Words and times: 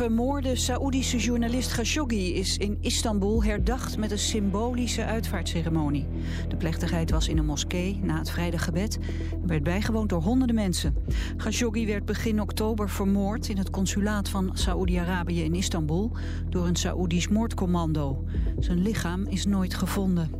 vermoorde 0.00 0.56
Saoedische 0.56 1.18
journalist 1.18 1.72
Khashoggi 1.72 2.34
is 2.34 2.56
in 2.56 2.78
Istanbul 2.80 3.44
herdacht 3.44 3.98
met 3.98 4.10
een 4.10 4.18
symbolische 4.18 5.04
uitvaartceremonie. 5.04 6.06
De 6.48 6.56
plechtigheid 6.56 7.10
was 7.10 7.28
in 7.28 7.38
een 7.38 7.44
moskee 7.44 8.00
na 8.02 8.18
het 8.18 8.30
vrijdaggebed 8.30 8.98
en 9.32 9.46
werd 9.46 9.62
bijgewoond 9.62 10.08
door 10.08 10.22
honderden 10.22 10.56
mensen. 10.56 10.94
Khashoggi 11.36 11.86
werd 11.86 12.04
begin 12.04 12.40
oktober 12.40 12.90
vermoord 12.90 13.48
in 13.48 13.58
het 13.58 13.70
consulaat 13.70 14.28
van 14.28 14.50
Saoedi-Arabië 14.52 15.42
in 15.42 15.54
Istanbul 15.54 16.12
door 16.48 16.66
een 16.66 16.76
Saoedisch 16.76 17.28
moordcommando. 17.28 18.24
Zijn 18.58 18.82
lichaam 18.82 19.26
is 19.26 19.46
nooit 19.46 19.74
gevonden. 19.74 20.39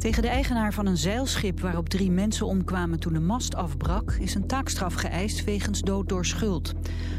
Tegen 0.00 0.22
de 0.22 0.28
eigenaar 0.28 0.72
van 0.72 0.86
een 0.86 0.96
zeilschip 0.96 1.60
waarop 1.60 1.88
drie 1.88 2.10
mensen 2.10 2.46
omkwamen 2.46 3.00
toen 3.00 3.12
de 3.12 3.20
mast 3.20 3.54
afbrak... 3.54 4.12
is 4.12 4.34
een 4.34 4.46
taakstraf 4.46 4.94
geëist 4.94 5.44
wegens 5.44 5.80
dood 5.80 6.08
door 6.08 6.26
schuld. 6.26 6.74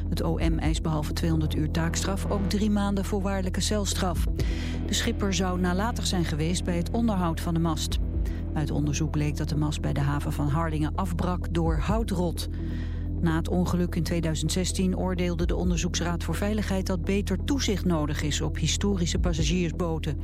Het 0.09 0.21
OM 0.21 0.59
eist 0.59 0.81
behalve 0.81 1.13
200 1.13 1.55
uur 1.55 1.71
taakstraf 1.71 2.31
ook 2.31 2.49
drie 2.49 2.69
maanden 2.69 3.05
voorwaardelijke 3.05 3.61
celstraf. 3.61 4.25
De 4.85 4.93
schipper 4.93 5.33
zou 5.33 5.59
nalatig 5.59 6.07
zijn 6.07 6.25
geweest 6.25 6.63
bij 6.63 6.77
het 6.77 6.91
onderhoud 6.91 7.41
van 7.41 7.53
de 7.53 7.59
mast. 7.59 7.97
Uit 8.53 8.71
onderzoek 8.71 9.11
bleek 9.11 9.37
dat 9.37 9.49
de 9.49 9.57
mast 9.57 9.81
bij 9.81 9.93
de 9.93 9.99
haven 9.99 10.33
van 10.33 10.47
Harlingen 10.47 10.95
afbrak 10.95 11.53
door 11.53 11.77
houtrot. 11.77 12.49
Na 13.21 13.35
het 13.35 13.49
ongeluk 13.49 13.95
in 13.95 14.03
2016 14.03 14.97
oordeelde 14.97 15.45
de 15.45 15.55
Onderzoeksraad 15.55 16.23
voor 16.23 16.35
Veiligheid 16.35 16.85
dat 16.85 17.03
beter 17.03 17.43
toezicht 17.43 17.85
nodig 17.85 18.21
is 18.21 18.41
op 18.41 18.57
historische 18.57 19.19
passagiersboten. 19.19 20.19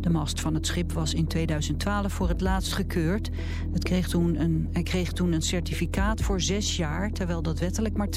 De 0.00 0.10
mast 0.10 0.40
van 0.40 0.54
het 0.54 0.66
schip 0.66 0.92
was 0.92 1.14
in 1.14 1.26
2012 1.26 2.12
voor 2.12 2.28
het 2.28 2.40
laatst 2.40 2.72
gekeurd. 2.72 3.30
Het 3.72 3.84
kreeg 3.84 4.08
toen 4.08 4.40
een, 4.40 4.68
hij 4.72 4.82
kreeg 4.82 5.12
toen 5.12 5.32
een 5.32 5.42
certificaat 5.42 6.20
voor 6.20 6.40
zes 6.40 6.76
jaar, 6.76 7.10
terwijl 7.10 7.42
dat 7.42 7.58
wettelijk 7.58 7.96
maar 7.96 8.08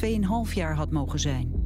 2,5 0.48 0.54
jaar 0.54 0.76
had 0.76 0.92
mogen 0.92 1.20
zijn. 1.20 1.66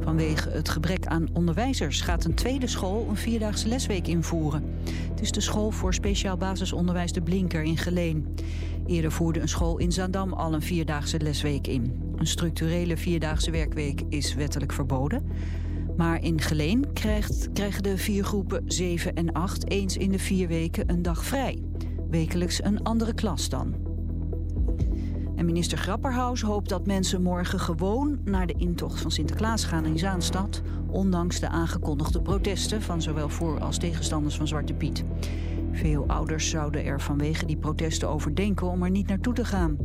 Vanwege 0.00 0.50
het 0.50 0.68
gebrek 0.68 1.06
aan 1.06 1.28
onderwijzers 1.32 2.00
gaat 2.00 2.24
een 2.24 2.34
tweede 2.34 2.66
school 2.66 3.06
een 3.08 3.16
vierdaagse 3.16 3.68
lesweek 3.68 4.06
invoeren. 4.06 4.64
Het 5.10 5.20
is 5.20 5.30
de 5.30 5.40
school 5.40 5.70
voor 5.70 5.94
speciaal 5.94 6.36
basisonderwijs 6.36 7.12
De 7.12 7.22
Blinker 7.22 7.62
in 7.62 7.76
Geleen. 7.76 8.34
Eerder 8.86 9.12
voerde 9.12 9.40
een 9.40 9.48
school 9.48 9.78
in 9.78 9.92
Zaandam 9.92 10.32
al 10.32 10.54
een 10.54 10.62
vierdaagse 10.62 11.20
lesweek 11.20 11.66
in. 11.66 12.12
Een 12.16 12.26
structurele 12.26 12.96
vierdaagse 12.96 13.50
werkweek 13.50 14.02
is 14.08 14.34
wettelijk 14.34 14.72
verboden. 14.72 15.26
Maar 15.96 16.22
in 16.22 16.40
Geleen 16.40 16.92
krijgen 16.92 17.82
de 17.82 17.98
vier 17.98 18.24
groepen 18.24 18.62
7 18.66 19.14
en 19.14 19.32
8 19.32 19.70
eens 19.70 19.96
in 19.96 20.10
de 20.10 20.18
vier 20.18 20.48
weken 20.48 20.90
een 20.90 21.02
dag 21.02 21.24
vrij. 21.24 21.58
Wekelijks 22.10 22.64
een 22.64 22.82
andere 22.82 23.14
klas 23.14 23.48
dan. 23.48 23.74
En 25.36 25.44
minister 25.48 25.78
Grapperhaus 25.78 26.40
hoopt 26.40 26.68
dat 26.68 26.86
mensen 26.86 27.22
morgen 27.22 27.60
gewoon 27.60 28.18
naar 28.24 28.46
de 28.46 28.54
intocht 28.56 29.00
van 29.00 29.10
Sinterklaas 29.10 29.64
gaan 29.64 29.84
in 29.84 29.98
Zaanstad, 29.98 30.62
ondanks 30.90 31.40
de 31.40 31.48
aangekondigde 31.48 32.22
protesten 32.22 32.82
van 32.82 33.02
zowel 33.02 33.28
voor- 33.28 33.60
als 33.60 33.78
tegenstanders 33.78 34.36
van 34.36 34.48
Zwarte 34.48 34.74
Piet. 34.74 35.04
Veel 35.72 36.04
ouders 36.06 36.50
zouden 36.50 36.84
er 36.84 37.00
vanwege 37.00 37.46
die 37.46 37.56
protesten 37.56 38.08
over 38.08 38.34
denken 38.34 38.70
om 38.70 38.82
er 38.82 38.90
niet 38.90 39.08
naartoe 39.08 39.34
te 39.34 39.44
gaan. 39.44 39.76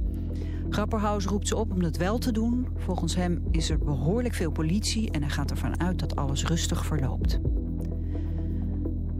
Grapperhaus 0.69 1.25
roept 1.25 1.47
ze 1.47 1.55
op 1.55 1.71
om 1.71 1.81
dat 1.81 1.97
wel 1.97 2.17
te 2.17 2.31
doen. 2.31 2.67
Volgens 2.77 3.15
hem 3.15 3.43
is 3.51 3.69
er 3.69 3.77
behoorlijk 3.77 4.33
veel 4.33 4.51
politie 4.51 5.11
en 5.11 5.21
hij 5.21 5.31
gaat 5.31 5.51
ervan 5.51 5.79
uit 5.79 5.99
dat 5.99 6.15
alles 6.15 6.45
rustig 6.45 6.85
verloopt. 6.85 7.39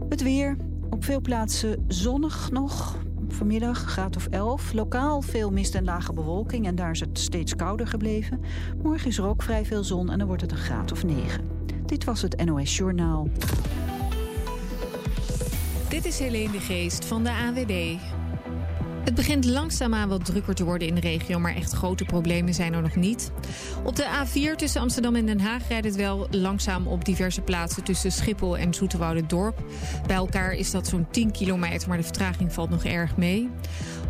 Het 0.08 0.22
weer. 0.22 0.56
Op 0.90 1.04
veel 1.04 1.20
plaatsen 1.20 1.84
zonnig 1.88 2.50
nog. 2.50 2.96
Vanmiddag 3.28 3.78
graad 3.78 4.16
of 4.16 4.26
11. 4.26 4.72
Lokaal 4.72 5.20
veel 5.20 5.50
mist 5.50 5.74
en 5.74 5.84
lage 5.84 6.12
bewolking 6.12 6.66
en 6.66 6.74
daar 6.74 6.90
is 6.90 7.00
het 7.00 7.18
steeds 7.18 7.56
kouder 7.56 7.86
gebleven. 7.86 8.40
Morgen 8.82 9.08
is 9.08 9.18
er 9.18 9.26
ook 9.26 9.42
vrij 9.42 9.64
veel 9.64 9.84
zon 9.84 10.10
en 10.10 10.18
dan 10.18 10.26
wordt 10.26 10.42
het 10.42 10.50
een 10.50 10.56
graad 10.56 10.92
of 10.92 11.04
9. 11.04 11.44
Dit 11.86 12.04
was 12.04 12.22
het 12.22 12.44
NOS 12.44 12.76
Journaal. 12.76 13.28
Dit 15.98 16.12
is 16.12 16.18
Helene 16.18 16.50
de 16.50 16.60
Geest 16.60 17.04
van 17.04 17.24
de 17.24 17.30
AWB. 17.30 17.96
Het 19.04 19.14
begint 19.14 19.44
langzaamaan 19.44 20.08
wat 20.08 20.24
drukker 20.24 20.54
te 20.54 20.64
worden 20.64 20.88
in 20.88 20.94
de 20.94 21.00
regio, 21.00 21.38
maar 21.38 21.54
echt 21.54 21.72
grote 21.72 22.04
problemen 22.04 22.54
zijn 22.54 22.74
er 22.74 22.82
nog 22.82 22.96
niet. 22.96 23.30
Op 23.84 23.96
de 23.96 24.04
A4 24.04 24.56
tussen 24.56 24.80
Amsterdam 24.80 25.16
en 25.16 25.26
Den 25.26 25.40
Haag 25.40 25.68
rijdt 25.68 25.86
het 25.86 25.96
wel 25.96 26.26
langzaam 26.30 26.86
op 26.86 27.04
diverse 27.04 27.40
plaatsen 27.40 27.84
tussen 27.84 28.12
Schiphol 28.12 28.58
en 28.58 28.70
Dorp. 29.26 29.62
Bij 30.06 30.16
elkaar 30.16 30.52
is 30.52 30.70
dat 30.70 30.86
zo'n 30.86 31.06
10 31.10 31.30
kilometer, 31.30 31.88
maar 31.88 31.96
de 31.96 32.02
vertraging 32.02 32.52
valt 32.52 32.70
nog 32.70 32.84
erg 32.84 33.16
mee. 33.16 33.50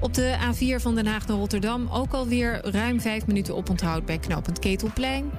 Op 0.01 0.15
de 0.15 0.37
A4 0.53 0.83
van 0.83 0.95
Den 0.95 1.07
Haag 1.07 1.27
naar 1.27 1.37
Rotterdam 1.37 1.89
ook 1.93 2.13
alweer 2.13 2.61
ruim 2.71 3.01
5 3.01 3.27
minuten 3.27 3.57
oponthoud 3.57 4.05
bij 4.05 4.19
knooppunt 4.19 4.59
Ketelplein. 4.59 5.31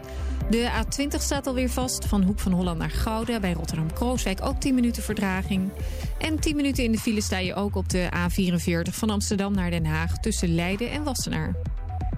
De 0.49 0.69
A20 0.83 1.21
staat 1.21 1.47
alweer 1.47 1.69
vast 1.69 2.05
van 2.05 2.23
Hoek 2.23 2.39
van 2.39 2.51
Holland 2.51 2.77
naar 2.77 2.89
Gouda. 2.89 3.39
Bij 3.39 3.53
Rotterdam-Krooswijk 3.53 4.41
ook 4.41 4.59
10 4.59 4.75
minuten 4.75 5.03
verdraging. 5.03 5.71
En 6.17 6.39
10 6.39 6.55
minuten 6.55 6.83
in 6.83 6.91
de 6.91 6.97
file 6.97 7.21
sta 7.21 7.37
je 7.37 7.53
ook 7.53 7.75
op 7.75 7.89
de 7.89 8.09
A44 8.15 8.93
van 8.93 9.09
Amsterdam 9.09 9.53
naar 9.53 9.69
Den 9.69 9.85
Haag... 9.85 10.17
tussen 10.17 10.55
Leiden 10.55 10.91
en 10.91 11.03
Wassenaar. 11.03 11.55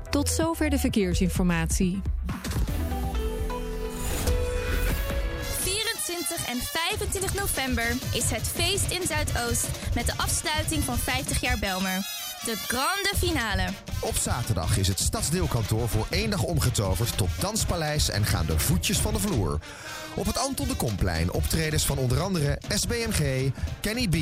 Tot 0.10 0.30
zover 0.30 0.70
de 0.70 0.80
verkeersinformatie. 0.80 2.02
24 5.60 6.48
en 6.48 6.58
25 6.58 7.34
november 7.34 7.96
is 8.14 8.30
het 8.32 8.48
feest 8.48 8.92
in 8.92 9.08
Zuidoost... 9.08 9.70
met 9.96 10.06
de 10.06 10.18
afsluiting 10.18 10.84
van 10.84 10.98
50 10.98 11.42
jaar 11.42 11.60
Belmer. 11.60 12.21
De 12.46 12.56
grande 12.56 13.14
finale. 13.18 13.70
Op 14.00 14.16
zaterdag 14.16 14.78
is 14.78 14.88
het 14.88 15.00
stadsdeelkantoor 15.00 15.90
voor 15.90 16.08
één 16.10 16.30
dag 16.30 16.44
omgetoverd 16.44 17.18
tot 17.18 17.30
danspaleis 17.40 18.10
en 18.10 18.26
gaan 18.26 18.46
de 18.46 18.60
voetjes 18.60 18.98
van 18.98 19.14
de 19.14 19.20
vloer. 19.20 19.60
Op 20.16 20.26
het 20.26 20.38
Anton 20.38 20.68
de 20.68 20.76
Komplein 20.76 21.32
optredens 21.32 21.86
van 21.86 21.98
onder 21.98 22.22
andere 22.22 22.60
SBMG, 22.70 23.52
Kenny 23.80 24.08
B, 24.08 24.16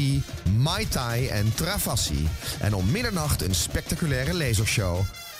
Mai 0.57 0.87
Tai 0.87 1.27
en 1.27 1.53
Travassi. 1.55 2.27
En 2.59 2.73
om 2.73 2.91
middernacht 2.91 3.41
een 3.41 3.55
spectaculaire 3.55 4.33
lasershow. 4.33 4.99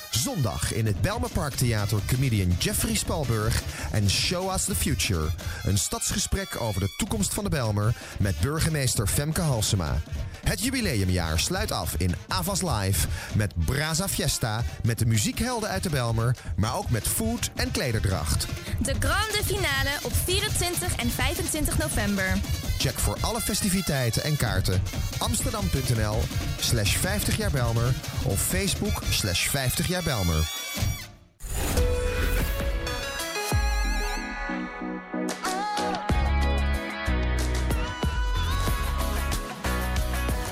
Zondag 0.09 0.73
in 0.73 0.85
het 0.85 1.01
Belmerparktheater 1.01 1.99
comedian 2.07 2.55
Jeffrey 2.59 2.95
Spalburg 2.95 3.61
en 3.91 4.09
Show 4.09 4.53
Us 4.53 4.65
the 4.65 4.75
Future. 4.75 5.27
Een 5.63 5.77
stadsgesprek 5.77 6.61
over 6.61 6.81
de 6.81 6.93
toekomst 6.97 7.33
van 7.33 7.43
de 7.43 7.49
Belmer 7.49 7.95
met 8.19 8.39
burgemeester 8.39 9.07
Femke 9.07 9.41
Halsema. 9.41 10.01
Het 10.43 10.63
jubileumjaar 10.63 11.39
sluit 11.39 11.71
af 11.71 11.95
in 11.97 12.15
Avas 12.27 12.61
Live 12.61 13.07
met 13.35 13.53
Braza 13.65 14.07
Fiesta, 14.07 14.63
met 14.83 14.99
de 14.99 15.05
muziekhelden 15.05 15.69
uit 15.69 15.83
de 15.83 15.89
Belmer, 15.89 16.35
maar 16.55 16.77
ook 16.77 16.89
met 16.89 17.07
food 17.07 17.49
en 17.55 17.71
klederdracht. 17.71 18.47
De 18.79 18.95
grande 18.99 19.43
finale 19.45 19.97
op 20.03 20.13
24 20.25 20.95
en 20.95 21.09
25 21.09 21.77
november. 21.77 22.37
Check 22.79 22.99
voor 22.99 23.17
alle 23.21 23.41
festiviteiten 23.41 24.23
en 24.23 24.37
kaarten 24.37 24.81
amsterdam.nl 25.17 26.17
slash 26.59 26.95
50 26.95 27.37
jaar 27.37 27.51
Belmer 27.51 27.93
of 28.25 28.41
Facebook 28.41 29.03
slash 29.09 29.47
50 29.47 29.87
jaar 29.87 30.03
Belmer. 30.03 30.51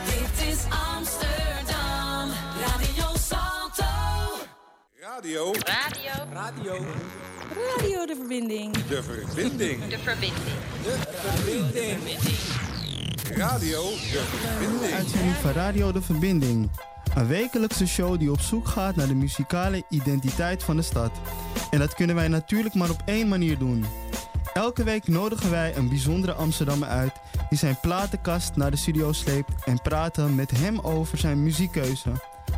Dit 0.05 0.47
is 0.47 0.59
Amsterdam, 0.94 2.31
Radio 2.65 3.15
Salto. 3.27 3.85
Radio. 4.99 5.51
Radio. 5.53 6.25
Radio. 6.33 6.85
Radio 7.55 8.05
de 8.05 8.15
verbinding. 8.15 8.73
De 8.73 9.03
verbinding. 9.03 9.87
De 9.87 9.97
verbinding. 9.97 10.33
De 10.83 11.07
verbinding. 11.13 11.99
Radio 13.37 13.81
De 13.81 14.23
Verbinding. 14.29 14.93
Uitzending 14.93 15.35
van 15.35 15.51
Radio 15.51 15.91
De 15.91 16.01
Verbinding. 16.01 16.69
Een 17.15 17.27
wekelijkse 17.27 17.87
show 17.87 18.19
die 18.19 18.31
op 18.31 18.39
zoek 18.39 18.67
gaat 18.67 18.95
naar 18.95 19.07
de 19.07 19.15
muzikale 19.15 19.83
identiteit 19.89 20.63
van 20.63 20.75
de 20.75 20.81
stad. 20.81 21.11
En 21.69 21.79
dat 21.79 21.93
kunnen 21.93 22.15
wij 22.15 22.27
natuurlijk 22.27 22.75
maar 22.75 22.89
op 22.89 23.01
één 23.05 23.27
manier 23.27 23.57
doen. 23.57 23.85
Elke 24.53 24.83
week 24.83 25.07
nodigen 25.07 25.51
wij 25.51 25.75
een 25.75 25.89
bijzondere 25.89 26.33
Amsterdammer 26.33 26.88
uit 26.88 27.13
die 27.50 27.57
zijn 27.57 27.79
platenkast 27.81 28.55
naar 28.55 28.71
de 28.71 28.77
studio 28.77 29.11
sleept 29.11 29.65
en 29.65 29.81
praten 29.81 30.35
met 30.35 30.51
hem 30.51 30.79
over 30.79 31.17
zijn 31.17 31.43
muziekkeuze. 31.43 32.11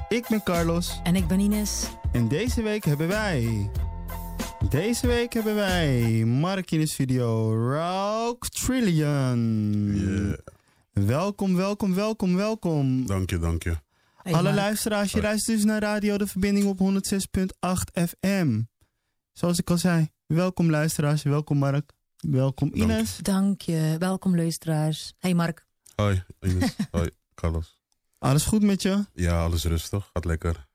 Ik 0.08 0.26
ben 0.30 0.44
Carlos. 0.44 1.00
En 1.04 1.16
ik 1.16 1.28
ben 1.28 1.40
Ines. 1.40 1.88
En 2.12 2.28
deze 2.28 2.62
week 2.62 2.86
hebben 2.86 3.08
wij. 3.08 3.70
Deze 4.68 5.08
week 5.08 5.34
hebben 5.34 5.56
wij 5.56 6.24
Mark 6.26 6.72
in 6.72 6.80
de 6.80 6.88
studio, 6.88 7.54
Rock 7.74 8.48
Trillion. 8.48 10.36
Welkom, 10.92 11.56
welkom, 11.56 11.96
welkom, 11.96 12.36
welkom. 12.36 13.06
Dank 13.06 13.30
je, 13.30 13.40
dank 13.40 13.64
je. 13.64 13.78
Alle 14.24 14.54
luisteraars, 14.54 15.12
je 15.12 15.22
luistert 15.22 15.58
dus 15.58 15.66
naar 15.66 15.82
Radio 15.82 16.18
De 16.18 16.28
Verbinding 16.28 16.66
op 16.66 16.80
106.8 16.80 18.04
FM. 18.08 18.62
Zoals 19.34 19.60
ik 19.60 19.70
al 19.70 19.78
zei, 19.78 20.10
welkom 20.26 20.70
luisteraars, 20.70 21.24
welkom 21.24 21.58
Mark, 21.58 21.92
welkom 22.18 22.70
Dank. 22.70 22.92
Ines. 22.92 23.18
Dank 23.18 23.62
je. 23.62 23.96
Welkom 24.00 24.36
luisteraars. 24.36 25.14
Hey 25.20 25.34
Mark. 25.34 25.66
Hoi, 25.96 26.24
Ines. 26.40 26.76
Hoi, 26.92 27.10
Carlos. 27.36 27.78
Alles 28.18 28.46
goed 28.46 28.62
met 28.62 28.82
je? 28.82 29.06
Ja, 29.14 29.44
alles 29.44 29.64
rustig. 29.64 30.10
Gaat 30.14 30.26
lekker. 30.26 30.68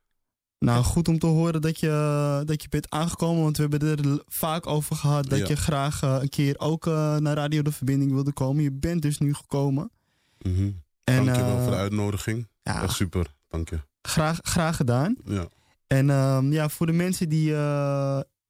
Nou, 0.64 0.84
goed 0.84 1.08
om 1.08 1.18
te 1.18 1.26
horen 1.26 1.60
dat 1.60 1.80
je, 1.80 2.42
dat 2.44 2.62
je 2.62 2.68
bent 2.68 2.90
aangekomen, 2.90 3.42
want 3.42 3.56
we 3.56 3.62
hebben 3.62 3.80
er 3.98 4.22
vaak 4.26 4.66
over 4.66 4.96
gehad 4.96 5.28
dat 5.28 5.38
Ja. 5.38 5.44
je 5.48 5.56
graag 5.56 6.02
eh, 6.02 6.16
een 6.20 6.28
keer 6.28 6.58
ook 6.58 6.86
eh, 6.86 7.16
naar 7.16 7.36
Radio 7.36 7.62
De 7.62 7.72
Verbinding 7.72 8.12
wilde 8.12 8.32
komen. 8.32 8.62
Je 8.62 8.72
bent 8.72 9.02
dus 9.02 9.18
nu 9.18 9.34
gekomen. 9.34 9.90
Mhm. 10.38 10.70
En, 11.04 11.24
Dankjewel 11.24 11.56
eh, 11.56 11.62
voor 11.62 11.70
de 11.70 11.76
uitnodiging. 11.78 12.48
ja. 12.62 12.82
Echt 12.82 12.94
super, 12.94 13.34
dank 13.48 13.70
je. 13.70 13.78
Graag, 14.02 14.38
graag 14.42 14.76
gedaan. 14.76 15.16
Ja. 15.24 15.48
En 15.86 16.10
ehm, 16.10 16.52
ja, 16.52 16.68
voor 16.68 16.86
de 16.86 16.92
mensen 16.92 17.28
die 17.28 17.48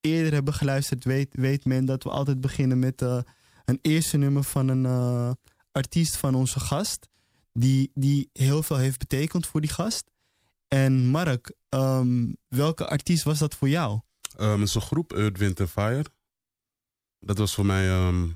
eerder 0.00 0.32
hebben 0.32 0.54
geluisterd, 0.54 1.04
weet, 1.04 1.28
weet 1.32 1.64
men 1.64 1.84
dat 1.84 2.02
we 2.02 2.10
altijd 2.10 2.40
beginnen 2.40 2.78
met 2.78 3.00
een 3.64 3.78
eerste 3.82 4.16
nummer 4.16 4.42
van 4.44 4.68
een 4.68 5.36
artiest 5.72 6.16
van 6.16 6.34
onze 6.34 6.60
gast. 6.60 7.08
Die, 7.52 7.90
die 7.94 8.30
heel 8.32 8.62
veel 8.62 8.76
heeft 8.76 8.98
betekend 8.98 9.46
voor 9.46 9.60
die 9.60 9.70
gast. 9.70 10.10
En 10.74 11.06
Mark, 11.06 11.52
ehm, 11.68 12.32
welke 12.48 12.86
artiest 12.86 13.24
was 13.24 13.38
dat 13.38 13.54
voor 13.54 13.68
jou? 13.68 14.00
Ehm, 14.36 14.60
het 14.60 14.68
is 14.68 14.74
een 14.74 14.80
groep, 14.80 15.12
Earth, 15.12 15.38
Wind 15.38 15.60
and 15.60 15.70
Fire. 15.70 16.04
Dat 17.20 17.38
was 17.38 17.54
voor 17.54 17.66
mij, 17.66 17.88
ehm, 17.88 18.26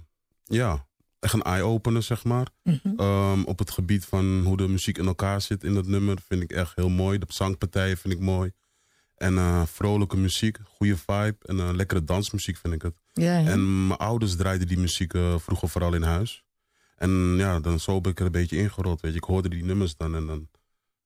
ja, 0.44 0.86
echt 1.20 1.32
een 1.32 1.42
eye-opener, 1.42 2.02
zeg 2.02 2.24
maar. 2.24 2.48
Mhm. 2.62 2.92
Ehm, 2.96 3.42
op 3.42 3.58
het 3.58 3.70
gebied 3.70 4.04
van 4.04 4.42
hoe 4.44 4.56
de 4.56 4.68
muziek 4.68 4.98
in 4.98 5.06
elkaar 5.06 5.40
zit 5.40 5.64
in 5.64 5.74
dat 5.74 5.86
nummer 5.86 6.18
vind 6.26 6.42
ik 6.42 6.52
echt 6.52 6.76
heel 6.76 6.88
mooi. 6.88 7.18
De 7.18 7.26
zangpartijen 7.28 7.96
vind 7.96 8.14
ik 8.14 8.20
mooi. 8.20 8.52
En 9.14 9.38
eh, 9.38 9.62
vrolijke 9.66 10.16
muziek, 10.16 10.58
goede 10.64 10.96
vibe 10.96 11.36
en 11.40 11.58
eh, 11.58 11.70
lekkere 11.72 12.04
dansmuziek 12.04 12.56
vind 12.56 12.74
ik 12.74 12.82
het. 12.82 12.94
Ja, 13.12 13.38
ja. 13.38 13.48
En 13.48 13.86
mijn 13.86 13.98
ouders 13.98 14.36
draaiden 14.36 14.66
die 14.66 14.78
muziek 14.78 15.14
eh, 15.14 15.38
vroeger 15.38 15.68
vooral 15.68 15.94
in 15.94 16.02
huis. 16.02 16.44
En 16.96 17.34
ja, 17.36 17.60
dan 17.60 17.80
zo 17.80 18.00
ben 18.00 18.12
ik 18.12 18.18
er 18.20 18.26
een 18.26 18.32
beetje 18.32 18.56
ingerold, 18.56 19.00
weet 19.00 19.12
je. 19.12 19.18
Ik 19.18 19.24
hoorde 19.24 19.48
die 19.48 19.64
nummers 19.64 19.96
dan 19.96 20.14
en 20.14 20.26
dan... 20.26 20.48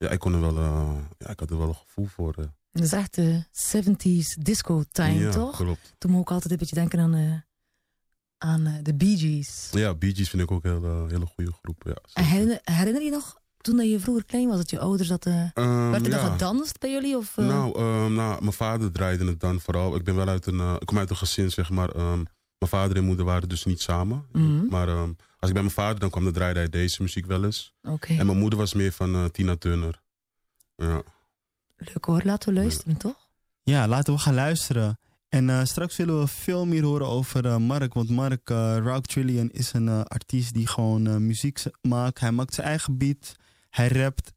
Ja, 0.03 0.09
ik 0.09 0.19
kon 0.19 0.35
er 0.35 0.41
wel... 0.41 0.57
eh, 0.57 0.91
ja, 1.19 1.29
ik 1.29 1.41
had 1.41 1.51
er 1.51 1.59
wel 1.59 1.69
een 1.69 1.75
gevoel 1.75 2.07
voor. 2.07 2.35
eh. 2.39 2.45
Dat 2.73 2.83
is 2.83 2.93
echt 2.93 3.15
de 3.15 3.45
70s 3.77 4.43
disco 4.43 4.83
time, 4.93 5.19
ja, 5.21 5.31
toch? 5.31 5.57
klopt. 5.57 5.95
Toen 5.99 6.11
moet 6.11 6.21
ik 6.21 6.31
altijd 6.31 6.53
een 6.53 6.59
beetje 6.59 6.75
denken 6.75 6.99
aan, 7.01 7.15
eh, 7.15 7.33
aan 8.39 8.67
eh, 8.67 8.75
de 8.83 8.95
Bee 8.95 9.17
Gees. 9.19 9.69
Ja, 9.73 9.95
Bee 9.95 10.15
Gees 10.15 10.31
vind 10.31 10.43
ik 10.43 10.51
ook 10.51 10.65
een 10.65 10.71
hele, 10.73 11.07
hele 11.09 11.27
goede 11.27 11.53
groep, 11.63 11.83
ja. 11.87 11.97
En 12.15 12.25
herinner, 12.25 12.59
herinner 12.63 13.03
je 13.03 13.11
nog, 13.11 13.37
toen 13.61 13.77
dat 13.77 13.91
je 13.91 14.01
vroeger 14.01 14.25
klein 14.25 14.49
was, 14.49 14.57
dat 14.57 14.71
je 14.71 14.79
ouders 14.79 15.09
dat... 15.09 15.27
eh 15.27 15.43
Ehm, 15.55 15.91
werd 15.91 16.07
er 16.07 16.13
ja. 16.13 16.31
gedanst 16.33 16.79
bij 16.81 16.91
jullie? 16.91 17.17
Of, 17.17 17.39
eh? 17.39 17.47
Nou, 17.47 17.79
ehm, 17.79 18.15
nou, 18.15 18.41
mijn 18.41 18.53
vader 18.53 18.93
draaide 18.93 19.25
het 19.27 19.41
dan 19.41 19.61
vooral. 19.61 19.97
Ik 19.97 20.05
ben 20.05 20.15
wel 20.15 20.29
uit 20.29 20.47
een, 20.47 20.61
eh, 20.61 20.75
ik 20.79 20.87
kom 20.87 20.99
uit 20.99 21.11
een 21.11 21.17
gezin, 21.17 21.51
zeg 21.51 21.71
maar. 21.71 21.89
ehm, 21.91 22.23
mijn 22.59 22.71
vader 22.71 22.97
en 22.97 23.05
moeder 23.05 23.25
waren 23.25 23.49
dus 23.49 23.65
niet 23.65 23.81
samen. 23.81 24.25
Mhm. 24.33 24.67
Maar 24.69 24.89
als 25.43 25.51
ik 25.51 25.57
bij 25.57 25.63
mijn 25.63 25.75
vader 25.75 26.01
dan 26.01 26.11
kwam, 26.11 26.25
dan 26.25 26.33
draaide 26.33 26.59
hij 26.59 26.69
deze 26.69 27.03
muziek 27.03 27.27
wel 27.27 27.45
eens. 27.45 27.75
Oké, 27.83 28.15
En 28.15 28.27
mijn 28.27 28.39
moeder 28.39 28.59
was 28.59 28.75
meer 28.75 28.93
van 28.93 29.15
eh, 29.15 29.25
Tina 29.25 29.57
Turner. 29.57 30.01
Ja. 30.77 31.03
leuk 31.77 32.05
hoor. 32.05 32.21
Laten 32.25 32.55
we 32.55 32.61
luisteren, 32.61 32.97
toch? 32.97 33.29
Ja, 33.63 33.89
laten 33.89 34.15
we 34.15 34.19
gaan 34.21 34.35
luisteren. 34.35 34.99
En 35.29 35.51
eh, 35.51 35.65
straks 35.65 35.95
zullen 35.95 36.21
we 36.21 36.27
veel 36.27 36.67
meer 36.67 36.83
horen 36.85 37.07
over 37.07 37.47
eh, 37.47 37.57
Mark. 37.57 37.95
Want 37.95 38.09
Mark 38.11 38.51
uh, 38.51 38.77
Rock 38.79 39.07
Trillion 39.07 39.51
is 39.51 39.73
een 39.73 39.89
eh, 39.89 40.01
artiest 40.01 40.55
die 40.55 40.67
gewoon 40.67 41.07
eh, 41.07 41.17
muziek 41.17 41.63
maakt. 41.81 42.21
Hij 42.21 42.31
maakt 42.33 42.55
zijn 42.55 42.67
eigen 42.67 42.99
beat. 42.99 43.37
Hij 43.71 43.89
rapt. 43.89 44.33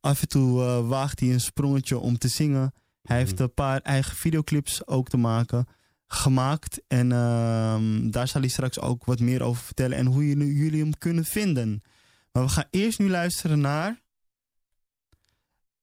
Af 0.00 0.20
en 0.22 0.28
toe 0.28 0.82
waagt 0.82 1.20
hij 1.20 1.32
een 1.32 1.40
sprongetje 1.40 1.98
om 1.98 2.18
te 2.18 2.28
zingen. 2.28 2.72
Hij 3.02 3.16
heeft 3.16 3.40
een 3.40 3.54
paar 3.54 3.80
eigen 3.80 4.16
videoclips 4.16 4.86
ook 4.86 5.08
te 5.08 5.16
maken. 5.16 5.66
Gemaakt. 6.06 6.82
En 6.88 7.12
ehm, 7.12 8.10
daar 8.10 8.28
zal 8.28 8.40
hij 8.40 8.50
straks 8.50 8.80
ook 8.80 9.04
wat 9.04 9.20
meer 9.20 9.42
over 9.42 9.62
vertellen. 9.62 9.96
En 9.96 10.06
hoe 10.06 10.28
jullie, 10.28 10.80
hem 10.80 10.98
kunnen 10.98 11.24
vinden. 11.24 11.82
Maar 12.32 12.42
we 12.42 12.48
gaan 12.48 12.66
eerst 12.70 12.98
nu 12.98 13.10
luisteren 13.10 13.60
naar... 13.60 14.02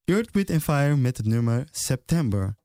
Earth, 0.04 0.30
Wind 0.32 0.64
Fire 0.64 0.96
met 0.96 1.18
het 1.18 1.26
nummer 1.26 1.68
September. 1.72 2.56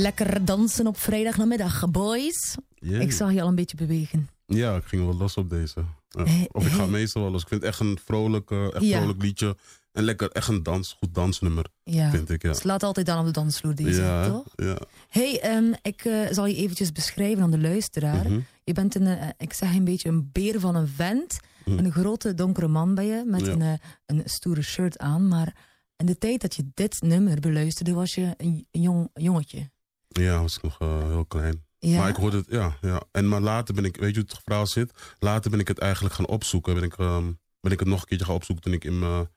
Lekker 0.00 0.44
dansen 0.44 0.86
op 0.86 0.96
vrijdagnamiddag, 0.98 1.90
boys. 1.90 2.56
Yeah. 2.74 3.00
Ik 3.00 3.12
zag 3.12 3.32
je 3.32 3.42
al 3.42 3.48
een 3.48 3.54
beetje 3.54 3.76
bewegen. 3.76 4.28
Ja, 4.46 4.76
ik 4.76 4.84
ging 4.84 5.04
wel 5.04 5.16
los 5.16 5.36
op 5.36 5.50
deze. 5.50 5.84
Ja. 6.08 6.24
Hey, 6.24 6.48
of 6.52 6.66
ik 6.66 6.72
ga 6.72 6.78
hey. 6.78 6.88
meestal 6.88 7.22
wel 7.22 7.30
los. 7.30 7.42
Ik 7.42 7.48
vind 7.48 7.60
het 7.62 7.70
echt 7.70 7.80
een 7.80 7.98
vrolijk, 8.04 8.50
eh, 8.50 8.74
echt 8.74 8.84
Ja. 8.84 8.96
vrolijk 8.98 9.22
liedje. 9.22 9.56
En 9.92 10.02
lekker, 10.02 10.30
echt 10.30 10.48
een 10.48 10.62
dans, 10.62 10.92
goed 10.98 11.14
dansnummer, 11.14 11.64
Ja. 11.84 12.10
vind 12.10 12.30
ik. 12.30 12.42
Ja, 12.42 12.52
slaat 12.52 12.82
altijd 12.82 13.08
aan 13.08 13.18
op 13.18 13.24
de 13.24 13.30
dansvloer 13.30 13.74
deze, 13.74 14.00
ja, 14.00 14.28
toch? 14.28 14.44
ja. 14.56 14.78
hey, 15.08 15.40
ehm, 15.40 15.72
ik 15.82 16.04
eh, 16.04 16.26
zal 16.30 16.46
je 16.46 16.56
eventjes 16.56 16.92
beschrijven 16.92 17.42
aan 17.42 17.50
de 17.50 17.58
luisteraar. 17.60 18.24
Mhm. 18.24 18.40
Je 18.64 18.72
bent 18.72 18.94
een, 18.94 19.06
eh, 19.06 19.28
ik 19.38 19.52
zeg 19.52 19.74
een 19.74 19.84
beetje 19.84 20.08
een 20.08 20.28
beer 20.32 20.60
van 20.60 20.74
een 20.74 20.88
vent. 20.88 21.38
Mhm. 21.64 21.78
Een 21.78 21.92
grote 21.92 22.34
donkere 22.34 22.68
man 22.68 22.94
ben 22.94 23.04
je, 23.06 23.22
met 23.26 23.46
een, 23.46 23.62
eh, 23.62 23.72
een 24.06 24.22
stoere 24.24 24.62
shirt 24.62 24.98
aan. 24.98 25.28
Maar 25.28 25.56
in 25.96 26.06
de 26.06 26.18
tijd 26.18 26.40
dat 26.40 26.54
je 26.54 26.70
dit 26.74 27.00
nummer 27.00 27.40
beluisterde, 27.40 27.92
was 27.92 28.14
je 28.14 28.34
een, 28.36 28.66
een 28.70 28.80
jong 28.80 29.10
jongetje. 29.14 29.70
Ja, 30.12 30.40
was 30.40 30.56
ik 30.56 30.62
nog 30.62 30.78
eh, 30.80 31.02
heel 31.06 31.24
klein. 31.24 31.64
Ja. 31.78 31.98
Maar 31.98 32.08
ik 32.08 32.16
hoorde 32.16 32.36
het, 32.36 32.46
ja, 32.48 32.76
ja. 32.80 33.02
En 33.10 33.28
maar 33.28 33.40
later 33.40 33.74
ben 33.74 33.84
ik, 33.84 33.96
weet 33.96 34.14
je 34.14 34.20
hoe 34.20 34.28
het 34.30 34.40
verhaal 34.44 34.66
zit? 34.66 35.14
Later 35.18 35.50
ben 35.50 35.60
ik 35.60 35.68
het 35.68 35.78
eigenlijk 35.78 36.14
gaan 36.14 36.26
opzoeken. 36.26 36.74
Ben 36.74 36.82
ik, 36.82 36.96
ehm, 36.96 37.32
ben 37.60 37.72
ik 37.72 37.78
het 37.78 37.88
nog 37.88 38.00
een 38.00 38.06
keertje 38.06 38.26
gaan 38.26 38.34
opzoeken 38.34 38.64
toen 38.64 38.72
ik 38.72 38.84
in 38.84 38.98
mijn... 38.98 39.28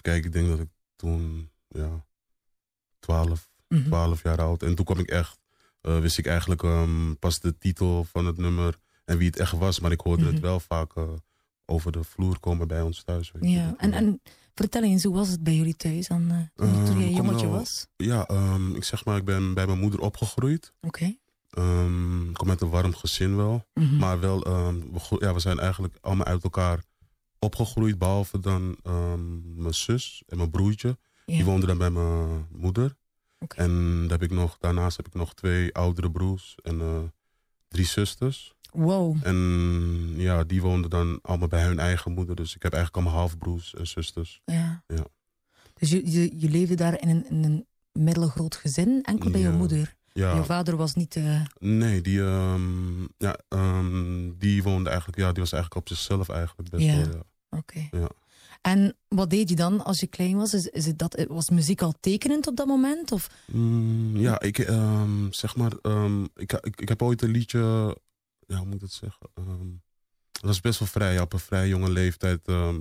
Kijken, 0.00 0.24
ik 0.26 0.32
denk 0.32 0.48
dat 0.48 0.58
ik 0.60 0.68
toen, 0.96 1.50
ja, 1.68 2.04
12, 2.98 3.50
Mhm. 3.68 3.84
12 3.84 4.22
jaar 4.22 4.40
oud. 4.40 4.62
En 4.62 4.74
toen 4.74 4.84
kwam 4.84 4.98
ik 4.98 5.10
echt, 5.10 5.38
eh, 5.80 5.98
wist 6.00 6.18
ik 6.18 6.26
eigenlijk 6.26 6.62
ehm, 6.62 7.14
pas 7.14 7.40
de 7.40 7.58
titel 7.58 8.04
van 8.04 8.26
het 8.26 8.36
nummer 8.36 8.78
en 9.04 9.18
wie 9.18 9.26
het 9.26 9.38
echt 9.38 9.52
was. 9.52 9.80
Maar 9.80 9.92
ik 9.92 10.00
hoorde 10.00 10.22
Mhm. 10.24 10.32
het 10.32 10.40
wel 10.42 10.60
vaak 10.60 10.96
eh, 10.96 11.08
over 11.64 11.92
de 11.92 12.04
vloer 12.04 12.40
komen 12.40 12.68
bij 12.68 12.80
ons 12.82 13.02
thuis. 13.02 13.30
Weet 13.32 13.42
je. 13.42 13.50
Ja, 13.50 13.74
en, 13.78 13.92
en 13.92 14.20
vertel 14.56 14.82
eens, 14.82 15.04
hoe 15.04 15.14
was 15.14 15.28
het 15.28 15.42
bij 15.42 15.54
jullie 15.54 15.76
thuis 15.76 16.08
dan, 16.08 16.30
eh, 16.30 16.36
toen, 16.54 16.66
Ehm, 16.68 16.98
je 16.98 17.06
een 17.06 17.12
kom 17.14 17.24
jongetje 17.24 17.46
nou- 17.46 17.58
was? 17.58 17.86
Ja, 17.96 18.26
ehm, 18.26 18.74
ik 18.74 18.84
zeg 18.84 19.04
maar, 19.04 19.16
ik 19.16 19.24
ben 19.24 19.54
bij 19.54 19.66
mijn 19.66 19.78
moeder 19.78 20.00
opgegroeid. 20.00 20.72
Oké. 20.80 21.16
Ehm, 21.50 22.28
ik 22.28 22.34
kom 22.34 22.50
uit 22.50 22.60
een 22.60 22.68
warm 22.70 22.94
gezin 22.94 23.36
wel. 23.36 23.66
Mhm. 23.74 23.96
Maar 23.96 24.20
wel, 24.20 24.44
ehm, 24.44 24.74
we, 24.92 25.16
ja, 25.18 25.34
we 25.34 25.40
zijn 25.40 25.58
eigenlijk 25.58 25.96
allemaal 26.00 26.26
uit 26.26 26.42
elkaar 26.42 26.82
opgegroeid. 27.38 27.98
Behalve 27.98 28.40
dan 28.40 28.76
ehm, 28.82 29.60
mijn 29.62 29.74
zus 29.74 30.22
en 30.26 30.36
mijn 30.36 30.50
broertje. 30.50 30.98
Ja. 31.26 31.34
Die 31.34 31.44
woonden 31.44 31.68
dan 31.68 31.78
bij 31.78 31.90
mijn 31.90 32.46
moeder. 32.50 32.96
Oké. 33.38 33.56
En 33.56 34.04
heb 34.08 34.22
ik 34.22 34.30
nog, 34.30 34.56
daarnaast 34.58 34.96
heb 34.96 35.06
ik 35.06 35.14
nog 35.14 35.34
twee 35.34 35.74
oudere 35.74 36.10
broers 36.10 36.54
en 36.62 36.80
eh, 36.80 36.98
drie 37.68 37.86
zusters. 37.86 38.54
Wow. 38.76 39.16
En 39.22 39.36
ja, 40.16 40.44
die 40.44 40.62
woonden 40.62 40.90
dan 40.90 41.18
allemaal 41.22 41.48
bij 41.48 41.64
hun 41.64 41.78
eigen 41.78 42.12
moeder. 42.12 42.34
Dus 42.36 42.54
ik 42.54 42.62
heb 42.62 42.72
eigenlijk 42.72 43.04
allemaal 43.04 43.20
halfbroers 43.22 43.74
en 43.74 43.86
zusters. 43.86 44.40
Ja. 44.44 44.82
Ja. 44.86 45.04
Dus 45.74 45.90
je, 45.90 46.10
je, 46.10 46.32
je 46.40 46.48
leefde 46.50 46.74
daar 46.74 47.00
in 47.02 47.08
een, 47.08 47.30
in 47.30 47.44
een 47.44 47.66
middelgroot 47.92 48.56
gezin, 48.56 49.02
enkel 49.02 49.30
bij 49.30 49.40
je 49.40 49.50
moeder. 49.50 49.94
Ja, 50.12 50.34
Je 50.34 50.44
vader 50.44 50.76
was 50.76 50.94
niet... 50.94 51.16
eh, 51.16 51.40
nee, 51.58 52.00
die, 52.00 52.20
ehm, 52.22 53.02
ja, 53.18 53.38
ehm, 53.48 54.30
die 54.38 54.62
woonde 54.62 54.88
eigenlijk, 54.90 55.18
ja, 55.18 55.32
die 55.32 55.42
was 55.42 55.52
eigenlijk 55.52 55.82
op 55.82 55.96
zichzelf 55.96 56.28
eigenlijk 56.28 56.70
best 56.70 56.84
Ja. 56.84 56.96
wel. 56.96 57.06
Ja. 57.06 57.58
Oké. 57.58 57.88
Ja. 57.90 58.08
En 58.62 58.96
wat 59.08 59.30
deed 59.30 59.48
je 59.48 59.56
dan 59.56 59.84
als 59.84 60.00
je 60.00 60.06
klein 60.06 60.36
was? 60.36 60.54
Is, 60.54 60.66
is 60.66 60.86
het 60.86 60.98
dat, 60.98 61.24
was 61.28 61.50
muziek 61.50 61.82
al 61.82 61.94
tekenend 62.00 62.46
op 62.46 62.56
dat 62.56 62.66
moment? 62.66 63.12
Of? 63.12 63.30
Mm, 63.52 64.16
ja, 64.16 64.40
ik, 64.40 64.58
ehm, 64.58 65.30
zeg 65.32 65.56
maar, 65.56 65.72
ehm, 65.82 66.22
ik, 66.34 66.52
ik, 66.52 66.80
ik 66.80 66.88
heb 66.88 67.02
ooit 67.02 67.22
een 67.22 67.30
liedje, 67.30 67.96
ja, 68.46 68.56
hoe 68.56 68.64
moet 68.64 68.74
ik 68.74 68.80
dat 68.80 68.92
zeggen? 68.92 69.28
Ehm, 69.34 69.68
dat 70.32 70.42
was 70.42 70.60
best 70.60 70.78
wel 70.78 70.88
vrij, 70.88 71.20
op 71.20 71.32
een 71.32 71.38
vrij 71.38 71.68
jonge 71.68 71.90
leeftijd. 71.90 72.40
ehm, 72.48 72.80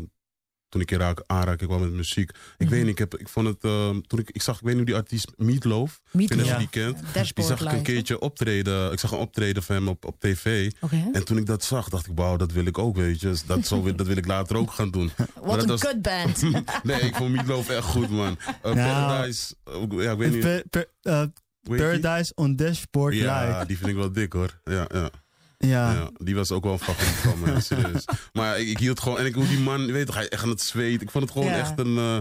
toen 0.69 0.81
ik 0.83 0.91
raak, 0.91 1.23
aanraking 1.25 1.69
kwam 1.69 1.81
met 1.81 1.91
muziek. 1.91 2.29
Ik 2.29 2.35
Mhm. 2.57 2.69
weet 2.69 2.81
niet, 2.81 2.89
ik, 2.91 2.97
heb, 2.97 3.15
ik 3.17 3.27
vond 3.29 3.47
het, 3.47 3.63
ehm, 3.63 4.01
toen 4.01 4.19
ik, 4.19 4.29
ik 4.31 4.41
zag, 4.41 4.55
ik 4.59 4.65
weet 4.65 4.75
niet 4.75 4.85
die 4.85 4.95
artiest 4.95 5.31
Meatloaf, 5.37 6.01
ik 6.11 6.33
je 6.33 6.43
Ja. 6.43 6.57
die 6.57 6.69
kent. 6.69 6.99
Die 7.35 7.43
zag 7.45 7.61
ik 7.61 7.71
een 7.71 7.81
keertje 7.83 8.19
optreden, 8.19 8.91
ik 8.91 8.99
zag 8.99 9.11
een 9.11 9.17
optreden 9.17 9.63
van 9.63 9.75
hem 9.75 9.87
op, 9.87 10.05
op 10.05 10.19
tv. 10.19 10.71
En 11.11 11.25
toen 11.25 11.37
ik 11.37 11.45
dat 11.45 11.63
zag, 11.63 11.89
dacht 11.89 12.07
ik, 12.07 12.11
wauw, 12.15 12.37
dat 12.37 12.51
wil 12.51 12.65
ik 12.65 12.77
ook, 12.77 12.95
weet 12.95 13.19
je. 13.19 13.27
Dus 13.27 13.45
Dat, 13.45 13.67
zo, 13.67 13.83
wil- 13.83 13.95
dat 13.95 14.07
wil 14.07 14.17
ik 14.17 14.25
later 14.25 14.55
ook 14.57 14.71
gaan 14.71 14.91
doen. 14.91 15.11
Wat 15.41 15.61
een 15.61 15.67
was- 15.67 15.81
kutband. 15.81 16.41
Nee, 16.83 16.99
ik 17.01 17.15
vond 17.15 17.31
Meatloaf 17.35 17.69
echt 17.69 17.83
goed, 17.85 18.09
man. 18.09 18.37
Uh, 18.47 18.47
Nou, 18.61 18.75
Paradise, 18.75 19.55
uh, 19.69 20.03
ja, 20.03 20.11
ik 20.11 20.17
weet 20.17 20.31
niet. 20.31 20.39
Per- 20.39 20.63
per- 20.69 20.89
eh? 21.01 21.23
Paradise 21.61 22.31
on 22.35 22.55
Dashboard 22.55 23.15
Ja, 23.15 23.47
Live. 23.55 23.65
die 23.65 23.77
vind 23.77 23.89
ik 23.89 23.95
wel 23.95 24.11
dik 24.11 24.33
hoor. 24.33 24.59
Ja, 24.63 24.87
ja. 24.93 25.09
Ja. 25.57 25.91
ja. 25.93 26.09
die 26.17 26.35
was 26.35 26.51
ook 26.51 26.63
wel 26.63 26.73
een 26.73 26.79
favoriet 26.79 27.15
van 27.15 27.39
me, 27.39 27.51
ja, 27.51 27.59
serieus. 27.69 28.05
Maar 28.33 28.59
ik, 28.59 28.67
ik 28.67 28.77
hield 28.77 28.99
gewoon, 28.99 29.17
en 29.19 29.25
ik 29.25 29.33
hoe 29.35 29.47
die 29.47 29.59
man, 29.59 29.85
je 29.85 29.91
weet 29.91 30.05
toch, 30.05 30.15
hij 30.15 30.29
echt 30.29 30.43
aan 30.43 30.49
het 30.49 30.61
zweet. 30.61 31.01
Ik 31.01 31.11
vond 31.11 31.23
het 31.23 31.33
gewoon 31.33 31.47
Ja. 31.49 31.57
echt 31.57 31.79
een, 31.79 31.97
eh, 31.97 32.17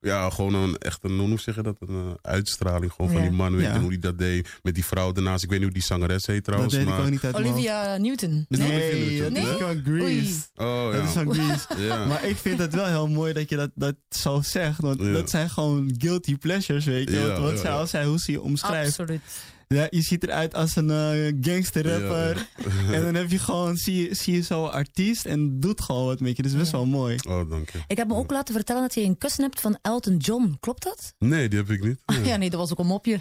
ja, 0.00 0.30
gewoon 0.30 0.54
een, 0.54 0.76
echt 0.78 0.98
een, 1.04 1.18
hoe 1.18 1.38
zeg 1.40 1.54
je 1.54 1.62
dat, 1.62 1.76
een 1.80 1.94
eh, 2.22 2.30
uitstraling 2.30 2.92
gewoon 2.92 3.10
van 3.12 3.20
die 3.20 3.30
man. 3.30 3.52
Weet 3.52 3.60
je, 3.60 3.66
Ja. 3.68 3.74
en 3.74 3.80
hoe 3.80 3.88
hij 3.90 3.98
dat 3.98 4.18
deed 4.18 4.48
met 4.62 4.74
die 4.74 4.84
vrouw 4.84 5.12
daarnaast. 5.12 5.42
Ik 5.42 5.48
weet 5.50 5.58
niet 5.58 5.68
hoe 5.68 5.78
die 5.78 5.86
zangeres 5.86 6.26
heet 6.26 6.34
Dat 6.36 6.44
trouwens. 6.44 6.74
ik 6.74 6.84
maar... 6.84 7.00
ook 7.00 7.10
niet. 7.10 7.24
Olivia 7.34 7.96
Newton. 7.96 8.46
Is 8.48 8.58
dat 8.58 8.68
Nee? 8.68 8.92
Olivia 8.94 9.28
Nee, 9.28 9.44
dat 9.44 9.52
is 9.52 9.58
Nee? 9.58 9.58
van 9.58 9.82
Grease. 9.94 10.40
Oh 10.54 10.92
Dat 10.92 11.02
is 11.02 11.12
ja. 11.12 11.22
van 11.24 11.34
Grease. 11.34 11.66
ja. 11.88 12.04
Maar 12.04 12.24
ik 12.24 12.36
vind 12.36 12.58
het 12.58 12.74
wel 12.74 12.86
heel 12.86 13.08
mooi 13.08 13.32
dat 13.32 13.48
je 13.48 13.56
dat, 13.56 13.70
dat 13.74 13.94
zo 14.08 14.40
zegt. 14.42 14.80
Want 14.80 15.00
Ja. 15.00 15.12
dat 15.12 15.30
zijn 15.30 15.50
gewoon 15.50 15.94
guilty 15.98 16.36
pleasures, 16.36 16.84
weet 16.84 17.08
je. 17.10 17.16
Ja, 17.16 17.26
Want 17.26 17.38
wat 17.38 17.50
ja, 17.52 17.56
zij, 17.58 17.70
ja. 17.70 17.76
als 17.76 17.90
zij, 17.90 18.04
hoe 18.04 18.18
ze 18.18 18.32
je 18.32 18.40
omschrijft. 18.42 18.98
Absoluut. 18.98 19.20
Ja, 19.68 19.86
je 19.90 20.00
ziet 20.02 20.22
eruit 20.22 20.54
als 20.54 20.76
een 20.76 20.90
eh, 20.90 21.32
gangster 21.40 21.86
rapper. 21.88 22.48
Ja. 22.56 22.92
En 22.94 23.02
dan 23.02 23.14
heb 23.14 23.30
je 23.30 23.38
gewoon, 23.38 23.76
zie 23.76 24.08
je, 24.08 24.14
zie 24.14 24.34
je 24.34 24.42
zo'n 24.42 24.72
artiest 24.72 25.24
en 25.26 25.60
doet 25.60 25.80
gewoon 25.80 26.04
wat 26.06 26.20
met 26.20 26.36
je. 26.36 26.42
Dat 26.42 26.52
is 26.52 26.58
best 26.58 26.70
Ja. 26.70 26.76
wel 26.76 26.86
mooi. 26.86 27.16
Oh, 27.28 27.50
dank 27.50 27.70
je. 27.70 27.78
Ik 27.86 27.96
heb 27.96 28.08
me 28.08 28.14
ook 28.14 28.30
laten 28.30 28.54
vertellen 28.54 28.82
dat 28.82 28.94
je 28.94 29.02
een 29.02 29.18
kussen 29.18 29.42
hebt 29.44 29.60
van 29.60 29.78
Elton 29.82 30.16
John. 30.16 30.56
Klopt 30.60 30.82
dat? 30.82 31.14
Nee, 31.18 31.48
die 31.48 31.58
heb 31.58 31.70
ik 31.70 31.84
niet. 31.84 31.98
Nee. 32.06 32.24
Ja, 32.30 32.36
nee, 32.36 32.50
dat 32.50 32.60
was 32.60 32.70
ook 32.70 32.78
een 32.78 32.86
mopje. 32.86 33.14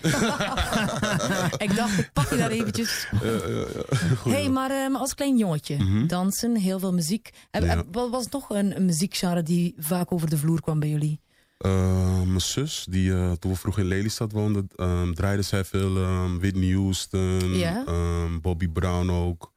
ik 1.57 1.75
dacht, 1.75 1.97
ik 1.99 2.09
pak 2.13 2.29
je 2.29 2.35
daar 2.37 2.51
eventjes. 2.51 3.07
Ja, 3.23 3.31
ja, 3.31 3.47
ja. 3.49 3.97
Goed, 4.17 4.31
hey, 4.31 4.49
maar 4.49 4.71
ehm, 4.71 4.95
als 4.95 5.15
klein 5.15 5.37
jongetje, 5.37 5.75
Mhm. 5.77 6.07
dansen, 6.07 6.55
heel 6.55 6.79
veel 6.79 6.93
muziek. 6.93 7.29
Heb- 7.51 7.63
Ja. 7.63 7.69
heb- 7.69 7.85
Wat 7.91 8.09
was 8.09 8.27
nog 8.29 8.49
een, 8.49 8.75
een 8.75 8.85
muziekgenre 8.85 9.43
die 9.43 9.73
vaak 9.77 10.11
over 10.11 10.29
de 10.29 10.37
vloer 10.37 10.61
kwam 10.61 10.79
bij 10.79 10.89
jullie? 10.89 11.19
Eh, 11.57 12.21
mijn 12.21 12.41
zus, 12.41 12.85
die 12.89 13.13
eh, 13.13 13.31
toen 13.31 13.51
we 13.51 13.57
vroeg 13.57 13.77
in 13.77 13.85
Lelystad 13.85 14.31
woonden, 14.31 14.67
ehm, 14.75 15.13
draaide 15.13 15.41
zij 15.41 15.65
veel 15.65 15.97
ehm, 15.97 16.37
Whitney 16.37 16.71
Houston, 16.73 17.53
ehm, 17.53 18.39
Bobby 18.41 18.67
Brown 18.67 19.09
ook. 19.09 19.53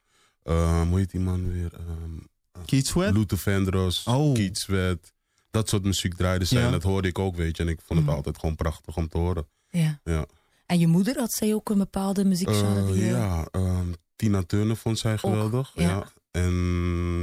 Hoe 0.89 0.99
heet 0.99 1.11
die 1.11 1.21
man 1.21 1.53
weer? 1.53 1.73
Ehm 1.75 2.17
Keith 2.65 2.87
Sweat? 2.87 3.13
Luther 3.15 3.39
Vandross, 3.39 4.05
Oh. 4.07 4.35
Keith 4.35 4.59
Sweat. 4.59 5.13
Dat 5.51 5.69
soort 5.69 5.83
muziek 5.83 6.15
draaide 6.15 6.45
zij 6.45 6.61
Ja. 6.61 6.67
en 6.67 6.73
dat 6.73 6.83
hoorde 6.83 7.09
ik 7.09 7.19
ook, 7.19 7.37
weet 7.37 7.57
je. 7.57 7.63
En 7.63 7.69
ik 7.69 7.81
vond 7.85 7.99
het 7.99 8.09
Mhm. 8.09 8.17
altijd 8.17 8.39
gewoon 8.39 8.57
prachtig 8.57 8.97
om 8.97 9.09
te 9.09 9.19
horen. 9.19 9.47
Ja. 9.71 10.01
Ja, 10.05 10.27
En 10.67 10.79
je 10.79 10.87
moeder, 10.87 11.19
had 11.19 11.33
zij 11.33 11.55
ook 11.55 11.69
een 11.71 11.79
bepaalde 11.79 12.25
muziekgenre? 12.25 12.93
Die 12.93 13.05
je- 13.05 13.11
ja 13.11 13.49
ehm, 13.51 13.87
Tina 14.17 14.43
Turner 14.43 14.77
vond 14.77 14.99
zij 14.99 15.19
geweldig. 15.19 15.73
ja. 15.75 15.83
ja. 15.83 16.07
En 16.31 16.55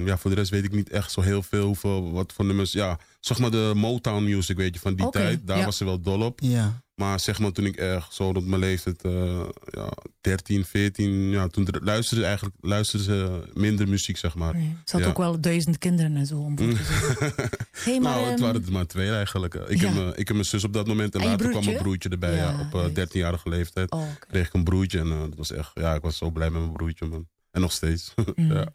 ja, 0.05 0.17
voor 0.17 0.29
de 0.29 0.35
rest 0.35 0.49
weet 0.51 0.63
ik 0.63 0.71
niet 0.71 0.89
echt 0.89 1.11
zo 1.11 1.21
heel 1.21 1.41
veel 1.43 1.65
hoeveel, 1.65 2.11
wat 2.11 2.33
voor 2.33 2.45
nummers. 2.45 2.71
Ja, 2.71 2.99
zeg 3.25 3.39
maar 3.39 3.51
de 3.51 3.71
Motown 3.75 4.23
music, 4.23 4.57
weet 4.57 4.73
je, 4.73 4.79
van 4.79 4.95
die 4.95 5.09
tijd. 5.09 5.47
Daar 5.47 5.57
ja. 5.57 5.65
was 5.65 5.77
ze 5.77 5.85
wel 5.85 6.01
dol 6.01 6.21
op. 6.21 6.39
Ja. 6.39 6.83
Maar 6.95 7.19
zeg 7.19 7.39
maar 7.39 7.51
toen 7.51 7.65
ik 7.65 7.75
echt 7.75 8.13
zo 8.13 8.31
rond 8.31 8.47
mijn 8.47 8.61
leeftijd, 8.61 9.01
eh, 9.03 9.43
ja, 9.71 9.89
13, 10.21 10.65
14, 10.65 11.29
ja, 11.29 11.47
toen 11.47 11.67
luisterde 11.81 12.21
ze 12.21 12.27
eigenlijk 12.27 12.55
luisterde 12.61 13.03
ze 13.05 13.43
minder 13.53 13.87
muziek, 13.87 14.17
zeg 14.17 14.35
maar. 14.35 14.53
Nee, 14.55 14.75
ze 14.85 14.95
had 14.95 15.01
Ja. 15.01 15.07
ook 15.07 15.17
wel 15.17 15.41
duizend 15.41 15.77
kinderen 15.77 16.15
en 16.15 16.25
zo 16.25 16.37
om 16.37 16.55
te. 16.55 16.63
Hey, 17.71 17.99
maar, 17.99 18.11
nou, 18.15 18.23
het 18.25 18.33
ehm, 18.33 18.41
waren 18.41 18.65
er 18.65 18.71
maar 18.71 18.85
twee 18.87 19.11
eigenlijk. 19.11 19.53
Ik, 19.53 19.79
ja. 19.81 19.85
heb, 19.85 19.95
mijn- 19.95 20.09
ik 20.15 20.27
heb 20.27 20.29
mijn 20.35 20.45
zus 20.45 20.63
op 20.63 20.73
dat 20.73 20.87
moment 20.87 21.13
en, 21.15 21.19
En 21.19 21.25
je 21.25 21.31
later 21.31 21.49
kwam 21.49 21.65
mijn 21.65 21.77
broertje? 21.77 22.09
erbij. 22.09 22.35
Ja, 22.35 22.49
Ja, 22.51 22.59
op 22.59 22.73
eh, 22.73 22.93
juist. 22.93 22.95
13-jarige 23.13 23.49
leeftijd 23.49 23.91
Oh, 23.91 24.03
kreeg 24.27 24.47
ik 24.47 24.53
een 24.53 24.63
broertje 24.63 24.99
en 24.99 25.11
eh, 25.11 25.19
dat 25.19 25.35
was 25.35 25.51
echt, 25.51 25.71
ja, 25.73 25.93
ik 25.93 26.01
was 26.01 26.17
zo 26.17 26.29
blij 26.31 26.49
met 26.49 26.61
mijn 26.61 26.73
broertje, 26.73 27.05
man. 27.05 27.27
En 27.51 27.61
nog 27.61 27.71
steeds. 27.71 28.13
Mm. 28.35 28.51
ja. 28.53 28.67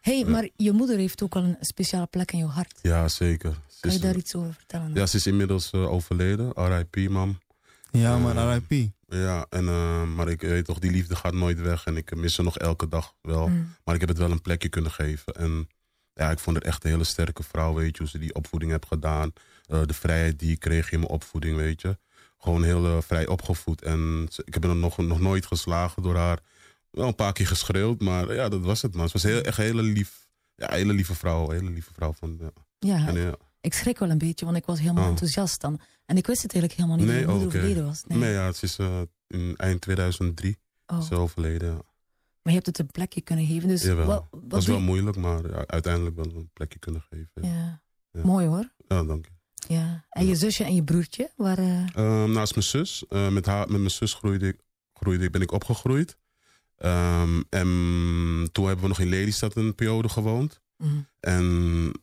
hey, 0.00 0.24
maar 0.24 0.48
je 0.56 0.72
moeder 0.72 0.96
heeft 0.98 1.22
ook 1.22 1.36
al 1.36 1.42
een 1.44 1.56
speciale 1.60 2.06
plek 2.06 2.32
in 2.32 2.38
jouw 2.38 2.48
hart. 2.48 2.78
ja, 2.82 3.08
zeker. 3.08 3.54
Kan 3.80 3.92
je 3.92 3.98
daar 3.98 4.16
iets 4.16 4.34
over 4.34 4.52
vertellen? 4.54 4.94
Ja, 4.94 5.06
ze 5.06 5.16
is 5.16 5.26
inmiddels 5.26 5.70
eh, 5.70 5.90
overleden. 5.92 6.50
R.I.P. 6.54 7.10
mam. 7.10 7.38
Ja, 7.90 8.14
Eh, 8.14 8.22
maar 8.22 8.52
RIP. 8.68 8.90
Ja, 9.08 9.46
en, 9.48 9.68
eh, 9.68 10.02
maar 10.04 10.28
ik 10.28 10.40
weet 10.40 10.64
toch, 10.64 10.78
die 10.78 10.90
liefde 10.90 11.16
gaat 11.16 11.34
nooit 11.34 11.60
weg. 11.60 11.84
En 11.84 11.96
ik 11.96 12.14
mis 12.16 12.34
ze 12.34 12.42
nog 12.42 12.58
elke 12.58 12.88
dag 12.88 13.14
wel. 13.22 13.48
Mm. 13.48 13.74
Maar 13.84 13.94
ik 13.94 14.00
heb 14.00 14.08
het 14.08 14.18
wel 14.18 14.30
een 14.30 14.42
plekje 14.42 14.68
kunnen 14.68 14.90
geven. 14.90 15.32
En 15.32 15.68
ja, 16.14 16.30
ik 16.30 16.38
vond 16.38 16.56
het 16.56 16.64
echt 16.64 16.84
een 16.84 16.90
hele 16.90 17.04
sterke 17.04 17.42
vrouw, 17.42 17.74
weet 17.74 17.96
je. 17.96 18.02
Hoe 18.02 18.08
ze 18.08 18.18
die 18.18 18.34
opvoeding 18.34 18.70
heeft 18.72 18.86
gedaan. 18.86 19.32
Eh, 19.66 19.80
de 19.86 19.94
vrijheid 19.94 20.38
die 20.38 20.50
ik 20.52 20.58
kreeg 20.60 20.90
in 20.90 20.98
mijn 20.98 21.10
opvoeding, 21.10 21.56
weet 21.56 21.80
je. 21.80 21.98
Gewoon 22.38 22.62
heel 22.62 23.02
vrij 23.02 23.26
opgevoed. 23.26 23.82
En 23.82 24.26
ze- 24.30 24.42
ik 24.44 24.54
heb 24.54 24.64
er 24.64 24.76
nog, 24.76 24.96
nog 24.98 25.20
nooit 25.20 25.46
geslagen 25.46 26.02
door 26.02 26.16
haar. 26.16 26.38
Wel 26.90 27.06
een 27.08 27.14
paar 27.14 27.32
keer 27.32 27.46
geschreeuwd, 27.46 28.00
maar 28.00 28.34
ja, 28.34 28.48
dat 28.48 28.60
was 28.60 28.82
het, 28.82 28.94
man. 28.94 29.06
Ze 29.06 29.12
was 29.12 29.22
heel, 29.22 29.40
echt 29.40 29.58
een 29.58 29.64
hele 29.64 29.82
lief, 29.82 30.26
ja, 30.56 30.70
hele 30.72 30.92
lieve 30.92 31.14
vrouw. 31.14 31.50
Hele 31.50 31.70
lieve 31.70 31.90
vrouw 31.94 32.12
van, 32.12 32.36
ja. 32.40 32.50
Ja, 32.78 33.06
En, 33.06 33.14
ja. 33.20 33.34
Ik 33.60 33.74
schrik 33.74 33.98
wel 33.98 34.10
een 34.10 34.18
beetje, 34.18 34.44
want 34.44 34.56
ik 34.56 34.64
was 34.66 34.78
helemaal 34.80 35.04
Oh. 35.04 35.10
enthousiast 35.10 35.60
dan. 35.60 35.80
En 36.06 36.16
ik 36.16 36.26
wist 36.26 36.42
het 36.42 36.52
eigenlijk 36.52 36.80
helemaal 36.82 37.04
niet 37.04 37.14
Nee, 37.14 37.24
dat 37.24 37.34
je 37.34 37.40
moeder 37.40 37.58
oh, 37.58 37.62
overleden 37.62 37.84
was. 37.86 38.04
Nee. 38.06 38.18
Nee, 38.18 38.32
ja, 38.32 38.46
het 38.46 38.62
is 38.62 38.78
eh, 38.78 39.00
in 39.26 39.54
eind 39.56 39.80
2003 39.80 40.58
Oh. 40.86 40.98
is 40.98 41.06
ze 41.06 41.14
overleden. 41.14 41.68
Ja. 41.68 41.74
Maar 42.42 42.52
je 42.56 42.62
hebt 42.64 42.66
het 42.66 42.78
een 42.78 42.86
plekje 42.92 43.20
kunnen 43.20 43.46
geven. 43.46 43.68
Dus 43.68 43.82
Jawel. 43.82 44.06
wat, 44.06 44.24
wat 44.30 44.40
Dat 44.40 44.50
was 44.50 44.66
wel 44.66 44.80
moeilijk, 44.80 45.16
maar 45.16 45.66
uiteindelijk 45.66 46.16
wel 46.16 46.24
een 46.24 46.50
plekje 46.52 46.78
kunnen 46.78 47.02
geven. 47.10 47.30
Ja. 47.42 47.80
Mooi 48.22 48.46
hoor. 48.46 48.72
Ja, 48.88 49.04
dank 49.04 49.24
je. 49.26 49.30
Ja. 49.74 50.04
En 50.10 50.26
je 50.26 50.34
zusje 50.36 50.64
en 50.64 50.74
je 50.74 50.82
broertje 50.84 51.30
waren... 51.36 51.88
Ehm, 51.94 52.32
naast 52.32 52.54
mijn 52.54 52.66
zus, 52.66 53.04
eh, 53.08 53.28
met, 53.28 53.46
haar, 53.46 53.68
met 53.70 53.78
mijn 53.78 53.90
zus 53.90 54.14
groeide 54.14 54.48
ik, 54.48 54.60
groeide, 54.94 55.30
ben 55.30 55.40
ik 55.42 55.52
opgegroeid. 55.52 56.16
Ehm, 56.76 57.42
en 57.50 57.68
toen 58.52 58.64
hebben 58.66 58.82
we 58.82 58.88
nog 58.88 59.00
in 59.00 59.08
Lelystad 59.08 59.56
een 59.56 59.74
periode 59.74 60.08
gewoond. 60.08 60.60
Mhm. 60.78 60.98
En 61.20 61.42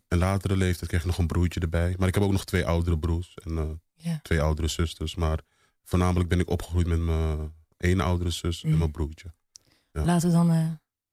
in 0.08 0.18
latere 0.18 0.58
leeftijd 0.58 0.90
kreeg 0.90 1.00
ik 1.02 1.08
nog 1.08 1.18
een 1.18 1.28
broertje 1.28 1.60
erbij. 1.60 1.96
Maar 1.98 2.08
ik 2.08 2.14
heb 2.14 2.24
ook 2.24 2.32
nog 2.32 2.46
twee 2.46 2.66
oudere 2.66 3.00
broers 3.00 3.34
en 3.44 3.58
eh, 3.58 3.64
Ja. 3.96 4.20
twee 4.24 4.42
oudere 4.42 4.68
zusters. 4.68 5.16
Maar 5.16 5.40
voornamelijk 5.84 6.30
ben 6.30 6.40
ik 6.40 6.50
opgegroeid 6.50 6.88
met 6.88 7.00
mijn 7.00 7.54
één 7.78 8.00
oudere 8.00 8.30
zus 8.30 8.64
en 8.64 8.70
Mhm. 8.70 8.78
mijn 8.78 8.92
broertje. 8.92 9.34
Ja. 9.92 10.04
Laten 10.06 10.28
we 10.30 10.36
dan 10.36 10.52
eh, 10.52 10.68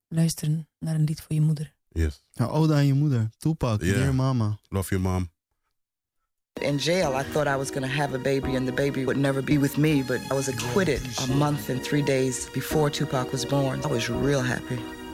luisteren 0.09 0.69
naar 0.79 0.95
een 0.95 1.05
lied 1.05 1.21
voor 1.23 1.35
je 1.35 1.41
moeder. 1.41 1.75
Yes. 1.89 2.23
Ja, 2.33 2.47
ode 2.47 2.75
aan 2.75 2.87
je 2.87 2.95
moeder. 2.95 3.31
Tupac, 3.39 3.83
Ja. 3.83 3.93
dear 3.95 4.15
mama. 4.15 4.59
Love 4.69 4.89
your 4.99 5.11
mom. 5.11 5.31
In 6.61 6.77
jail, 6.77 7.21
I 7.21 7.23
thought 7.33 7.47
I 7.47 7.57
was 7.57 7.71
going 7.71 7.85
to 7.87 7.93
have 8.01 8.15
a 8.15 8.19
baby 8.19 8.57
and 8.57 8.67
the 8.67 8.73
baby 8.73 9.05
would 9.05 9.17
never 9.21 9.45
be 9.45 9.59
with 9.59 9.77
me, 9.77 10.05
but 10.05 10.19
I 10.31 10.35
was 10.35 10.49
acquitted 10.49 11.01
a 11.19 11.27
month 11.27 11.69
and 11.71 11.83
three 11.83 12.03
days 12.05 12.49
before 12.53 12.91
Tupac 12.91 13.31
was 13.33 13.47
born. 13.47 13.85
I 13.85 13.89
was 13.89 14.09
real 14.09 14.43
happy 14.43 14.79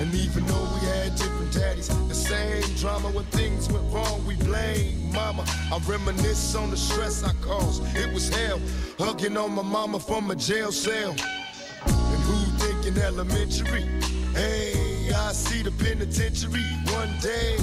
And 0.00 0.14
even 0.14 0.46
though 0.46 0.66
we 0.74 0.86
had 0.86 1.14
different 1.14 1.52
daddies, 1.52 1.88
the 2.08 2.14
same 2.14 2.62
drama 2.76 3.10
when 3.10 3.26
things 3.26 3.70
went 3.70 3.84
wrong, 3.92 4.24
we 4.26 4.34
blame 4.36 5.12
mama. 5.12 5.44
I 5.70 5.78
reminisce 5.86 6.54
on 6.54 6.70
the 6.70 6.76
stress 6.78 7.22
I 7.22 7.34
caused. 7.42 7.82
It 7.94 8.10
was 8.14 8.30
hell, 8.30 8.58
hugging 8.98 9.36
on 9.36 9.52
my 9.54 9.62
mama 9.62 10.00
from 10.00 10.30
a 10.30 10.34
jail 10.34 10.72
cell. 10.72 11.10
And 11.84 12.22
who 12.22 12.38
thinking 12.56 12.96
elementary? 13.02 13.82
Hey, 14.32 15.12
I 15.14 15.32
see 15.32 15.62
the 15.62 15.72
penitentiary 15.72 16.64
one 16.96 17.12
day. 17.20 17.56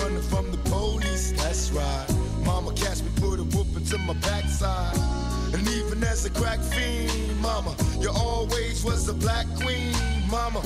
Running 0.00 0.22
from 0.22 0.52
the 0.52 0.58
police, 0.70 1.32
that's 1.32 1.72
right. 1.72 2.06
Mama 2.44 2.74
catch 2.74 3.02
me, 3.02 3.10
put 3.16 3.40
a 3.40 3.42
whoop 3.42 3.66
into 3.76 3.98
my 3.98 4.14
backside. 4.14 4.95
As 6.16 6.24
a 6.24 6.30
crack 6.30 6.60
fiend, 6.60 7.38
mama, 7.42 7.76
you 8.00 8.08
always 8.08 8.82
was 8.82 9.06
a 9.06 9.12
black 9.12 9.44
queen, 9.60 9.92
mama. 10.30 10.60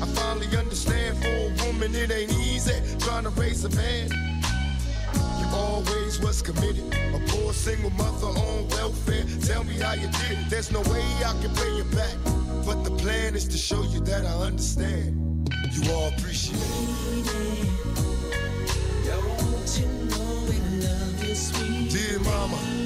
I 0.00 0.06
finally 0.14 0.46
understand 0.56 1.18
for 1.18 1.28
a 1.28 1.66
woman 1.66 1.94
it 1.94 2.10
ain't 2.10 2.32
easy 2.32 2.72
trying 2.98 3.24
to 3.24 3.28
raise 3.28 3.62
a 3.66 3.68
man. 3.76 4.08
You 5.38 5.46
always 5.52 6.18
was 6.18 6.40
committed. 6.40 6.82
A 7.12 7.20
poor 7.28 7.52
single 7.52 7.90
mother 7.90 8.28
on 8.28 8.68
welfare. 8.68 9.26
Tell 9.42 9.64
me 9.64 9.74
how 9.74 9.92
you 9.92 10.08
did 10.08 10.38
it. 10.38 10.48
There's 10.48 10.72
no 10.72 10.80
way 10.80 11.04
I 11.22 11.36
can 11.42 11.54
pay 11.54 11.76
you 11.76 11.84
back. 11.94 12.16
But 12.64 12.82
the 12.82 12.92
plan 12.92 13.34
is 13.34 13.46
to 13.48 13.58
show 13.58 13.82
you 13.82 14.00
that 14.00 14.24
I 14.24 14.32
understand. 14.46 15.52
You 15.72 15.92
all 15.92 16.08
appreciate 16.08 16.56
it. 16.56 17.36
Dear 21.90 22.18
mama. 22.20 22.85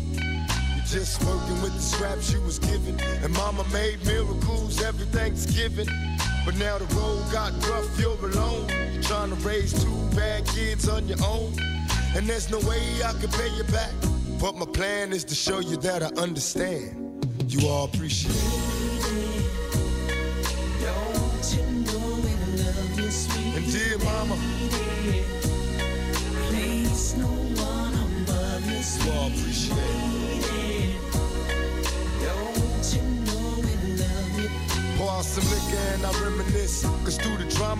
Just 0.91 1.23
working 1.23 1.61
with 1.61 1.73
the 1.73 1.81
scraps 1.81 2.33
you 2.33 2.41
was 2.41 2.59
given. 2.59 2.99
And 3.23 3.31
mama 3.31 3.63
made 3.71 4.05
miracles 4.05 4.83
every 4.83 5.05
Thanksgiving. 5.05 5.87
But 6.45 6.57
now 6.57 6.79
the 6.79 6.85
road 6.95 7.23
got 7.31 7.53
rough, 7.69 7.97
you're 7.97 8.19
alone. 8.19 8.67
You're 8.91 9.01
trying 9.01 9.29
to 9.29 9.35
raise 9.35 9.71
two 9.71 10.09
bad 10.13 10.45
kids 10.47 10.89
on 10.89 11.07
your 11.07 11.23
own. 11.23 11.53
And 12.13 12.27
there's 12.27 12.51
no 12.51 12.59
way 12.67 12.81
I 13.05 13.13
can 13.13 13.29
pay 13.29 13.47
you 13.55 13.63
back. 13.71 13.93
But 14.37 14.57
my 14.57 14.65
plan 14.65 15.13
is 15.13 15.23
to 15.25 15.35
show 15.35 15.59
you 15.59 15.77
that 15.77 16.03
I 16.03 16.07
understand. 16.21 17.25
You 17.47 17.69
all 17.69 17.85
appreciate 17.85 18.35
it. 18.35 18.81
And 23.55 23.71
dear 23.71 23.97
mama, 23.99 24.35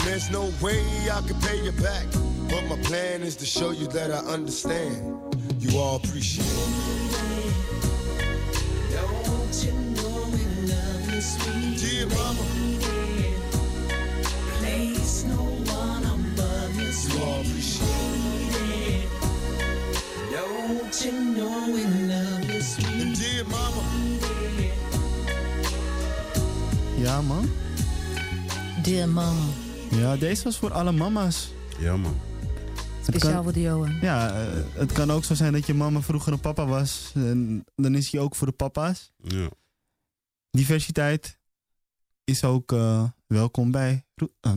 And 0.00 0.08
there's 0.08 0.30
no 0.30 0.50
way 0.62 0.82
I 1.12 1.20
can 1.20 1.38
pay 1.42 1.62
you 1.62 1.72
back. 1.72 2.06
But 2.48 2.64
my 2.70 2.76
plan 2.84 3.20
is 3.22 3.36
to 3.36 3.44
show 3.44 3.70
you 3.70 3.86
that 3.88 4.10
I 4.10 4.20
understand. 4.32 4.96
You 5.58 5.78
all 5.78 5.96
appreciate 5.96 6.46
it. 6.46 7.00
Dear 11.76 12.06
mama. 12.06 12.44
You 17.04 17.22
all 17.22 17.40
appreciate 17.40 17.90
it. 18.90 19.08
And 23.00 23.18
dear 23.18 23.44
mama. 23.44 23.82
Ja, 26.96 27.20
man. 27.20 27.52
Dear 28.82 29.06
mama. 29.06 29.59
Ja, 29.90 30.16
deze 30.16 30.44
was 30.44 30.58
voor 30.58 30.72
alle 30.72 30.92
mama's. 30.92 31.50
Ja, 31.78 31.96
man. 31.96 32.16
Speciaal 33.02 33.32
kan- 33.34 33.42
voor 33.42 33.52
de 33.52 33.60
Johan. 33.60 33.98
Ja, 34.00 34.30
eh, 34.40 34.58
het 34.74 34.92
kan 34.92 35.10
ook 35.10 35.24
zo 35.24 35.34
zijn 35.34 35.52
dat 35.52 35.66
je 35.66 35.74
mama 35.74 36.00
vroeger 36.00 36.32
een 36.32 36.40
papa 36.40 36.66
was. 36.66 37.12
En 37.14 37.64
dan 37.74 37.94
is 37.94 38.12
hij 38.12 38.20
ook 38.20 38.34
voor 38.34 38.46
de 38.46 38.52
papa's. 38.52 39.12
Ja. 39.22 39.48
Diversiteit 40.50 41.38
is 42.24 42.44
ook 42.44 42.72
eh, 42.72 43.04
welkom 43.26 43.70
bij 43.70 44.04
eh, 44.40 44.52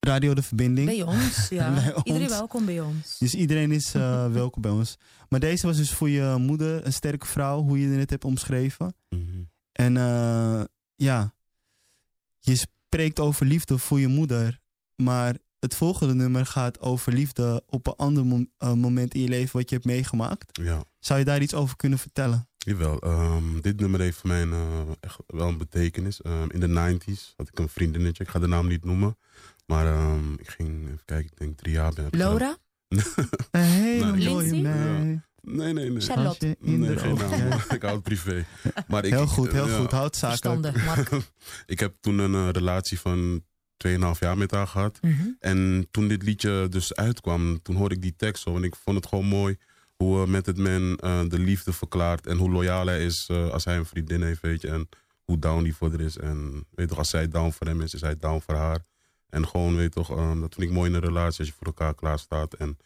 Radio 0.00 0.34
de 0.34 0.42
Verbinding. 0.42 0.86
Bij 0.86 1.02
ons, 1.02 1.48
ja. 1.58 1.74
Bij 1.74 1.94
Iedereen 2.04 2.28
welkom 2.28 2.64
bij 2.64 2.80
ons. 2.80 3.18
Dus 3.18 3.34
iedereen 3.34 3.72
is 3.72 3.94
eh, 3.94 4.32
welkom 4.42 4.62
bij 4.62 4.70
ons. 4.70 4.96
Maar 5.28 5.40
deze 5.40 5.66
was 5.66 5.76
dus 5.76 5.92
voor 5.92 6.08
je 6.10 6.34
moeder, 6.38 6.86
een 6.86 6.92
sterke 6.92 7.26
vrouw, 7.26 7.62
hoe 7.62 7.80
je 7.80 7.86
het 7.88 7.96
net 7.96 8.10
hebt 8.10 8.24
omschreven. 8.24 8.94
Mhm. 9.08 9.42
En 9.72 9.96
eh, 9.96 10.62
ja, 10.96 11.34
je 12.38 12.54
spreekt 12.56 13.20
over 13.20 13.46
liefde 13.46 13.78
voor 13.78 14.00
je 14.00 14.08
moeder. 14.08 14.60
Maar 14.96 15.36
het 15.58 15.74
volgende 15.74 16.14
nummer 16.14 16.46
gaat 16.46 16.80
over 16.80 17.12
liefde 17.12 17.62
op 17.66 17.86
een 17.86 17.96
ander 17.96 18.24
mom- 18.26 18.50
eh, 18.58 18.72
moment 18.72 19.14
in 19.14 19.20
je 19.20 19.28
leven 19.28 19.56
wat 19.56 19.68
je 19.68 19.74
hebt 19.74 19.86
meegemaakt. 19.86 20.58
Ja. 20.62 20.82
Zou 20.98 21.18
je 21.18 21.24
daar 21.24 21.42
iets 21.42 21.54
over 21.54 21.76
kunnen 21.76 21.98
vertellen? 21.98 22.48
Jawel, 22.58 22.98
ehm, 23.00 23.60
dit 23.60 23.80
nummer 23.80 24.00
heeft 24.00 24.18
voor 24.18 24.28
mij 24.28 24.42
een, 24.42 24.52
eh, 24.52 24.80
echt 25.00 25.18
wel 25.26 25.48
een 25.48 25.58
betekenis. 25.58 26.22
Ehm, 26.22 26.50
in 26.50 26.60
de 26.60 26.68
90s 26.68 27.32
had 27.36 27.48
ik 27.48 27.58
een 27.58 27.68
vriendinnetje, 27.68 28.24
ik 28.24 28.30
ga 28.30 28.38
de 28.38 28.46
naam 28.46 28.66
niet 28.66 28.84
noemen. 28.84 29.16
Maar 29.66 29.86
ehm, 29.86 30.32
ik 30.32 30.48
ging, 30.48 30.84
even 30.86 31.00
kijken, 31.04 31.26
ik 31.32 31.38
denk 31.38 31.56
drie 31.58 31.72
jaar 31.72 31.92
ben. 31.92 32.06
Laura? 32.10 32.56
Een 33.50 33.60
hele 33.60 34.12
Nee. 34.12 34.28
mooie 34.30 34.52
Lindsay? 34.52 34.60
meid. 34.60 35.20
Nee, 35.42 35.72
nee, 35.72 35.90
nee. 35.90 36.00
Charlotte. 36.00 36.56
Nee, 36.60 36.78
de 36.94 36.98
geen 36.98 37.14
naam. 37.14 37.60
ik 37.76 37.82
hou 37.82 37.94
het 37.94 38.02
privé. 38.02 38.44
Maar 38.88 39.04
ik, 39.04 39.12
Heel 39.12 39.26
goed, 39.26 39.52
heel 39.52 39.68
ja. 39.68 39.78
goed. 39.78 39.90
Houd 39.90 40.16
zakelijk. 40.16 40.62
Verstandig, 40.74 41.10
Mark. 41.10 41.24
ik 41.66 41.80
heb 41.80 41.94
toen 42.00 42.18
een 42.18 42.34
eh, 42.34 42.48
relatie 42.52 43.00
van 43.00 43.44
2,5 43.76 44.18
jaar 44.20 44.38
met 44.38 44.50
haar 44.50 44.66
gehad. 44.66 44.98
Mhm. 45.02 45.28
En 45.38 45.88
toen 45.90 46.08
dit 46.08 46.22
liedje 46.22 46.68
dus 46.68 46.94
uitkwam, 46.94 47.62
toen 47.62 47.76
hoorde 47.76 47.94
ik 47.94 48.02
die 48.02 48.16
tekst 48.16 48.42
zo. 48.42 48.56
En 48.56 48.64
ik 48.64 48.76
vond 48.76 48.96
het 48.96 49.06
gewoon 49.06 49.26
mooi 49.26 49.56
hoe 49.96 50.20
uh, 50.20 50.26
met 50.26 50.46
het 50.46 50.58
man 50.58 50.96
eh, 50.96 51.20
de 51.28 51.38
liefde 51.38 51.72
verklaart. 51.72 52.26
En 52.26 52.36
hoe 52.36 52.50
loyaal 52.50 52.86
hij 52.86 53.04
is 53.04 53.26
eh, 53.28 53.50
als 53.50 53.64
hij 53.64 53.76
een 53.76 53.86
vriendin 53.86 54.22
heeft, 54.22 54.40
weet 54.40 54.60
je. 54.62 54.68
En 54.68 54.88
hoe 55.24 55.38
down 55.38 55.62
die 55.62 55.76
voor 55.76 55.90
haar 55.90 56.00
is. 56.00 56.18
En 56.18 56.66
weet 56.70 56.88
toch, 56.88 56.98
als 56.98 57.10
zij 57.10 57.28
down 57.28 57.50
voor 57.50 57.66
hem 57.66 57.80
is, 57.80 57.94
is 57.94 58.00
hij 58.00 58.16
down 58.16 58.40
voor 58.40 58.54
haar. 58.54 58.84
En 59.28 59.48
gewoon, 59.48 59.76
weet 59.76 59.92
toch, 59.92 60.10
eh, 60.10 60.40
dat 60.40 60.54
vind 60.54 60.68
ik 60.68 60.70
mooi 60.70 60.88
in 60.90 60.94
een 60.94 61.02
relatie. 61.02 61.38
Als 61.38 61.48
je 61.48 61.54
voor 61.54 61.66
elkaar 61.66 61.94
klaar 61.94 62.18
staat 62.18 62.54
en 62.54 62.78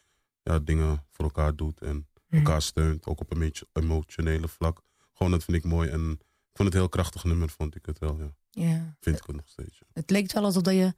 ja, 0.42 0.58
dingen 0.58 1.04
voor 1.10 1.24
elkaar 1.24 1.56
doet. 1.56 1.80
En 1.80 2.08
elkaar 2.28 2.62
steunt, 2.62 3.06
ook 3.06 3.20
op 3.20 3.32
een 3.32 3.38
beetje 3.38 3.66
emotionele 3.72 4.48
vlak. 4.48 4.80
Gewoon, 5.14 5.32
dat 5.32 5.44
vind 5.44 5.56
ik 5.56 5.64
mooi. 5.64 5.88
En 5.88 6.10
ik 6.10 6.56
vond 6.56 6.68
het 6.68 6.74
een 6.74 6.80
heel 6.80 6.88
krachtig 6.88 7.24
nummer, 7.24 7.48
vond 7.48 7.74
ik 7.74 7.86
het 7.86 7.98
wel, 7.98 8.18
ja. 8.18 8.34
Ja. 8.50 8.96
Vind 9.00 9.16
ik 9.18 9.26
het 9.26 9.36
nog 9.36 9.48
steeds. 9.48 9.82
Het 9.92 10.10
lijkt 10.10 10.32
wel 10.32 10.44
alsof 10.44 10.62
dat 10.62 10.74
je 10.74 10.94